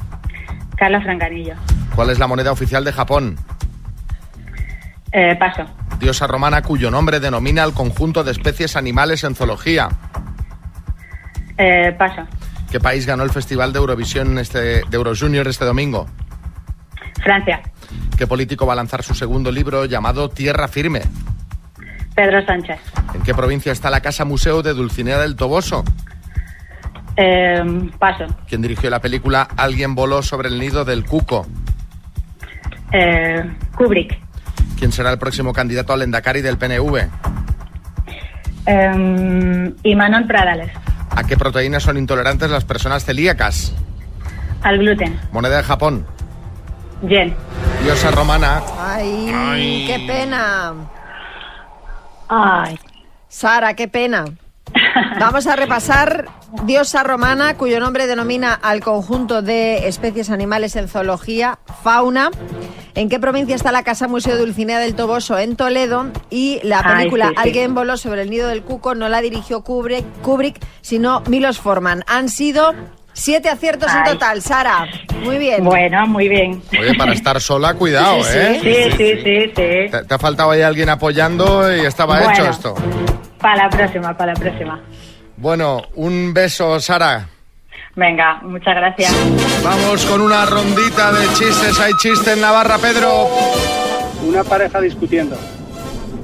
Carlos 0.81 1.03
Francanillo. 1.03 1.53
¿Cuál 1.95 2.09
es 2.09 2.17
la 2.17 2.25
moneda 2.25 2.51
oficial 2.51 2.83
de 2.83 2.91
Japón? 2.91 3.37
Eh, 5.11 5.35
paso. 5.35 5.63
Diosa 5.99 6.25
romana 6.25 6.63
cuyo 6.63 6.89
nombre 6.89 7.19
denomina 7.19 7.61
al 7.61 7.73
conjunto 7.73 8.23
de 8.23 8.31
especies 8.31 8.75
animales 8.75 9.23
en 9.23 9.35
zoología. 9.35 9.89
Eh, 11.59 11.91
paso. 11.99 12.23
¿Qué 12.71 12.79
país 12.79 13.05
ganó 13.05 13.21
el 13.21 13.29
Festival 13.29 13.71
de 13.73 13.77
Eurovisión 13.77 14.39
este, 14.39 14.59
de 14.59 14.87
Euro 14.93 15.13
Junior 15.15 15.47
este 15.47 15.65
domingo? 15.65 16.07
Francia. 17.21 17.61
¿Qué 18.17 18.25
político 18.25 18.65
va 18.65 18.73
a 18.73 18.77
lanzar 18.77 19.03
su 19.03 19.13
segundo 19.13 19.51
libro 19.51 19.85
llamado 19.85 20.29
Tierra 20.29 20.67
Firme? 20.67 21.03
Pedro 22.15 22.43
Sánchez. 22.43 22.79
¿En 23.13 23.21
qué 23.21 23.35
provincia 23.35 23.71
está 23.71 23.91
la 23.91 24.01
Casa 24.01 24.25
Museo 24.25 24.63
de 24.63 24.73
Dulcinea 24.73 25.19
del 25.19 25.35
Toboso? 25.35 25.83
Eh, 27.23 27.91
paso. 27.99 28.25
¿Quién 28.47 28.63
dirigió 28.63 28.89
la 28.89 28.99
película 28.99 29.47
Alguien 29.55 29.93
voló 29.93 30.23
sobre 30.23 30.47
el 30.49 30.57
nido 30.59 30.85
del 30.85 31.05
cuco? 31.05 31.45
Eh, 32.91 33.43
Kubrick. 33.75 34.17
¿Quién 34.79 34.91
será 34.91 35.11
el 35.11 35.19
próximo 35.19 35.53
candidato 35.53 35.93
al 35.93 36.01
Endacari 36.01 36.41
del 36.41 36.57
PNV? 36.57 37.07
Eh, 38.65 39.73
y 39.83 39.95
Manuel 39.95 40.25
Pradales. 40.25 40.71
¿A 41.11 41.23
qué 41.23 41.37
proteínas 41.37 41.83
son 41.83 41.97
intolerantes 41.97 42.49
las 42.49 42.65
personas 42.65 43.05
celíacas? 43.05 43.75
Al 44.63 44.79
gluten. 44.79 45.19
Moneda 45.31 45.57
de 45.57 45.63
Japón. 45.63 46.07
Yen. 47.03 47.35
Diosa 47.83 48.09
romana. 48.09 48.63
Ay, 48.79 49.85
qué 49.85 50.03
pena. 50.07 50.73
Ay. 52.27 52.79
Sara, 53.27 53.75
qué 53.75 53.87
pena. 53.87 54.25
Vamos 55.19 55.45
a 55.45 55.55
repasar 55.55 56.40
diosa 56.63 57.03
romana, 57.03 57.55
cuyo 57.57 57.79
nombre 57.79 58.07
denomina 58.07 58.53
al 58.53 58.81
conjunto 58.81 59.41
de 59.41 59.87
especies 59.87 60.29
animales 60.29 60.75
en 60.75 60.87
zoología, 60.87 61.59
fauna. 61.83 62.29
¿En 62.93 63.07
qué 63.09 63.19
provincia 63.19 63.55
está 63.55 63.71
la 63.71 63.83
Casa 63.83 64.07
Museo 64.07 64.37
Dulcinea 64.37 64.79
del 64.79 64.95
Toboso? 64.95 65.37
En 65.37 65.55
Toledo. 65.55 66.07
Y 66.29 66.59
la 66.63 66.83
película 66.83 67.27
sí, 67.29 67.33
sí. 67.35 67.41
Alguien 67.41 67.73
voló 67.73 67.95
sobre 67.97 68.23
el 68.23 68.29
nido 68.29 68.47
del 68.49 68.63
cuco 68.63 68.95
no 68.95 69.07
la 69.09 69.21
dirigió 69.21 69.61
Kubrick, 69.63 70.05
Kubrick 70.21 70.59
sino 70.81 71.21
Milos 71.27 71.59
Forman. 71.59 72.03
Han 72.07 72.27
sido 72.27 72.73
siete 73.13 73.49
aciertos 73.49 73.89
en 73.93 74.03
total. 74.03 74.41
Sara, 74.41 74.87
muy 75.23 75.37
bien. 75.37 75.63
Bueno, 75.63 76.05
muy 76.07 76.27
bien. 76.27 76.61
Oye, 76.77 76.93
para 76.97 77.13
estar 77.13 77.39
sola, 77.39 77.73
cuidado, 77.77 78.23
sí, 78.23 78.37
¿eh? 78.37 78.59
Sí, 78.61 78.97
sí, 78.97 79.13
sí, 79.23 79.41
sí. 79.45 79.51
Te, 79.55 80.03
te 80.05 80.13
ha 80.13 80.19
faltado 80.19 80.51
ahí 80.51 80.61
alguien 80.61 80.89
apoyando 80.89 81.73
y 81.75 81.81
estaba 81.81 82.17
Bueno. 82.19 82.33
hecho 82.33 82.45
esto. 82.49 82.75
Para 83.39 83.63
la 83.63 83.69
próxima, 83.69 84.15
para 84.15 84.33
la 84.33 84.39
próxima. 84.39 84.81
Bueno, 85.41 85.81
un 85.95 86.35
beso, 86.35 86.79
Sara. 86.79 87.27
Venga, 87.95 88.39
muchas 88.43 88.75
gracias. 88.75 89.11
Vamos 89.63 90.05
con 90.05 90.21
una 90.21 90.45
rondita 90.45 91.11
de 91.11 91.27
chistes. 91.33 91.79
Hay 91.79 91.93
chiste 91.93 92.33
en 92.33 92.41
Navarra, 92.41 92.77
Pedro. 92.77 93.27
Una 94.23 94.43
pareja 94.43 94.79
discutiendo. 94.79 95.35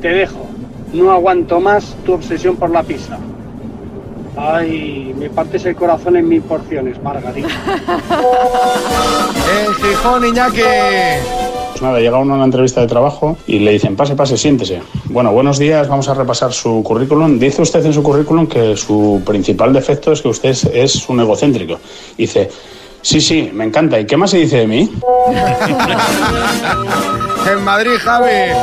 Te 0.03 0.09
dejo. 0.09 0.47
No 0.93 1.11
aguanto 1.11 1.59
más 1.59 1.97
tu 2.05 2.13
obsesión 2.13 2.57
por 2.57 2.69
la 2.69 2.83
pizza. 2.83 3.17
Ay, 4.37 5.15
me 5.17 5.31
partes 5.31 5.65
el 5.65 5.75
corazón 5.75 6.15
en 6.15 6.29
mil 6.29 6.43
porciones, 6.43 7.01
Margarita. 7.01 7.49
En 9.59 9.73
Gijón, 9.73 10.25
Iñaki. 10.25 10.61
Pues 11.77 11.83
nada, 11.83 11.99
llega 11.99 12.17
uno 12.17 12.33
a 12.33 12.37
una 12.37 12.45
entrevista 12.45 12.81
de 12.81 12.87
trabajo 12.87 13.37
y 13.45 13.59
le 13.59 13.69
dicen, 13.69 13.95
pase, 13.95 14.15
pase, 14.15 14.35
siéntese. 14.35 14.81
Bueno, 15.09 15.31
buenos 15.31 15.59
días, 15.59 15.87
vamos 15.87 16.09
a 16.09 16.15
repasar 16.15 16.51
su 16.51 16.81
currículum. 16.81 17.37
Dice 17.37 17.61
usted 17.61 17.85
en 17.85 17.93
su 17.93 18.01
currículum 18.01 18.47
que 18.47 18.75
su 18.75 19.21
principal 19.23 19.73
defecto 19.73 20.11
es 20.11 20.23
que 20.23 20.27
usted 20.27 20.49
es, 20.49 20.63
es 20.63 21.07
un 21.07 21.19
egocéntrico. 21.19 21.79
Dice, 22.17 22.49
Sí, 23.03 23.21
sí, 23.21 23.51
me 23.53 23.65
encanta. 23.65 23.99
¿Y 23.99 24.07
qué 24.07 24.17
más 24.17 24.31
se 24.31 24.39
dice 24.39 24.57
de 24.57 24.67
mí? 24.67 24.89
en 27.51 27.63
Madrid, 27.63 27.91
Javi. 28.03 28.53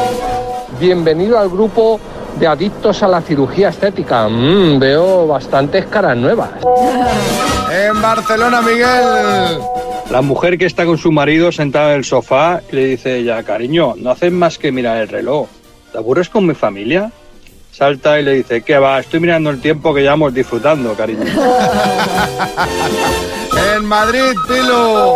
Bienvenido 0.80 1.38
al 1.38 1.48
grupo 1.48 2.00
de 2.38 2.46
adictos 2.46 3.02
a 3.02 3.08
la 3.08 3.20
cirugía 3.20 3.68
estética. 3.68 4.28
Mm, 4.28 4.78
veo 4.78 5.26
bastantes 5.26 5.86
caras 5.86 6.16
nuevas. 6.16 6.50
En 7.70 8.00
Barcelona, 8.00 8.60
Miguel. 8.60 9.58
La 10.10 10.22
mujer 10.22 10.58
que 10.58 10.66
está 10.66 10.84
con 10.84 10.98
su 10.98 11.10
marido 11.10 11.50
sentada 11.50 11.92
en 11.92 11.98
el 11.98 12.04
sofá 12.04 12.60
y 12.70 12.76
le 12.76 12.84
dice 12.86 13.16
ella, 13.16 13.42
cariño, 13.42 13.94
no 13.96 14.10
haces 14.10 14.32
más 14.32 14.58
que 14.58 14.70
mirar 14.70 14.98
el 14.98 15.08
reloj. 15.08 15.48
¿Te 15.92 15.98
aburres 15.98 16.28
con 16.28 16.46
mi 16.46 16.54
familia? 16.54 17.10
Salta 17.72 18.20
y 18.20 18.22
le 18.22 18.34
dice, 18.34 18.62
¿qué 18.62 18.78
va? 18.78 19.00
Estoy 19.00 19.20
mirando 19.20 19.50
el 19.50 19.60
tiempo 19.60 19.92
que 19.92 20.02
llevamos 20.02 20.32
disfrutando, 20.32 20.94
cariño. 20.94 21.24
En 23.76 23.84
Madrid, 23.86 24.34
Pilo. 24.46 25.14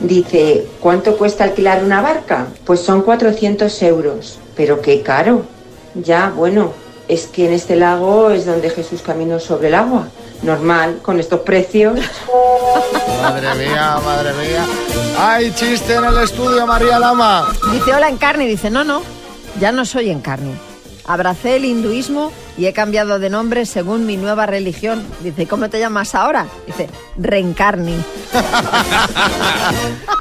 Dice, 0.00 0.66
¿cuánto 0.80 1.16
cuesta 1.16 1.44
alquilar 1.44 1.82
una 1.82 2.02
barca? 2.02 2.48
Pues 2.64 2.80
son 2.80 3.02
400 3.02 3.82
euros. 3.82 4.38
Pero 4.54 4.80
qué 4.82 5.00
caro. 5.02 5.42
Ya, 6.02 6.30
bueno, 6.34 6.72
es 7.08 7.26
que 7.26 7.46
en 7.46 7.52
este 7.52 7.76
lago 7.76 8.30
es 8.30 8.46
donde 8.46 8.70
Jesús 8.70 9.02
caminó 9.02 9.38
sobre 9.38 9.68
el 9.68 9.74
agua. 9.74 10.08
Normal, 10.42 10.98
con 11.02 11.18
estos 11.18 11.40
precios. 11.40 11.98
Madre 13.22 13.54
mía, 13.54 13.98
madre 14.04 14.32
mía. 14.34 14.66
¡Ay, 15.18 15.52
chiste 15.54 15.94
en 15.94 16.04
el 16.04 16.18
estudio, 16.18 16.66
María 16.66 16.98
Lama! 16.98 17.48
Dice 17.72 17.94
hola 17.94 18.08
Encarni, 18.08 18.46
dice 18.46 18.68
no, 18.68 18.84
no, 18.84 19.02
ya 19.58 19.72
no 19.72 19.86
soy 19.86 20.10
Encarni. 20.10 20.54
Abracé 21.06 21.56
el 21.56 21.64
hinduismo 21.64 22.32
y 22.58 22.66
he 22.66 22.72
cambiado 22.72 23.18
de 23.18 23.30
nombre 23.30 23.64
según 23.64 24.04
mi 24.04 24.16
nueva 24.16 24.44
religión. 24.44 25.06
Dice, 25.20 25.44
¿y 25.44 25.46
¿cómo 25.46 25.70
te 25.70 25.78
llamas 25.78 26.14
ahora? 26.14 26.46
Dice, 26.66 26.88
Reencarni. 27.16 27.96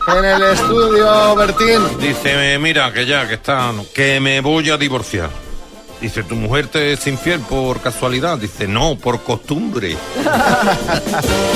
En 0.07 0.23
el 0.23 0.43
estudio, 0.43 1.35
Bertín. 1.35 1.81
Dice, 1.99 2.59
mira, 2.59 2.93
que 2.93 3.07
ya, 3.07 3.27
que 3.27 3.33
está, 3.33 3.73
que 3.91 4.19
me 4.19 4.39
voy 4.39 4.69
a 4.69 4.77
divorciar. 4.77 5.31
Dice, 6.05 6.21
¿tu 6.21 6.35
mujer 6.35 6.67
te 6.67 6.93
es 6.93 7.07
infiel 7.07 7.39
por 7.39 7.81
casualidad? 7.81 8.37
Dice, 8.37 8.67
no, 8.67 8.95
por 8.95 9.23
costumbre. 9.23 9.97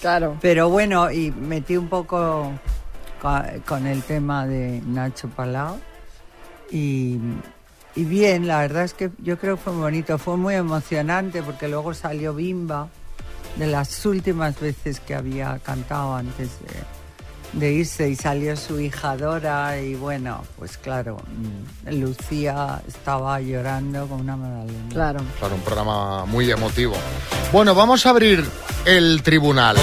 Claro. 0.01 0.37
Pero 0.41 0.69
bueno, 0.69 1.11
y 1.11 1.31
metí 1.31 1.75
un 1.75 1.89
poco 1.89 2.53
con 3.65 3.87
el 3.87 4.03
tema 4.03 4.47
de 4.47 4.81
Nacho 4.87 5.27
Palau. 5.27 5.77
Y, 6.71 7.19
y 7.95 8.03
bien, 8.05 8.47
la 8.47 8.59
verdad 8.59 8.83
es 8.83 8.93
que 8.93 9.11
yo 9.19 9.37
creo 9.37 9.57
que 9.57 9.63
fue 9.63 9.73
muy 9.73 9.81
bonito. 9.81 10.17
Fue 10.17 10.37
muy 10.37 10.55
emocionante 10.55 11.43
porque 11.43 11.67
luego 11.67 11.93
salió 11.93 12.33
Bimba 12.33 12.87
de 13.57 13.67
las 13.67 14.05
últimas 14.05 14.59
veces 14.59 14.99
que 14.99 15.15
había 15.15 15.59
cantado 15.63 16.15
antes 16.15 16.49
de, 16.59 17.59
de 17.59 17.73
irse 17.73 18.09
y 18.09 18.15
salió 18.15 18.55
su 18.55 18.79
hija 18.79 19.17
Dora 19.17 19.79
y 19.79 19.95
bueno, 19.95 20.43
pues 20.57 20.77
claro, 20.77 21.17
mm, 21.17 21.99
Lucía 21.99 22.81
estaba 22.87 23.39
llorando 23.41 24.07
con 24.07 24.21
una 24.21 24.35
magdalena. 24.35 24.89
Claro. 24.91 25.19
Claro, 25.39 25.55
un 25.55 25.61
programa 25.61 26.25
muy 26.25 26.49
emotivo. 26.51 26.95
Bueno, 27.51 27.73
vamos 27.73 28.05
a 28.05 28.09
abrir 28.11 28.45
el 28.85 29.21
tribunal. 29.23 29.77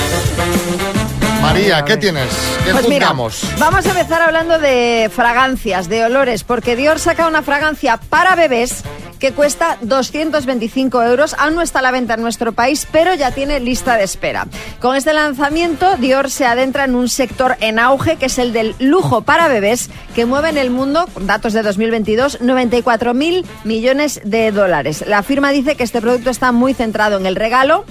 María, 1.42 1.84
¿qué 1.84 1.98
tienes? 1.98 2.28
¿Qué 2.64 2.72
Pues 2.72 2.88
mira, 2.88 3.12
vamos 3.12 3.86
a 3.86 3.90
empezar 3.90 4.22
hablando 4.22 4.58
de 4.58 5.10
fragancias, 5.14 5.88
de 5.90 6.04
olores, 6.04 6.42
porque 6.42 6.74
Dior 6.74 6.98
saca 6.98 7.26
una 7.26 7.42
fragancia 7.42 7.98
para 7.98 8.34
bebés 8.34 8.82
que 9.18 9.32
cuesta 9.32 9.78
225 9.82 11.02
euros. 11.02 11.34
Aún 11.38 11.54
no 11.54 11.62
está 11.62 11.80
a 11.80 11.82
la 11.82 11.90
venta 11.90 12.14
en 12.14 12.22
nuestro 12.22 12.52
país, 12.52 12.86
pero 12.90 13.14
ya 13.14 13.30
tiene 13.30 13.60
lista 13.60 13.96
de 13.96 14.04
espera. 14.04 14.46
Con 14.80 14.96
este 14.96 15.12
lanzamiento, 15.12 15.96
Dior 15.96 16.30
se 16.30 16.46
adentra 16.46 16.84
en 16.84 16.94
un 16.94 17.08
sector 17.08 17.56
en 17.60 17.78
auge, 17.78 18.16
que 18.16 18.26
es 18.26 18.38
el 18.38 18.52
del 18.52 18.74
lujo 18.78 19.22
para 19.22 19.48
bebés, 19.48 19.90
que 20.14 20.26
mueve 20.26 20.50
en 20.50 20.58
el 20.58 20.70
mundo, 20.70 21.08
con 21.12 21.26
datos 21.26 21.52
de 21.52 21.62
2022, 21.62 22.40
94 22.40 23.14
mil 23.14 23.44
millones 23.64 24.20
de 24.24 24.52
dólares. 24.52 25.04
La 25.06 25.22
firma 25.22 25.50
dice 25.50 25.76
que 25.76 25.84
este 25.84 26.00
producto 26.00 26.30
está 26.30 26.52
muy 26.52 26.74
centrado 26.74 27.16
en 27.18 27.26
el 27.26 27.36
regalo. 27.36 27.84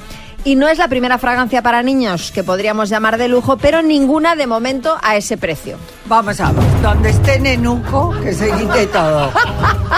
Y 0.45 0.55
no 0.55 0.67
es 0.67 0.77
la 0.77 0.89
primera 0.89 1.17
fragancia 1.17 1.61
para 1.61 1.83
niños 1.83 2.33
que 2.33 2.43
podríamos 2.43 2.89
llamar 2.89 3.17
de 3.17 3.29
lujo, 3.29 3.57
pero 3.57 3.81
ninguna 3.81 4.35
de 4.35 4.45
momento 4.45 4.97
a 5.01 5.15
ese 5.15 5.37
precio. 5.37 5.77
Vamos 6.05 6.41
a 6.41 6.51
ver, 6.51 6.81
donde 6.81 7.11
esté 7.11 7.39
Nenuco, 7.39 8.13
que 8.21 8.33
se 8.33 8.51
quite 8.51 8.87
todo. 8.87 9.31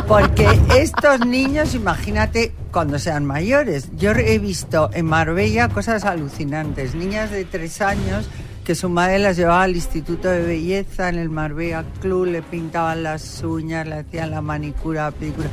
Porque 0.08 0.48
estos 0.78 1.26
niños, 1.26 1.74
imagínate 1.74 2.54
cuando 2.72 3.00
sean 3.00 3.26
mayores. 3.26 3.90
Yo 3.98 4.12
he 4.12 4.38
visto 4.38 4.92
en 4.94 5.08
Marbella 5.08 5.70
cosas 5.70 6.06
alucinantes. 6.06 6.94
Niñas 6.94 7.32
de 7.32 7.46
tres 7.46 7.82
años 7.82 8.30
que 8.64 8.76
su 8.76 8.88
madre 8.88 9.18
las 9.18 9.38
llevaba 9.38 9.64
al 9.64 9.76
Instituto 9.76 10.30
de 10.30 10.42
Belleza 10.42 11.10
en 11.10 11.16
el 11.16 11.30
Marbella 11.30 11.86
Club, 12.02 12.26
le 12.26 12.42
pintaban 12.44 13.02
las 13.02 13.44
uñas, 13.44 13.88
le 13.88 13.96
hacían 13.96 14.30
la 14.30 14.42
manicura, 14.42 15.10
pedicura. 15.12 15.50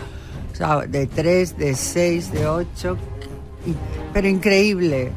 O 0.53 0.55
sea, 0.55 0.81
de 0.81 1.07
tres, 1.07 1.57
de 1.57 1.75
seis, 1.75 2.31
de 2.31 2.47
ocho. 2.47 2.99
Pero 4.13 4.29
increíble. 4.29 5.13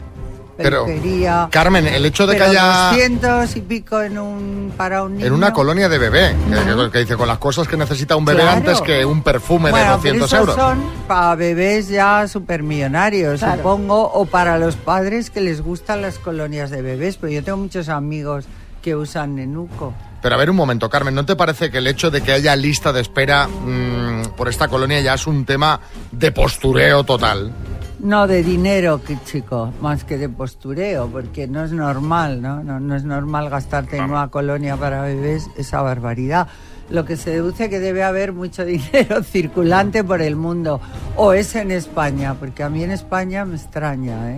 Pero, 0.58 0.86
Peluquería. 0.86 1.50
Carmen, 1.52 1.86
el 1.86 2.06
hecho 2.06 2.26
de 2.26 2.38
que 2.38 2.44
haya 2.44 2.92
200 2.92 3.58
y 3.58 3.62
pico 3.62 4.02
en 4.02 4.18
un 4.18 4.72
para 4.78 5.04
un 5.04 5.16
niño. 5.18 5.26
en 5.26 5.34
una 5.34 5.52
colonia 5.52 5.90
de 5.90 5.98
bebé, 5.98 6.34
que, 6.50 6.92
que 6.92 7.00
dice 7.00 7.18
con 7.18 7.28
las 7.28 7.40
cosas 7.40 7.68
que 7.68 7.76
necesita 7.76 8.16
un 8.16 8.24
bebé 8.24 8.40
Claro. 8.44 8.58
antes 8.60 8.80
que 8.80 9.04
un 9.04 9.22
perfume 9.22 9.66
de 9.66 9.72
Bueno, 9.72 9.92
200 9.98 10.30
pero 10.30 10.42
euros. 10.44 10.56
son 10.56 10.82
para 11.10 11.36
bebés 11.36 11.90
ya 11.90 12.26
supermillonarios, 12.30 13.42
Claro. 13.42 13.58
supongo, 13.58 14.10
o 14.14 14.26
para 14.28 14.58
los 14.58 14.78
padres 14.78 15.30
que 15.30 15.42
les 15.42 15.62
gustan 15.62 16.02
las 16.02 16.20
colonias 16.20 16.70
de 16.70 16.82
bebés. 16.82 17.18
Pero 17.18 17.34
yo 17.34 17.44
tengo 17.44 17.58
muchos 17.58 17.90
amigos 17.90 18.46
que 18.82 18.96
usan 18.96 19.36
Nenuco. 19.36 19.94
Pero 20.22 20.36
a 20.36 20.38
ver 20.38 20.50
un 20.50 20.56
momento, 20.56 20.90
Carmen, 20.90 21.14
¿no 21.14 21.26
te 21.26 21.36
parece 21.36 21.70
que 21.70 21.80
el 21.80 21.88
hecho 21.88 22.10
de 22.12 22.22
que 22.22 22.32
haya 22.32 22.56
lista 22.56 22.94
de 22.94 23.02
espera 23.02 23.48
mm, 23.50 24.30
por 24.38 24.48
esta 24.48 24.70
colonia 24.70 25.02
ya 25.02 25.16
es 25.16 25.28
un 25.28 25.44
tema 25.44 25.82
de 26.14 26.32
postureo 26.32 27.04
total? 27.04 27.52
No 28.00 28.28
de 28.28 28.44
dinero, 28.44 29.00
chico, 29.26 29.74
más 29.82 30.04
que 30.04 30.18
de 30.18 30.28
postureo, 30.30 31.08
porque 31.08 31.48
no 31.48 31.64
es 31.64 31.72
normal, 31.72 32.42
¿no? 32.42 32.62
No, 32.62 32.80
no 32.80 32.96
es 32.96 33.04
normal 33.04 33.50
gastarte 33.50 33.98
en 33.98 34.06
una 34.06 34.28
colonia 34.28 34.76
para 34.76 35.02
bebés 35.02 35.48
esa 35.58 35.82
barbaridad. 35.82 36.48
Lo 36.90 37.04
que 37.06 37.16
se 37.18 37.32
deduce 37.32 37.70
que 37.70 37.80
debe 37.80 38.04
haber 38.04 38.32
mucho 38.34 38.64
dinero 38.66 39.24
circulante 39.24 40.04
por 40.04 40.22
el 40.22 40.36
mundo, 40.36 40.82
o 41.16 41.34
es 41.34 41.56
en 41.56 41.72
España, 41.72 42.36
porque 42.40 42.64
a 42.64 42.70
mí 42.70 42.84
en 42.84 42.92
España 42.92 43.46
me 43.46 43.56
extraña, 43.56 44.32
¿eh? 44.34 44.38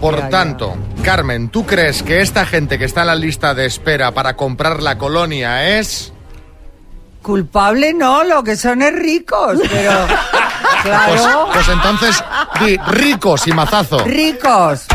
Por 0.00 0.14
Ya, 0.16 0.20
ya. 0.22 0.28
tanto, 0.28 0.76
Carmen, 1.02 1.48
¿tú 1.48 1.64
crees 1.64 2.02
que 2.02 2.20
esta 2.20 2.46
gente 2.46 2.78
que 2.78 2.84
está 2.84 3.00
en 3.02 3.06
la 3.08 3.14
lista 3.14 3.54
de 3.54 3.66
espera 3.66 4.12
para 4.12 4.36
comprar 4.36 4.82
la 4.82 4.98
colonia 4.98 5.78
es... 5.78 6.12
Culpable 7.22 7.92
no, 7.94 8.22
lo 8.24 8.44
que 8.44 8.56
son 8.56 8.80
es 8.82 8.94
ricos, 8.94 9.58
pero 9.70 9.90
claro, 10.82 11.12
Pues, 11.12 11.22
pues 11.54 11.68
entonces, 11.68 12.24
di 12.60 12.76
ricos 12.88 13.46
y 13.46 13.52
mazazo. 13.52 14.04
ricos. 14.04 14.86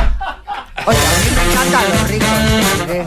Oye, 0.86 0.98
a 0.98 1.20
mí 1.20 1.36
me 1.36 1.52
encantan 1.54 1.84
los 1.90 2.10
ricos. 2.10 2.80
hombre. 2.80 3.06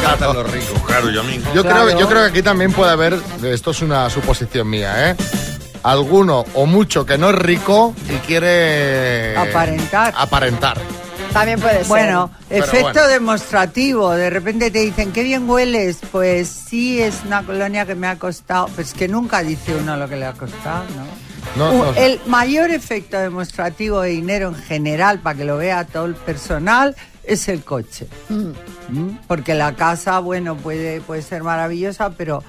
Encanta 0.00 0.32
los 0.32 0.50
ricos, 0.50 0.82
claro, 0.86 1.10
yo 1.10 1.20
a 1.20 1.24
mí. 1.24 1.40
Yo, 1.54 1.62
Claro. 1.62 1.86
creo, 1.86 1.98
yo 2.00 2.08
creo 2.08 2.22
que 2.24 2.28
aquí 2.30 2.42
también 2.42 2.72
puede 2.72 2.92
haber, 2.92 3.18
esto 3.42 3.70
es 3.72 3.82
una 3.82 4.08
suposición 4.10 4.68
mía, 4.70 5.10
¿eh? 5.10 5.16
Alguno 5.82 6.44
o 6.54 6.66
mucho 6.66 7.04
que 7.06 7.18
no 7.18 7.30
es 7.30 7.36
rico 7.36 7.94
y 8.08 8.16
quiere... 8.26 9.36
Aparentar. 9.36 10.14
Aparentar. 10.16 10.78
También 11.32 11.60
puede 11.60 11.78
ser. 11.78 11.86
Bueno, 11.88 12.30
Pero 12.48 12.64
efecto 12.64 12.92
bueno. 12.94 13.08
demostrativo. 13.08 14.10
De 14.12 14.30
repente 14.30 14.70
te 14.70 14.80
dicen, 14.80 15.12
qué 15.12 15.22
bien 15.22 15.48
hueles. 15.48 15.98
Pues 16.10 16.48
sí, 16.48 17.00
es 17.00 17.16
una 17.26 17.42
colonia 17.42 17.84
que 17.86 17.94
me 17.94 18.06
ha 18.08 18.16
costado. 18.18 18.66
Pues 18.74 18.92
que 18.94 19.08
nunca 19.08 19.42
dice 19.42 19.74
uno 19.76 19.96
lo 19.96 20.08
que 20.08 20.16
le 20.16 20.26
ha 20.26 20.32
costado, 20.32 20.84
¿no? 20.96 21.27
No, 21.56 21.72
Un- 21.72 21.78
no. 21.78 21.94
El 21.94 22.20
mayor 22.26 22.70
efecto 22.70 23.18
demostrativo 23.18 24.00
de 24.00 24.10
dinero 24.10 24.48
en 24.48 24.54
general, 24.56 25.18
para 25.20 25.38
que 25.38 25.44
lo 25.44 25.56
vea 25.56 25.84
todo 25.84 26.06
el 26.06 26.14
personal, 26.14 26.94
es 27.24 27.48
el 27.48 27.62
coche. 27.62 28.06
¿Mm? 28.28 29.10
Porque 29.26 29.54
la 29.54 29.74
casa, 29.74 30.18
bueno, 30.20 30.56
puede, 30.56 31.00
puede 31.00 31.22
ser 31.22 31.42
maravillosa, 31.42 32.10
pero 32.10 32.42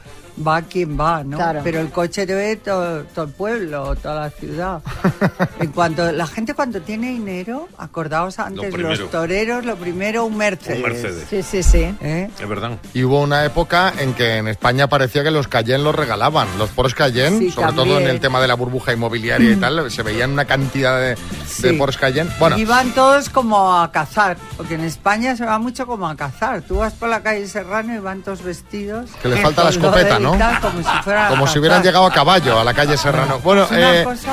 va 0.45 0.61
quien 0.61 0.99
va, 0.99 1.23
¿no? 1.23 1.37
Claro. 1.37 1.61
Pero 1.63 1.79
el 1.79 1.89
coche 1.89 2.25
te 2.25 2.33
ve 2.33 2.55
todo, 2.55 3.03
todo 3.15 3.25
el 3.25 3.31
pueblo, 3.31 3.95
toda 3.95 4.15
la 4.21 4.29
ciudad. 4.29 4.81
en 5.59 5.71
cuanto 5.71 6.11
la 6.11 6.27
gente 6.27 6.53
cuando 6.53 6.81
tiene 6.81 7.09
dinero, 7.09 7.67
acordaos 7.77 8.39
antes, 8.39 8.73
primero. 8.73 8.95
los 8.95 9.11
toreros, 9.11 9.65
lo 9.65 9.75
primero, 9.75 10.25
un 10.25 10.37
Mercedes. 10.37 10.77
Un 10.77 10.83
Mercedes. 10.83 11.25
Sí, 11.29 11.43
sí, 11.43 11.63
sí. 11.63 11.95
¿Eh? 12.01 12.29
Es 12.39 12.47
verdad. 12.49 12.77
Y 12.93 13.03
hubo 13.03 13.21
una 13.21 13.45
época 13.45 13.93
en 13.99 14.13
que 14.13 14.37
en 14.37 14.47
España 14.47 14.87
parecía 14.87 15.23
que 15.23 15.31
los 15.31 15.47
Cayenne 15.47 15.83
los 15.83 15.95
regalaban. 15.95 16.47
Los 16.57 16.69
Porsche 16.69 16.95
Cayenne, 16.95 17.39
Sí, 17.39 17.51
sobre 17.51 17.73
todo 17.73 17.83
en 17.85 17.89
también. 17.91 18.09
el 18.11 18.19
tema 18.19 18.39
de 18.41 18.47
la 18.47 18.55
burbuja 18.55 18.93
inmobiliaria 18.93 19.51
y 19.51 19.55
tal, 19.55 19.89
se 19.91 20.03
veían 20.03 20.31
una 20.31 20.45
cantidad 20.45 20.99
de, 20.99 21.09
de 21.09 21.17
Sí. 21.47 21.73
Porsche 21.73 21.99
Cayenne. 21.99 22.31
Bueno, 22.39 22.57
Iban 22.57 22.91
todos 22.91 23.29
como 23.29 23.73
a 23.79 23.91
cazar, 23.91 24.37
porque 24.57 24.75
en 24.75 24.81
España 24.81 25.35
se 25.35 25.45
va 25.45 25.59
mucho 25.59 25.85
como 25.87 26.07
a 26.07 26.15
cazar. 26.15 26.61
Tú 26.61 26.77
vas 26.77 26.93
por 26.93 27.09
la 27.09 27.21
calle 27.21 27.47
Serrano 27.47 27.93
y 27.93 27.99
van 27.99 28.21
todos 28.21 28.43
vestidos. 28.43 29.09
Que 29.21 29.27
les 29.29 29.41
falta 29.41 29.63
la 29.63 29.69
escopeta, 29.71 30.19
lo 30.19 30.28
de 30.28 30.28
Como 30.61 30.83
si, 30.83 30.89
como 31.29 31.47
hubieran 31.59 31.81
llegado 31.83 32.05
a 32.05 32.11
caballo 32.11 32.59
a 32.59 32.63
la 32.63 32.73
calle 32.73 32.97
Serrano. 32.97 33.39
Bueno, 33.39 33.65
eh, 33.71 34.03
cosa- 34.03 34.31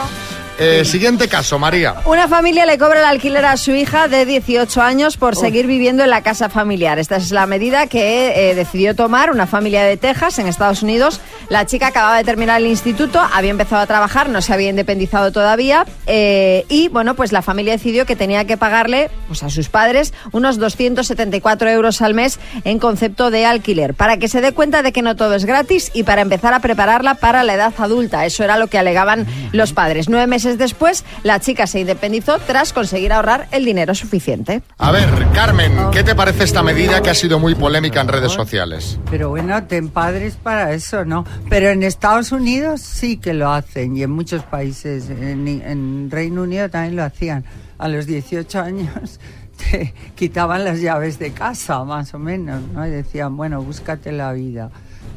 eh, 0.59 0.84
siguiente 0.84 1.28
caso, 1.28 1.59
María. 1.59 1.96
Una 2.04 2.28
familia 2.28 2.66
le 2.66 2.78
cobra 2.78 3.00
el 3.00 3.04
alquiler 3.07 3.44
a 3.44 3.57
su 3.57 3.72
hija 3.72 4.09
de 4.09 4.24
18 4.24 4.80
años 4.82 5.16
por 5.16 5.36
seguir 5.36 5.66
viviendo 5.66 6.02
en 6.04 6.11
la 6.11 6.22
casa 6.22 6.48
familiar. 6.48 6.98
Esta 6.98 7.16
es 7.16 7.30
la 7.30 7.46
medida 7.46 7.86
que 7.86 8.50
eh, 8.50 8.54
decidió 8.54 8.94
tomar 8.94 9.30
una 9.30 9.46
familia 9.46 9.84
de 9.84 9.96
Texas, 9.96 10.38
en 10.38 10.46
Estados 10.46 10.82
Unidos. 10.82 11.20
La 11.48 11.66
chica 11.66 11.88
acababa 11.88 12.16
de 12.16 12.24
terminar 12.24 12.61
el 12.61 12.66
instituto, 12.66 13.20
había 13.20 13.50
empezado 13.50 13.82
a 13.82 13.86
trabajar, 13.86 14.28
no 14.28 14.42
se 14.42 14.52
había 14.52 14.70
independizado 14.70 15.32
todavía. 15.32 15.86
eh, 16.07 16.64
y 16.68 16.88
bueno, 16.88 17.14
pues 17.14 17.32
la 17.32 17.42
familia 17.42 17.72
decidió 17.72 18.07
que 18.07 18.16
tenía 18.16 18.44
que 18.44 18.57
pagarle 18.57 19.11
pues, 19.26 19.42
a 19.42 19.50
sus 19.50 19.68
padres 19.68 20.12
unos 20.32 20.59
274 20.59 21.68
euros 21.70 22.02
al 22.02 22.14
mes 22.14 22.38
en 22.64 22.78
concepto 22.78 23.30
de 23.30 23.46
alquiler, 23.46 23.94
para 23.94 24.16
que 24.16 24.28
se 24.28 24.40
dé 24.40 24.52
cuenta 24.52 24.82
de 24.82 24.92
que 24.92 25.02
no 25.02 25.16
todo 25.16 25.34
es 25.34 25.44
gratis 25.44 25.90
y 25.94 26.04
para 26.04 26.22
empezar 26.22 26.54
a 26.54 26.61
prepararla 26.61 27.14
para 27.14 27.42
la 27.44 27.54
edad 27.54 27.74
adulta. 27.78 28.24
Eso 28.26 28.44
era 28.44 28.57
lo 28.57 28.68
que 28.68 28.78
alegaban 28.78 29.26
los 29.52 29.72
padres. 29.72 30.09
Nueve 30.09 30.26
meses 30.26 30.45
después, 30.55 31.05
la 31.22 31.40
chica 31.40 31.66
se 31.66 31.80
independizó 31.80 32.38
tras 32.38 32.72
conseguir 32.72 33.12
ahorrar 33.12 33.49
el 33.51 33.64
dinero 33.64 33.94
suficiente. 33.94 34.62
A 34.78 34.92
ver, 34.92 35.09
Carmen, 35.34 35.72
¿qué 35.92 36.05
te 36.05 36.14
parece 36.14 36.44
esta 36.44 36.62
medida 36.62 37.03
que 37.03 37.11
ha 37.11 37.14
sido 37.14 37.38
muy 37.38 37.55
polémica 37.55 38.01
en 38.01 38.09
redes 38.09 38.32
sociales? 38.32 38.99
Pero 39.11 39.30
bueno, 39.30 39.62
ten 39.64 39.88
padres 39.88 40.36
para 40.36 40.72
eso, 40.72 41.05
¿no? 41.05 41.24
Pero 41.49 41.68
en 41.68 41.82
Estados 41.82 42.32
Unidos 42.32 42.80
sí 42.80 43.16
que 43.16 43.34
lo 43.34 43.51
hacen 43.51 43.97
y 43.97 44.03
en 44.03 44.11
muchos 44.11 44.42
países, 44.42 45.11
en, 45.11 45.47
en 45.49 46.11
Reino 46.11 46.42
Unido 46.42 46.68
también 46.68 46.97
lo 46.97 47.05
hacían. 47.05 47.44
A 47.78 47.88
los 47.88 48.07
18 48.07 48.61
años 48.61 49.20
te 49.70 49.94
quitaban 50.14 50.64
las 50.64 50.80
llaves 50.80 51.18
de 51.18 51.32
casa, 51.32 51.84
más 51.84 52.14
o 52.14 52.18
menos, 52.18 52.62
¿no? 52.72 52.86
Y 52.86 52.90
decían, 52.90 53.36
bueno, 53.36 53.62
búscate 53.62 54.12
la 54.12 54.32
vida. 54.32 54.70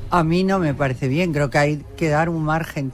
A 0.10 0.24
mí 0.24 0.44
no 0.44 0.60
me 0.60 0.74
parece 0.74 1.08
bien, 1.08 1.34
creo 1.34 1.50
que 1.50 1.58
hay 1.58 1.86
que 1.96 2.10
dar 2.10 2.30
un 2.30 2.44
margen, 2.44 2.92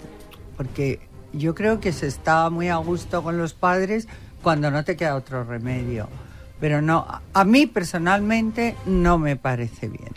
porque 0.58 1.00
yo 1.38 1.56
creo 1.56 1.80
que 1.80 1.92
se 1.94 2.08
está 2.08 2.50
muy 2.50 2.70
a 2.70 2.78
gusto 2.78 3.24
con 3.24 3.38
los 3.38 3.54
padres 3.54 4.08
cuando 4.42 4.70
no 4.72 4.84
te 4.84 4.96
queda 4.96 5.16
otro 5.16 5.44
remedio. 5.44 6.08
Pero 6.60 6.82
no, 6.82 7.06
a- 7.34 7.44
mí 7.44 7.66
personalmente 7.66 8.76
no 8.86 9.18
me 9.18 9.36
parece 9.36 9.88
bien. 9.90 10.12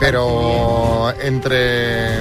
Pero 0.00 1.12
entre 1.22 2.18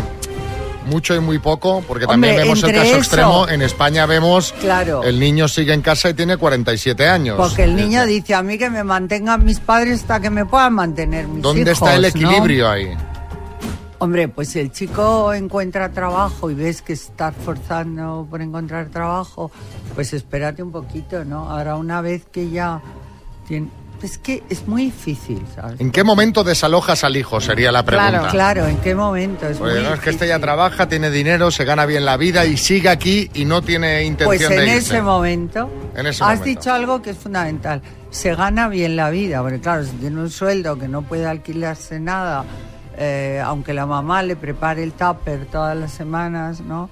mucho 0.88 1.14
y 1.16 1.20
muy 1.20 1.38
poco, 1.38 1.84
porque 1.86 2.06
Hombre, 2.06 2.30
también 2.30 2.36
vemos 2.38 2.64
el 2.64 2.72
caso 2.72 2.86
eso- 2.86 2.98
extremo, 2.98 3.48
en 3.50 3.62
España 3.62 4.06
vemos 4.06 4.54
Claro. 4.62 5.04
el 5.04 5.20
niño 5.20 5.48
sigue 5.50 5.74
en 5.74 5.82
casa 5.82 6.10
y 6.10 6.14
tiene 6.14 6.38
47 6.38 7.08
años. 7.10 7.36
Porque 7.38 7.64
el 7.66 7.76
niño 7.76 8.06
dice 8.06 8.34
a 8.36 8.42
mí 8.42 8.58
que 8.58 8.70
me 8.70 8.84
mantengan 8.86 9.44
mis 9.44 9.60
padres 9.60 10.02
hasta 10.02 10.22
que 10.22 10.30
me 10.30 10.46
puedan 10.46 10.74
mantener 10.74 11.28
mis 11.28 11.44
¿Dónde 11.44 11.64
hijos. 11.72 11.74
está 11.74 11.96
el 11.96 12.02
¿no? 12.04 12.08
equilibrio 12.08 12.70
ahí? 12.70 12.88
Hombre, 14.00 14.28
pues 14.28 14.50
si 14.50 14.60
el 14.60 14.72
chico 14.72 15.34
encuentra 15.34 15.92
trabajo 15.92 16.52
y 16.52 16.54
ves 16.54 16.84
que 16.84 16.94
está 16.94 17.32
forzando 17.32 18.28
por 18.30 18.42
encontrar 18.44 18.90
trabajo, 18.90 19.50
pues 19.96 20.14
espérate 20.14 20.62
un 20.62 20.72
poquito, 20.72 21.26
¿no? 21.26 21.50
Ahora 21.50 21.76
una 21.76 22.02
vez 22.02 22.26
que 22.32 22.50
ya 22.50 22.80
tiene... 23.48 23.70
Es 24.00 24.20
que 24.20 24.44
es 24.48 24.68
muy 24.68 24.86
difícil, 24.86 25.44
¿sabes? 25.56 25.82
¿En 25.82 25.90
qué 25.92 26.04
momento 26.04 26.44
desalojas 26.44 27.04
al 27.04 27.18
hijo? 27.18 27.42
Sería 27.42 27.72
la 27.72 27.82
pregunta. 27.84 28.12
Claro, 28.12 28.30
claro, 28.30 28.68
¿en 28.68 28.78
qué 28.78 28.94
momento? 28.94 29.48
Es 29.48 29.58
Porque 29.58 29.74
muy 29.80 29.84
no, 29.86 29.96
es 29.96 30.00
que 30.02 30.12
este 30.12 30.28
ya 30.28 30.38
trabaja, 30.38 30.88
tiene 30.88 31.10
dinero, 31.10 31.50
se 31.50 31.66
gana 31.66 31.88
bien 31.88 32.06
la 32.06 32.16
vida 32.16 32.46
y 32.46 32.58
sigue 32.58 32.90
aquí 32.90 33.32
y 33.34 33.46
no 33.46 33.64
tiene 33.64 33.96
Pues 33.96 34.06
intención 34.08 34.52
en 34.54 34.60
de 34.60 34.66
irse. 34.66 34.78
ese 34.78 35.02
momento 35.02 35.68
En 35.96 36.06
ese 36.06 36.24
has 36.24 36.38
momento. 36.38 36.44
dicho 36.46 36.72
algo 36.72 37.02
que 37.02 37.10
es 37.10 37.18
fundamental. 37.18 37.82
Se 38.12 38.36
gana 38.36 38.70
bien 38.70 38.96
la 38.96 39.10
vida, 39.10 39.42
porque 39.42 39.60
claro, 39.60 39.84
si 39.84 39.90
tiene 39.94 40.22
un 40.22 40.30
sueldo 40.30 40.78
que 40.78 40.88
no 40.88 41.02
puede 41.02 41.26
alquilarse 41.26 42.00
nada, 42.00 42.46
eh, 42.98 43.42
aunque 43.44 43.74
la 43.74 43.86
mamá 43.86 44.24
le 44.24 44.36
prepare 44.36 44.84
el 44.84 44.94
tupper 44.94 45.46
todas 45.46 45.78
las 45.78 45.92
semanas, 45.92 46.62
¿no? 46.62 46.90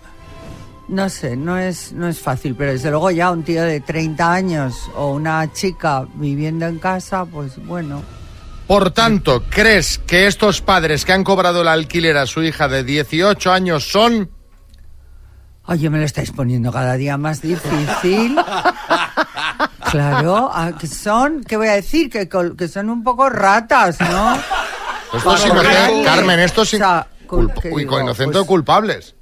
No 0.88 1.10
sé, 1.10 1.36
no 1.36 1.58
es, 1.58 1.94
no 1.94 2.08
es 2.08 2.20
fácil, 2.20 2.56
pero 2.56 2.72
desde 2.72 2.92
luego 2.92 3.10
ya 3.10 3.32
un 3.32 3.44
tío 3.44 3.64
de 3.64 3.82
30 3.82 4.32
años 4.32 4.90
o 4.96 5.12
una 5.12 5.52
chica 5.52 6.06
viviendo 6.14 6.68
en 6.68 6.78
casa, 6.78 7.26
pues 7.26 7.58
bueno. 7.66 8.04
Por 8.68 8.92
tanto, 8.92 9.44
¿crees 9.50 9.98
que 10.00 10.28
estos 10.28 10.62
padres 10.62 11.04
que 11.04 11.14
han 11.14 11.24
cobrado 11.24 11.64
el 11.64 11.68
alquiler 11.68 12.18
a 12.18 12.28
su 12.28 12.44
hija 12.44 12.68
de 12.68 12.84
18 12.84 13.52
años 13.52 13.90
son... 13.92 14.30
Oye, 15.68 15.90
me 15.90 15.98
lo 15.98 16.06
estáis 16.06 16.32
poniendo 16.32 16.72
cada 16.72 16.94
día 16.94 17.18
más 17.18 17.42
difícil. 17.42 18.38
Claro, 19.92 20.50
ah, 20.52 20.74
que 20.78 20.88
son, 20.88 21.44
¿qué 21.44 21.56
voy 21.58 21.68
a 21.68 21.74
decir? 21.76 22.10
Que, 22.10 22.68
son 22.68 22.90
un 22.90 23.04
poco 23.04 23.30
ratas, 23.30 24.00
¿no? 24.02 24.38
Para 25.24 25.38
inocentes- 25.40 25.54
cobrarle. 25.64 26.04
Carmen, 26.04 26.40
estos 26.40 26.74
in- 26.74 26.82
O 26.82 26.86
sea, 26.86 27.08
inocentes 27.24 28.32
Pues- 28.34 28.36
o 28.38 28.46
culpables. 28.46 29.16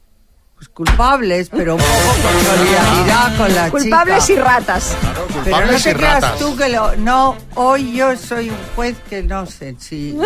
pues 0.56 0.70
culpables, 0.70 1.50
pero 1.50 1.76
un 1.76 1.82
poco 1.82 1.92
con 2.22 2.58
solidaridad 2.58 3.36
con 3.38 3.54
la 3.56 3.70
Culpables 3.70 4.26
chica. 4.26 4.40
y 4.40 4.44
ratas. 4.44 4.96
Pero 5.44 5.60
no 5.66 5.78
te 5.78 5.90
y 5.90 5.94
creas 5.94 6.22
ratas. 6.22 6.40
tú 6.40 6.56
que 6.56 6.70
lo... 6.70 6.96
No, 6.96 7.36
hoy 7.56 7.94
yo 7.98 8.16
soy 8.16 8.50
un 8.50 8.56
juez 8.76 8.96
que 9.10 9.24
no 9.24 9.46
sé 9.46 9.76
si... 9.80 10.18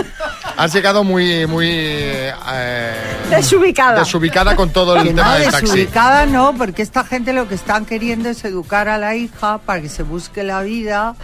Has 0.57 0.74
llegado 0.74 1.03
muy, 1.03 1.47
muy... 1.47 1.70
eh, 1.72 2.93
Desubicada. 3.32 3.99
desubicada 3.99 4.55
con 4.55 4.70
todo 4.70 4.95
el 4.97 5.03
Que 5.07 5.13
no, 5.13 5.22
tema 5.24 5.36
del 5.38 5.45
taxi. 5.51 5.61
desubicada 5.65 6.26
no, 6.28 6.53
porque 6.55 6.82
esta 6.84 7.03
gente 7.03 7.34
lo 7.34 7.47
que 7.47 7.55
están 7.55 7.86
queriendo 7.86 8.30
es 8.30 8.43
educar 8.45 8.89
a 8.89 8.97
la 8.99 9.15
hija 9.15 9.57
para 9.59 9.82
que 9.82 9.89
se 9.89 10.03
busque 10.03 10.43
la 10.43 10.61
vida 10.61 11.15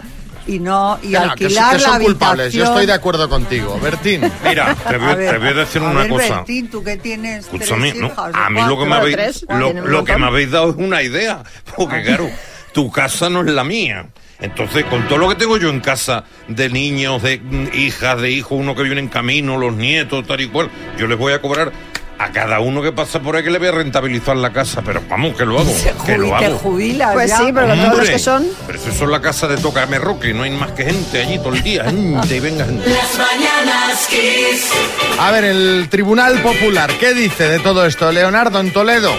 y 0.46 0.58
no 0.58 0.98
y 1.02 1.08
Que 1.08 1.12
no, 1.12 1.20
que, 1.20 1.30
alquilar 1.30 1.76
que 1.76 1.82
son 1.82 1.92
la 1.92 1.98
culpables. 2.04 2.52
Yo 2.52 2.62
habitación. 2.62 2.66
estoy 2.68 2.86
de 2.86 2.92
acuerdo 2.92 3.28
contigo. 3.28 3.78
Bertín. 3.82 4.20
Mira, 4.44 4.74
te 4.74 4.96
voy, 4.98 5.10
A 5.10 5.14
ver, 5.14 5.30
te 5.32 5.38
voy 5.38 5.48
a 5.48 5.52
decir 5.54 5.82
a 5.82 5.84
una 5.86 6.00
ver, 6.00 6.10
cosa. 6.10 6.36
Bertín, 6.36 6.68
tú 6.70 6.84
que 6.84 6.96
tienes 6.96 7.46
tres 7.46 7.62
Escúchame, 7.62 7.94
¿no? 7.94 8.06
hijas, 8.08 8.34
a 8.34 8.46
¿o 8.46 8.50
mí 8.50 8.60
lo 8.66 8.78
que 8.78 8.84
me 8.86 8.94
habéis, 8.94 9.16
Tres, 9.16 9.46
lo, 9.48 9.72
lo 9.72 10.04
que 10.04 10.16
me 10.16 10.26
habéis 10.26 10.50
dado 10.50 10.70
es 10.70 10.76
una 10.76 11.02
idea, 11.02 11.42
porque 11.76 12.02
claro, 12.02 12.30
tu 12.72 12.90
casa 12.90 13.28
no 13.30 13.40
es 13.40 13.46
la 13.46 13.64
mía. 13.64 14.06
Entonces, 14.40 14.84
con 14.86 15.06
todo 15.08 15.18
lo 15.18 15.28
que 15.28 15.36
tengo 15.36 15.56
yo 15.56 15.70
en 15.70 15.80
casa 15.80 16.24
de 16.48 16.68
niños, 16.68 17.22
de 17.22 17.38
mm, 17.38 17.68
hijas, 17.74 18.20
de 18.20 18.30
hijos, 18.32 18.58
uno 18.60 18.74
que 18.74 18.82
viene 18.82 19.00
en 19.00 19.08
camino, 19.08 19.56
los 19.56 19.72
nietos, 19.74 20.26
tal 20.26 20.40
y 20.40 20.48
cual, 20.48 20.70
yo 20.98 21.06
les 21.06 21.16
voy 21.16 21.32
a 21.32 21.40
cobrar 21.40 21.72
a 22.18 22.30
cada 22.32 22.60
uno 22.60 22.80
que 22.82 22.92
pasa 22.92 23.20
por 23.20 23.36
ahí 23.36 23.42
que 23.42 23.50
le 23.50 23.58
voy 23.58 23.68
a 23.68 23.72
rentabilizar 23.72 24.36
la 24.36 24.52
casa, 24.52 24.82
pero 24.84 25.02
vamos, 25.08 25.36
que 25.36 25.44
lo 25.44 25.58
hago, 25.58 25.72
que 26.06 26.16
lo 26.18 26.34
hago. 26.34 26.58
jubilas 26.58 27.12
Pues 27.12 27.30
ya. 27.30 27.38
sí, 27.38 27.50
pero 27.52 27.74
todos 27.74 27.98
los 27.98 28.08
que 28.10 28.18
son. 28.18 28.46
Pero 28.66 28.78
eso 28.78 28.92
son 28.92 29.10
la 29.10 29.20
casa 29.20 29.48
de 29.48 29.56
Tócame 29.56 29.98
Roque, 29.98 30.32
no 30.32 30.44
hay 30.44 30.50
más 30.52 30.72
que 30.72 30.84
gente 30.84 31.20
allí 31.22 31.38
todo 31.38 31.54
el 31.54 31.62
día. 31.62 31.84
gente 31.84 32.36
y 32.36 32.40
venga 32.40 32.64
gente. 32.64 32.88
Las 32.88 33.18
mañanas 33.18 34.06
Kiss. 34.08 34.70
A 35.18 35.30
ver, 35.32 35.44
el 35.44 35.88
Tribunal 35.90 36.40
Popular, 36.42 36.90
¿qué 36.98 37.14
dice 37.14 37.48
de 37.48 37.58
todo 37.58 37.84
esto? 37.86 38.10
Leonardo, 38.12 38.60
en 38.60 38.72
Toledo. 38.72 39.10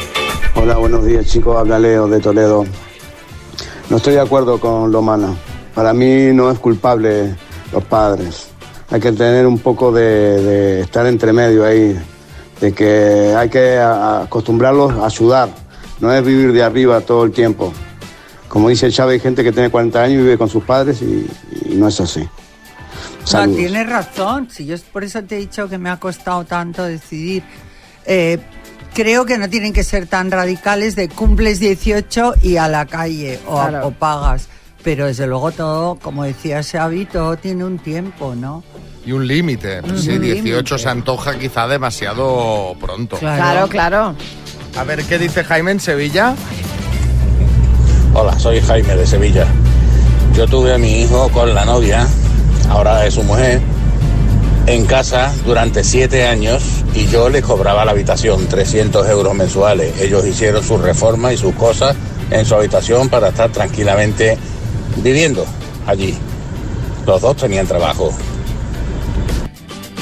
Hola, 0.56 0.76
buenos 0.78 1.06
días 1.06 1.26
chicos, 1.26 1.58
habla 1.58 1.78
Leo 1.80 2.08
de 2.08 2.20
Toledo. 2.20 2.66
No 3.90 3.98
estoy 3.98 4.14
de 4.14 4.22
acuerdo 4.22 4.60
con 4.60 4.92
Lomana. 4.92 5.36
Para 5.76 5.94
mí 5.94 6.32
no 6.34 6.50
es 6.50 6.58
culpable 6.60 7.36
los 7.72 7.84
padres. 7.84 8.48
Hay 8.90 9.00
que 9.02 9.12
tener 9.12 9.46
un 9.46 9.60
poco 9.60 9.92
de, 9.92 10.02
de 10.42 10.82
estar 10.82 11.06
entre 11.08 11.34
medio 11.34 11.66
ahí, 11.66 12.00
de 12.62 12.74
que 12.74 13.34
hay 13.38 13.50
que 13.50 13.78
acostumbrarlos 13.80 14.94
a 14.94 15.06
ayudar, 15.06 15.50
no 16.00 16.12
es 16.14 16.24
vivir 16.24 16.52
de 16.54 16.64
arriba 16.64 17.02
todo 17.02 17.24
el 17.26 17.32
tiempo. 17.32 17.74
Como 18.48 18.70
dice 18.70 18.90
Chávez, 18.92 19.16
hay 19.16 19.20
gente 19.20 19.44
que 19.44 19.52
tiene 19.52 19.70
40 19.70 20.02
años 20.02 20.14
y 20.20 20.24
vive 20.24 20.38
con 20.38 20.48
sus 20.50 20.64
padres 20.64 21.02
y, 21.02 21.28
y 21.66 21.76
no 21.76 21.88
es 21.88 22.00
así. 22.00 22.22
No, 22.22 23.28
Saludos. 23.28 23.58
tienes 23.58 23.90
razón. 23.90 24.48
Si 24.50 24.66
yo 24.66 24.76
es 24.76 24.82
por 24.82 25.04
eso 25.04 25.22
te 25.24 25.36
he 25.36 25.40
dicho 25.40 25.68
que 25.68 25.78
me 25.78 25.90
ha 25.90 26.00
costado 26.00 26.46
tanto 26.46 26.84
decidir. 26.84 27.44
Eh, 28.06 28.40
creo 28.94 29.26
que 29.26 29.38
no 29.38 29.50
tienen 29.50 29.74
que 29.74 29.84
ser 29.84 30.08
tan 30.08 30.32
radicales 30.32 30.96
de 30.96 31.10
cumples 31.10 31.60
18 31.60 32.36
y 32.44 32.58
a 32.58 32.68
la 32.70 32.86
calle 32.86 33.40
o, 33.48 33.60
a- 33.60 33.70
Claro. 33.70 33.88
o 33.88 33.92
pagas. 33.92 34.48
Pero 34.84 35.08
desde 35.08 35.26
luego 35.28 35.52
todo, 35.52 35.96
como 35.96 36.24
decía 36.24 36.62
Xavi, 36.64 37.06
todo 37.06 37.36
tiene 37.38 37.66
un 37.66 37.80
tiempo, 37.80 38.36
¿no? 38.36 38.64
Y 39.06 39.12
un 39.12 39.28
límite. 39.28 39.82
Sí, 39.98 40.18
18 40.18 40.20
límite. 40.20 40.80
se 40.80 40.90
antoja 40.90 41.38
quizá 41.38 41.68
demasiado 41.68 42.76
pronto. 42.80 43.18
Claro, 43.18 43.68
claro. 43.68 44.16
A 44.78 44.84
ver, 44.84 45.04
¿qué 45.04 45.20
dice 45.20 45.44
Jaime 45.44 45.72
en 45.72 45.80
Sevilla? 45.80 46.36
Hola, 48.14 48.38
soy 48.40 48.62
Jaime 48.62 48.96
de 48.96 49.06
Sevilla. 49.06 49.48
Yo 50.34 50.48
tuve 50.48 50.74
a 50.74 50.78
mi 50.78 51.02
hijo 51.02 51.30
con 51.30 51.54
la 51.54 51.66
novia, 51.66 52.08
ahora 52.70 53.06
es 53.06 53.14
su 53.14 53.24
mujer, 53.24 53.62
en 54.68 54.86
casa 54.86 55.34
durante 55.46 55.84
siete 55.84 56.28
años 56.28 56.64
y 56.94 57.08
yo 57.08 57.30
le 57.30 57.42
cobraba 57.42 57.86
la 57.86 57.92
habitación 57.92 58.48
300 58.48 59.08
euros 59.08 59.36
mensuales. 59.36 60.02
Ellos 60.02 60.26
hicieron 60.26 60.64
su 60.64 60.78
reforma 60.78 61.32
y 61.32 61.38
sus 61.38 61.54
cosas 61.56 61.96
en 62.32 62.46
su 62.46 62.56
habitación 62.56 63.10
para 63.10 63.30
estar 63.30 63.52
tranquilamente 63.52 64.38
viviendo 64.98 65.46
allí. 65.86 66.18
Los 67.06 67.22
dos 67.22 67.38
tenían 67.38 67.68
trabajo. 67.68 68.12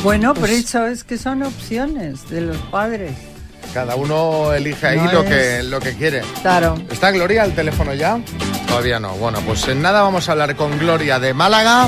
Bueno, 0.03 0.33
pero 0.33 0.47
eso 0.47 0.85
es 0.85 1.03
que 1.03 1.17
son 1.17 1.43
opciones 1.43 2.29
de 2.29 2.41
los 2.41 2.57
padres. 2.69 3.11
Cada 3.73 3.95
uno 3.95 4.53
elige 4.53 4.85
ahí 4.85 4.97
No 4.97 5.11
lo, 5.11 5.23
es- 5.23 5.29
que, 5.29 5.63
lo 5.63 5.79
que 5.79 5.93
quiere. 5.95 6.21
Claro. 6.41 6.75
¿Está 6.91 7.11
Gloria 7.11 7.43
al 7.43 7.53
teléfono 7.55 7.93
ya? 7.93 8.19
Todavía 8.67 8.99
no. 8.99 9.13
Bueno, 9.15 9.39
pues 9.47 9.67
en 9.69 9.81
nada 9.81 10.01
vamos 10.01 10.27
a 10.27 10.33
hablar 10.33 10.55
con 10.55 10.77
Gloria 10.77 11.19
de 11.19 11.33
Málaga, 11.33 11.87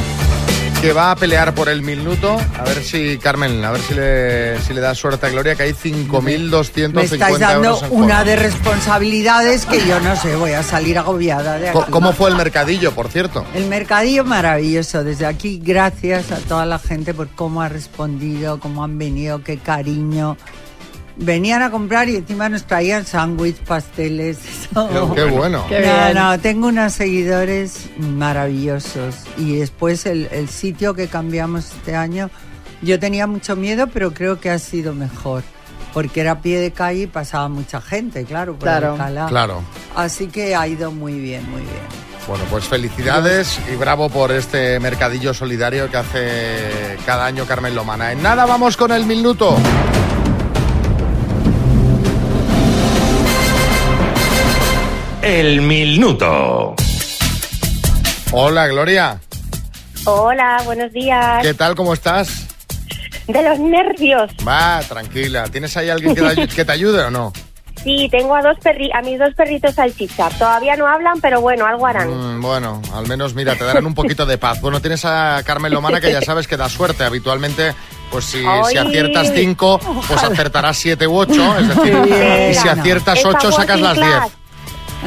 que 0.86 0.94
va 0.94 1.10
a 1.10 1.16
pelear 1.16 1.56
por 1.56 1.68
el 1.68 1.82
minuto. 1.82 2.38
A 2.60 2.64
ver 2.64 2.84
si, 2.84 3.18
Carmen, 3.18 3.66
a 3.66 3.72
ver 3.72 3.82
si 3.82 3.96
le, 3.96 4.62
si 4.62 4.72
le 4.72 4.82
da 4.82 4.94
suerte 4.94 5.26
a 5.26 5.30
Gloria, 5.30 5.56
que 5.56 5.64
hay 5.64 5.72
5.250 5.72 6.94
Me 6.94 7.02
estáis 7.02 7.40
dando 7.40 7.70
euros 7.70 7.84
en 7.84 7.92
una 7.92 8.24
de 8.24 8.36
responsabilidades 8.36 9.66
que 9.66 9.84
yo 9.88 10.00
no 10.00 10.16
sé, 10.16 10.36
voy 10.36 10.52
a 10.52 10.62
salir 10.62 11.00
agobiada 11.00 11.58
de 11.58 11.70
aquí. 11.70 11.80
¿Cómo 11.90 12.14
fue 12.14 12.30
el 12.30 12.36
mercadillo, 12.36 12.92
por 12.92 13.08
cierto? 13.08 13.44
El 13.56 13.66
mercadillo 13.66 14.26
maravilloso. 14.26 15.04
Desde 15.04 15.26
aquí, 15.26 15.60
gracias 15.64 16.32
a 16.32 16.38
toda 16.38 16.68
la 16.68 16.78
gente 16.78 17.16
por 17.16 17.30
cómo 17.30 17.64
ha 17.64 17.70
respondido, 17.70 18.60
cómo 18.60 18.84
han 18.84 19.00
venido, 19.00 19.42
qué 19.44 19.58
cariño. 19.58 20.38
Venían 21.18 21.62
a 21.62 21.72
comprar 21.72 22.10
y 22.10 22.18
encima 22.18 22.50
nos 22.50 22.66
traían 22.66 23.06
sándwich, 23.06 23.56
pasteles. 23.58 24.38
eso. 24.44 25.14
Qué 25.16 25.24
bueno. 25.24 25.64
Qué 25.70 25.80
no, 25.80 25.86
bien. 26.04 26.14
no, 26.16 26.40
tengo 26.40 26.68
unos 26.68 26.94
seguidores 26.94 27.90
maravillosos. 27.98 29.16
Y 29.38 29.56
después 29.58 30.06
el, 30.06 30.28
el 30.32 30.50
sitio 30.50 30.94
que 30.94 31.08
cambiamos 31.08 31.72
este 31.72 31.96
año, 31.96 32.30
yo 32.82 33.00
tenía 33.00 33.28
mucho 33.28 33.56
miedo, 33.56 33.88
pero 33.88 34.14
creo 34.14 34.40
que 34.42 34.50
ha 34.50 34.60
sido 34.60 34.94
mejor. 34.94 35.44
Porque 35.94 36.20
era 36.20 36.32
a 36.32 36.42
pie 36.42 36.60
de 36.60 36.72
calle 36.72 37.04
y 37.04 37.08
pasaba 37.08 37.48
mucha 37.48 37.80
gente, 37.80 38.26
claro, 38.26 38.54
por 38.56 38.64
Claro. 38.64 38.92
Alcalá. 38.94 39.28
Claro. 39.28 39.62
Así 39.96 40.28
que 40.28 40.54
ha 40.54 40.68
ido 40.68 40.92
muy 40.92 41.14
bien, 41.20 41.50
muy 41.50 41.62
bien. 41.62 42.06
Bueno, 42.28 42.44
pues 42.50 42.66
felicidades 42.66 43.58
y 43.72 43.76
bravo 43.78 44.10
por 44.10 44.32
este 44.34 44.78
mercadillo 44.82 45.34
solidario 45.34 45.90
que 45.90 45.96
hace 45.98 46.98
cada 47.06 47.26
año 47.26 47.46
Carmen 47.46 47.74
Lomana. 47.76 48.12
En 48.12 48.22
nada, 48.22 48.46
vamos 48.46 48.76
con 48.76 48.92
el 48.92 49.06
minuto. 49.06 49.56
El 55.26 55.62
minuto. 55.62 56.76
Hola, 58.32 58.68
Gloria. 58.68 59.20
Hola, 60.06 60.62
buenos 60.66 60.92
días. 60.94 61.42
¿Qué 61.42 61.56
tal? 61.56 61.74
¿Cómo 61.74 61.94
estás? 61.96 62.46
De 63.28 63.42
los 63.42 63.58
nervios. 63.58 64.30
Va, 64.48 64.82
tranquila. 64.88 65.46
¿Tienes 65.48 65.76
ahí 65.78 65.90
alguien 65.90 66.14
que 66.14 66.22
te, 66.22 66.28
ayu- 66.28 66.48
que 66.56 66.64
te 66.66 66.72
ayude 66.72 67.02
o 67.06 67.10
no? 67.10 67.34
Sí, 67.84 68.08
tengo 68.12 68.36
a 68.36 68.42
dos 68.44 68.58
perri 68.62 68.92
a 68.94 69.02
mis 69.02 69.18
dos 69.18 69.34
perritos 69.36 69.74
salchicha. 69.74 70.30
Todavía 70.30 70.76
no 70.76 70.88
hablan, 70.88 71.20
pero 71.22 71.42
bueno, 71.42 71.66
algo 71.66 71.88
harán. 71.88 72.38
Mm, 72.38 72.42
bueno, 72.42 72.80
al 72.94 73.08
menos 73.08 73.34
mira, 73.34 73.56
te 73.56 73.64
darán 73.64 73.86
un 73.88 73.96
poquito 73.96 74.28
de 74.28 74.38
paz. 74.38 74.62
Bueno, 74.62 74.80
tienes 74.80 75.06
a 75.06 75.42
Carmen 75.44 75.74
Lomana 75.74 76.00
que 76.00 76.12
ya 76.12 76.22
sabes 76.26 76.48
que 76.48 76.56
da 76.56 76.70
suerte. 76.70 77.04
Habitualmente, 77.04 77.74
pues 78.12 78.26
si, 78.26 78.44
si 78.70 78.78
aciertas 78.78 79.32
cinco, 79.34 79.80
pues 80.08 80.24
acertarás 80.24 80.78
siete 80.78 81.08
u 81.08 81.18
ocho. 81.18 81.58
Es 81.58 81.68
decir, 81.68 81.98
y 82.52 82.54
si 82.54 82.68
aciertas 82.68 83.26
ocho, 83.26 83.52
sacas 83.52 83.82
las 83.82 83.96
diez. 83.96 84.08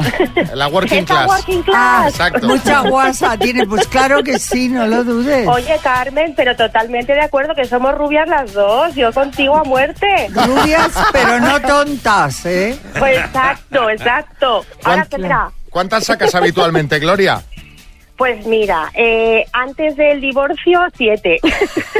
La 0.53 0.67
working 0.67 1.05
class. 1.05 1.27
working 1.27 1.61
class. 1.63 1.75
Ah, 1.77 2.05
Exacto. 2.09 2.47
Mucha 2.47 2.81
guasa 2.81 3.37
tiene, 3.37 3.65
pues 3.65 3.87
claro 3.87 4.23
que 4.23 4.39
sí, 4.39 4.69
no 4.69 4.85
lo 4.87 5.03
dudes. 5.03 5.47
Oye, 5.47 5.77
Carmen, 5.83 6.33
pero 6.35 6.55
totalmente 6.55 7.13
de 7.13 7.21
acuerdo 7.21 7.53
que 7.55 7.65
somos 7.65 7.95
rubias 7.95 8.27
las 8.27 8.53
dos. 8.53 8.95
Yo 8.95 9.11
contigo 9.13 9.55
a 9.57 9.63
muerte. 9.63 10.29
Rubias, 10.33 10.91
pero 11.11 11.39
no 11.39 11.59
tontas, 11.67 12.45
¿eh? 12.45 12.77
Pues 12.97 13.17
exacto, 13.19 13.89
exacto. 13.89 14.47
Ahora, 14.83 15.05
¿Cuánto- 15.07 15.15
espera. 15.17 15.51
¿Cuántas 15.69 16.05
sacas 16.05 16.33
habitualmente, 16.33 16.97
Gloria? 16.99 17.43
Pues 18.17 18.45
mira, 18.47 18.91
eh, 18.95 19.45
antes 19.53 19.95
del 19.95 20.19
divorcio, 20.19 20.81
siete. 20.97 21.37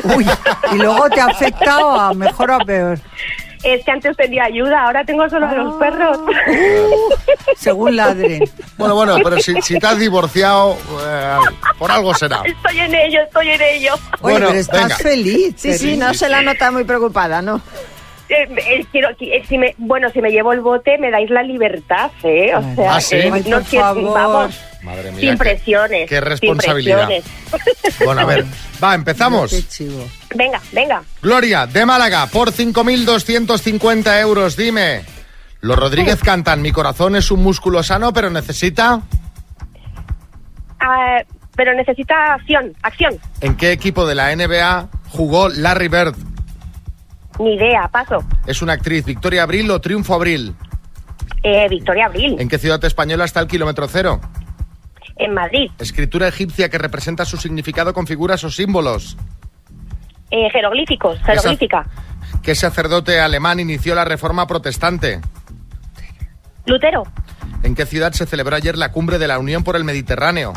Uy, 0.04 0.26
y 0.74 0.76
luego 0.76 1.10
te 1.10 1.22
ha 1.22 1.28
afectado 1.28 1.92
a 1.92 2.14
mejor 2.14 2.52
o 2.52 2.56
a 2.56 2.60
peor. 2.60 3.00
Es 3.64 3.84
que 3.84 3.92
antes 3.92 4.16
tenía 4.16 4.46
ayuda, 4.46 4.84
ahora 4.86 5.04
tengo 5.04 5.28
solo 5.30 5.46
a 5.48 5.54
los 5.54 5.76
perros. 5.76 6.18
Según 7.58 7.96
ladren. 7.96 8.44
Bueno, 8.78 8.96
bueno, 8.96 9.18
pero 9.24 9.38
si, 9.40 9.62
si 9.62 9.78
te 9.78 9.86
has 9.88 10.00
divorciado, 10.00 10.78
eh, 11.06 11.38
por 11.78 11.92
algo 11.92 12.14
será. 12.14 12.42
Estoy 12.46 12.80
en 12.80 12.96
ello, 12.96 13.20
estoy 13.22 13.50
en 13.50 13.62
ello. 13.62 13.94
Oye, 14.22 14.34
Bueno, 14.34 14.48
pero 14.48 14.60
estás 14.60 14.84
venga. 14.84 14.96
feliz. 14.98 15.54
Sí, 15.58 15.78
sí, 15.78 15.98
no 15.98 16.14
se 16.14 16.30
la 16.30 16.42
nota 16.42 16.72
muy 16.72 16.84
preocupada, 16.86 17.42
¿no? 17.42 17.62
Eh, 18.30 18.48
eh, 18.58 18.86
quiero, 18.92 19.10
eh, 19.20 19.44
si 19.48 19.58
me, 19.58 19.74
bueno, 19.80 20.10
si 20.12 20.22
me 20.22 20.30
llevo 20.30 20.54
el 20.54 20.60
bote, 20.62 20.98
me 21.00 21.10
dais 21.10 21.30
la 21.32 21.42
libertad, 21.42 22.12
¿eh? 22.24 22.54
O 22.56 22.76
sea, 22.76 22.96
Ah, 22.96 23.02
¿sí? 23.02 23.16
eh, 23.16 23.44
no 23.48 23.64
favor. 23.64 24.14
vamos, 24.14 24.62
Madre 24.84 25.12
mía. 25.12 25.20
sin 25.22 25.32
qué- 25.32 25.38
presiones. 25.38 26.08
qué 26.10 26.22
responsabilidad. 26.22 27.08
presiones. 27.08 28.00
Bueno, 28.06 28.22
a 28.22 28.26
ver, 28.26 28.46
va, 28.84 28.94
empezamos. 28.94 29.50
Qué 29.50 29.64
chivo. 29.68 30.08
Venga, 30.36 30.62
venga. 30.72 31.02
Gloria, 31.24 31.66
de 31.66 31.86
Málaga, 31.88 32.28
por 32.28 32.52
5.250 32.52 34.22
euros, 34.22 34.56
dime. 34.56 35.02
Los 35.62 35.78
Rodríguez 35.78 36.22
cantan, 36.24 36.62
mi 36.62 36.72
corazón 36.72 37.16
es 37.16 37.32
un 37.32 37.42
músculo 37.44 37.82
sano, 37.84 38.14
pero 38.14 38.30
necesita... 38.30 39.02
Ah, 40.80 41.22
pero 41.56 41.74
necesita 41.74 42.36
acción, 42.36 42.74
acción. 42.84 43.18
¿En 43.42 43.58
qué 43.58 43.72
equipo 43.74 44.06
de 44.08 44.16
la 44.16 44.34
NBA 44.34 44.88
jugó 45.10 45.50
Larry 45.50 45.90
Bird? 45.90 46.16
Ni 47.40 47.54
idea, 47.56 47.88
paso. 47.88 48.18
¿Es 48.46 48.62
una 48.62 48.74
actriz 48.74 49.06
Victoria 49.06 49.44
Abril 49.44 49.70
o 49.72 49.80
Triunfo 49.82 50.14
Abril? 50.14 50.56
Eh, 51.44 51.68
Victoria 51.70 52.06
Abril, 52.08 52.36
¿En 52.40 52.50
qué 52.50 52.58
ciudad 52.58 52.84
española 52.84 53.24
está 53.26 53.40
el 53.40 53.48
kilómetro 53.48 53.88
cero? 53.88 54.20
en 55.16 55.34
Madrid. 55.34 55.70
Escritura 55.80 56.30
egipcia 56.30 56.70
que 56.70 56.78
representa 56.78 57.26
su 57.26 57.36
significado 57.36 57.94
con 57.94 58.08
figuras 58.08 58.42
o 58.46 58.50
símbolos. 58.50 59.18
Eh, 60.32 60.50
jeroglíficos, 60.50 61.20
jeroglífica. 61.26 61.86
¿Qué 62.42 62.56
sacerdote 62.56 63.20
alemán 63.20 63.60
inició 63.60 63.96
la 63.96 64.06
reforma 64.06 64.48
protestante? 64.48 65.20
Lutero, 66.66 67.04
¿En 67.64 67.76
qué 67.76 67.86
ciudad 67.86 68.14
se 68.14 68.26
celebró 68.26 68.56
ayer 68.56 68.78
la 68.78 68.94
cumbre 68.94 69.18
de 69.20 69.28
la 69.28 69.40
Unión 69.40 69.64
por 69.66 69.76
el 69.76 69.84
Mediterráneo? 69.84 70.54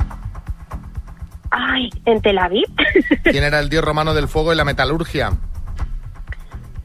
ay, 1.51 1.91
en 2.07 2.21
Tel 2.23 2.39
Aviv. 2.39 2.67
¿Quién 3.25 3.43
era 3.45 3.59
el 3.59 3.69
dios 3.69 3.85
romano 3.85 4.15
del 4.15 4.29
fuego 4.29 4.53
y 4.53 4.57
la 4.57 4.65
metalurgia? 4.65 5.33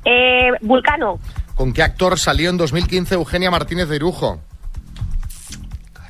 Eh, 0.10 0.52
Vulcano, 0.62 1.20
¿Con 1.56 1.74
qué 1.74 1.84
actor 1.84 2.18
salió 2.20 2.50
en 2.50 2.58
2015 2.58 3.16
Eugenia 3.16 3.50
Martínez 3.52 3.90
de 3.90 3.96
Irujo? 3.98 4.40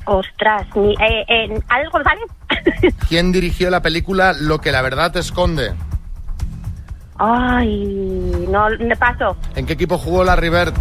ostras, 0.04 0.66
ni, 0.74 0.92
eh, 0.94 1.24
eh, 1.28 1.60
Alex 1.68 1.90
González. 1.90 2.94
¿Quién 3.08 3.30
dirigió 3.32 3.68
la 3.70 3.82
película 3.82 4.32
Lo 4.32 4.58
que 4.58 4.72
la 4.72 4.80
verdad 4.82 5.14
esconde? 5.16 5.74
ay, 7.18 8.46
no, 8.48 8.70
no, 8.70 8.96
paso, 8.96 9.36
¿En 9.56 9.66
qué 9.66 9.72
equipo 9.74 9.98
jugó 9.98 10.22
Larry 10.24 10.48
Bird? 10.50 10.74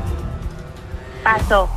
paso. 1.23 1.67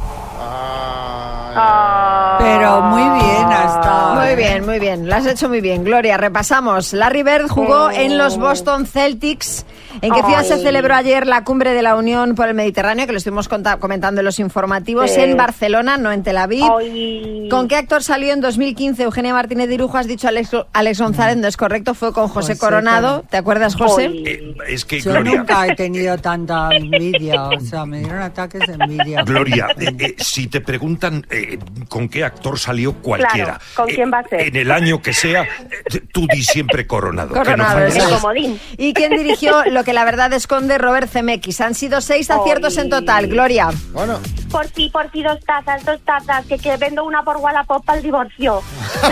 Pero 2.38 2.80
muy 2.82 3.02
bien 3.02 3.46
ha 3.50 3.64
estado. 3.64 4.14
Muy 4.14 4.28
¿eh? 4.28 4.36
bien, 4.36 4.66
muy 4.66 4.78
bien. 4.78 5.08
Lo 5.08 5.14
has 5.14 5.26
hecho 5.26 5.48
muy 5.48 5.60
bien, 5.60 5.84
Gloria. 5.84 6.16
Repasamos. 6.16 6.92
Larry 6.92 7.22
Bird 7.22 7.48
jugó 7.48 7.90
en 7.90 8.18
los 8.18 8.38
Boston 8.38 8.86
Celtics. 8.86 9.64
¿En 10.02 10.12
qué 10.12 10.22
ciudad 10.22 10.44
se 10.44 10.58
celebró 10.58 10.94
ayer 10.94 11.26
la 11.26 11.44
cumbre 11.44 11.72
de 11.72 11.82
la 11.82 11.96
Unión 11.96 12.34
por 12.34 12.48
el 12.48 12.54
Mediterráneo? 12.54 13.06
Que 13.06 13.12
lo 13.12 13.18
estuvimos 13.18 13.48
comentando 13.48 14.20
en 14.20 14.24
los 14.24 14.38
informativos. 14.38 15.10
Sí. 15.10 15.20
En 15.20 15.36
Barcelona, 15.36 15.96
no 15.96 16.12
en 16.12 16.22
Tel 16.22 16.38
Aviv. 16.38 16.64
Ay. 16.78 17.48
¿Con 17.50 17.68
qué 17.68 17.76
actor 17.76 18.02
salió 18.02 18.32
en 18.32 18.40
2015 18.40 19.02
Eugenia 19.02 19.34
Martínez 19.34 19.68
de 19.68 19.74
Irujo? 19.74 19.98
Has 19.98 20.06
dicho 20.06 20.28
Alex, 20.28 20.50
Alex 20.72 21.00
González, 21.00 21.36
no 21.36 21.48
es 21.48 21.56
correcto, 21.56 21.94
fue 21.94 22.12
con 22.12 22.28
José, 22.28 22.52
José 22.52 22.58
Coronado. 22.58 23.24
¿Te 23.28 23.36
acuerdas, 23.36 23.74
José? 23.74 24.06
Eh, 24.06 24.54
es 24.68 24.84
que, 24.84 25.00
Yo 25.00 25.10
Gloria, 25.10 25.38
nunca 25.38 25.66
he 25.66 25.74
tenido 25.74 26.16
tanta 26.18 26.70
envidia, 26.72 27.42
o 27.44 27.60
sea, 27.60 27.84
me 27.84 27.98
dieron 27.98 28.22
ataques 28.22 28.66
de 28.66 28.74
envidia. 28.74 29.22
Gloria, 29.22 29.68
eh, 29.78 29.94
eh, 29.98 30.14
si 30.18 30.46
te 30.46 30.60
preguntan 30.60 31.26
eh, 31.42 31.58
con 31.88 32.08
qué 32.08 32.24
actor 32.24 32.58
salió 32.58 32.92
cualquiera, 32.94 33.58
Claro, 33.58 33.60
¿con 33.74 33.84
eh, 33.90 33.94
quién 33.94 34.00
¿Quién 34.00 34.12
va 34.12 34.18
a 34.18 34.28
ser? 34.28 34.40
En 34.40 34.56
el 34.56 34.70
año 34.70 35.02
que 35.02 35.12
sea, 35.12 35.42
eh, 35.42 36.00
tú 36.12 36.26
di 36.32 36.42
siempre 36.42 36.86
coronado. 36.86 37.28
que 37.34 37.38
no 37.38 37.44
Coronado, 37.44 37.78
falles. 37.80 37.96
eso 37.96 38.08
El 38.08 38.14
comodín. 38.20 38.60
¿Y 38.78 38.94
quién 38.94 39.10
dirigió 39.16 39.64
lo 39.66 39.84
que 39.84 39.92
la 39.92 40.04
verdad 40.04 40.32
esconde 40.32 40.78
Robert 40.78 41.10
Zemeckis? 41.10 41.60
Han 41.60 41.74
sido 41.74 42.00
seis 42.00 42.30
aciertos 42.30 42.76
en 42.78 42.88
total, 42.90 43.26
Gloria. 43.28 43.68
Bueno, 43.92 44.18
Por 44.50 44.66
si, 44.68 44.88
por 44.90 45.10
si 45.12 45.22
dos 45.22 45.38
tazas, 45.44 45.84
dos 45.84 46.00
tazas, 46.04 46.46
que, 46.46 46.58
que 46.58 46.76
vendo 46.76 47.04
una 47.04 47.22
por 47.22 47.36
Wallapop 47.36 47.84
para 47.84 47.98
el 47.98 48.04
divorcio. 48.04 48.62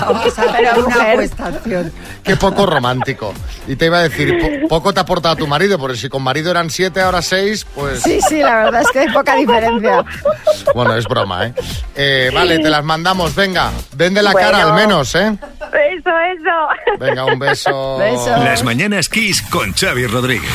Vamos 0.00 0.38
a 0.38 0.42
hacer 0.42 0.54
Pero, 0.56 0.86
una 0.86 0.96
mujer. 0.96 1.10
apuestación. 1.12 1.92
qué 2.22 2.36
poco 2.36 2.66
romántico. 2.66 3.32
Y 3.66 3.76
te 3.76 3.86
iba 3.86 3.98
a 3.98 4.02
decir, 4.02 4.38
po- 4.62 4.68
poco 4.68 4.92
te 4.92 5.00
ha 5.00 5.02
aportado 5.02 5.36
tu 5.36 5.46
marido, 5.46 5.78
porque 5.78 5.96
si 5.96 6.08
con 6.08 6.22
marido 6.22 6.50
eran 6.50 6.70
siete, 6.70 7.00
ahora 7.00 7.22
seis, 7.22 7.64
pues... 7.74 8.02
Sí, 8.02 8.20
sí, 8.28 8.38
la 8.40 8.64
verdad 8.64 8.82
es 8.82 8.90
que 8.90 8.98
hay 9.00 9.08
poca 9.12 9.34
diferencia. 9.36 10.04
Bueno, 10.74 10.94
es 11.02 11.08
broma, 11.08 11.46
¿eh? 11.46 11.54
Eh, 11.94 12.30
Vale, 12.34 12.58
te 12.58 12.70
las 12.70 12.82
mandamos, 12.84 13.34
venga. 13.34 13.70
Vende 13.94 14.22
la 14.22 14.32
Bueno. 14.32 14.50
cara 14.50 14.62
al 14.64 14.72
menos, 14.74 15.14
¿eh? 15.14 15.36
Eso, 15.38 16.10
eso. 16.10 16.98
Venga, 16.98 17.24
un 17.24 17.38
beso. 17.38 17.98
Beso. 17.98 18.30
Las 18.38 18.62
mañanas 18.64 19.08
Kiss 19.08 19.42
con 19.42 19.72
Xavi 19.72 20.06
Rodríguez. 20.06 20.50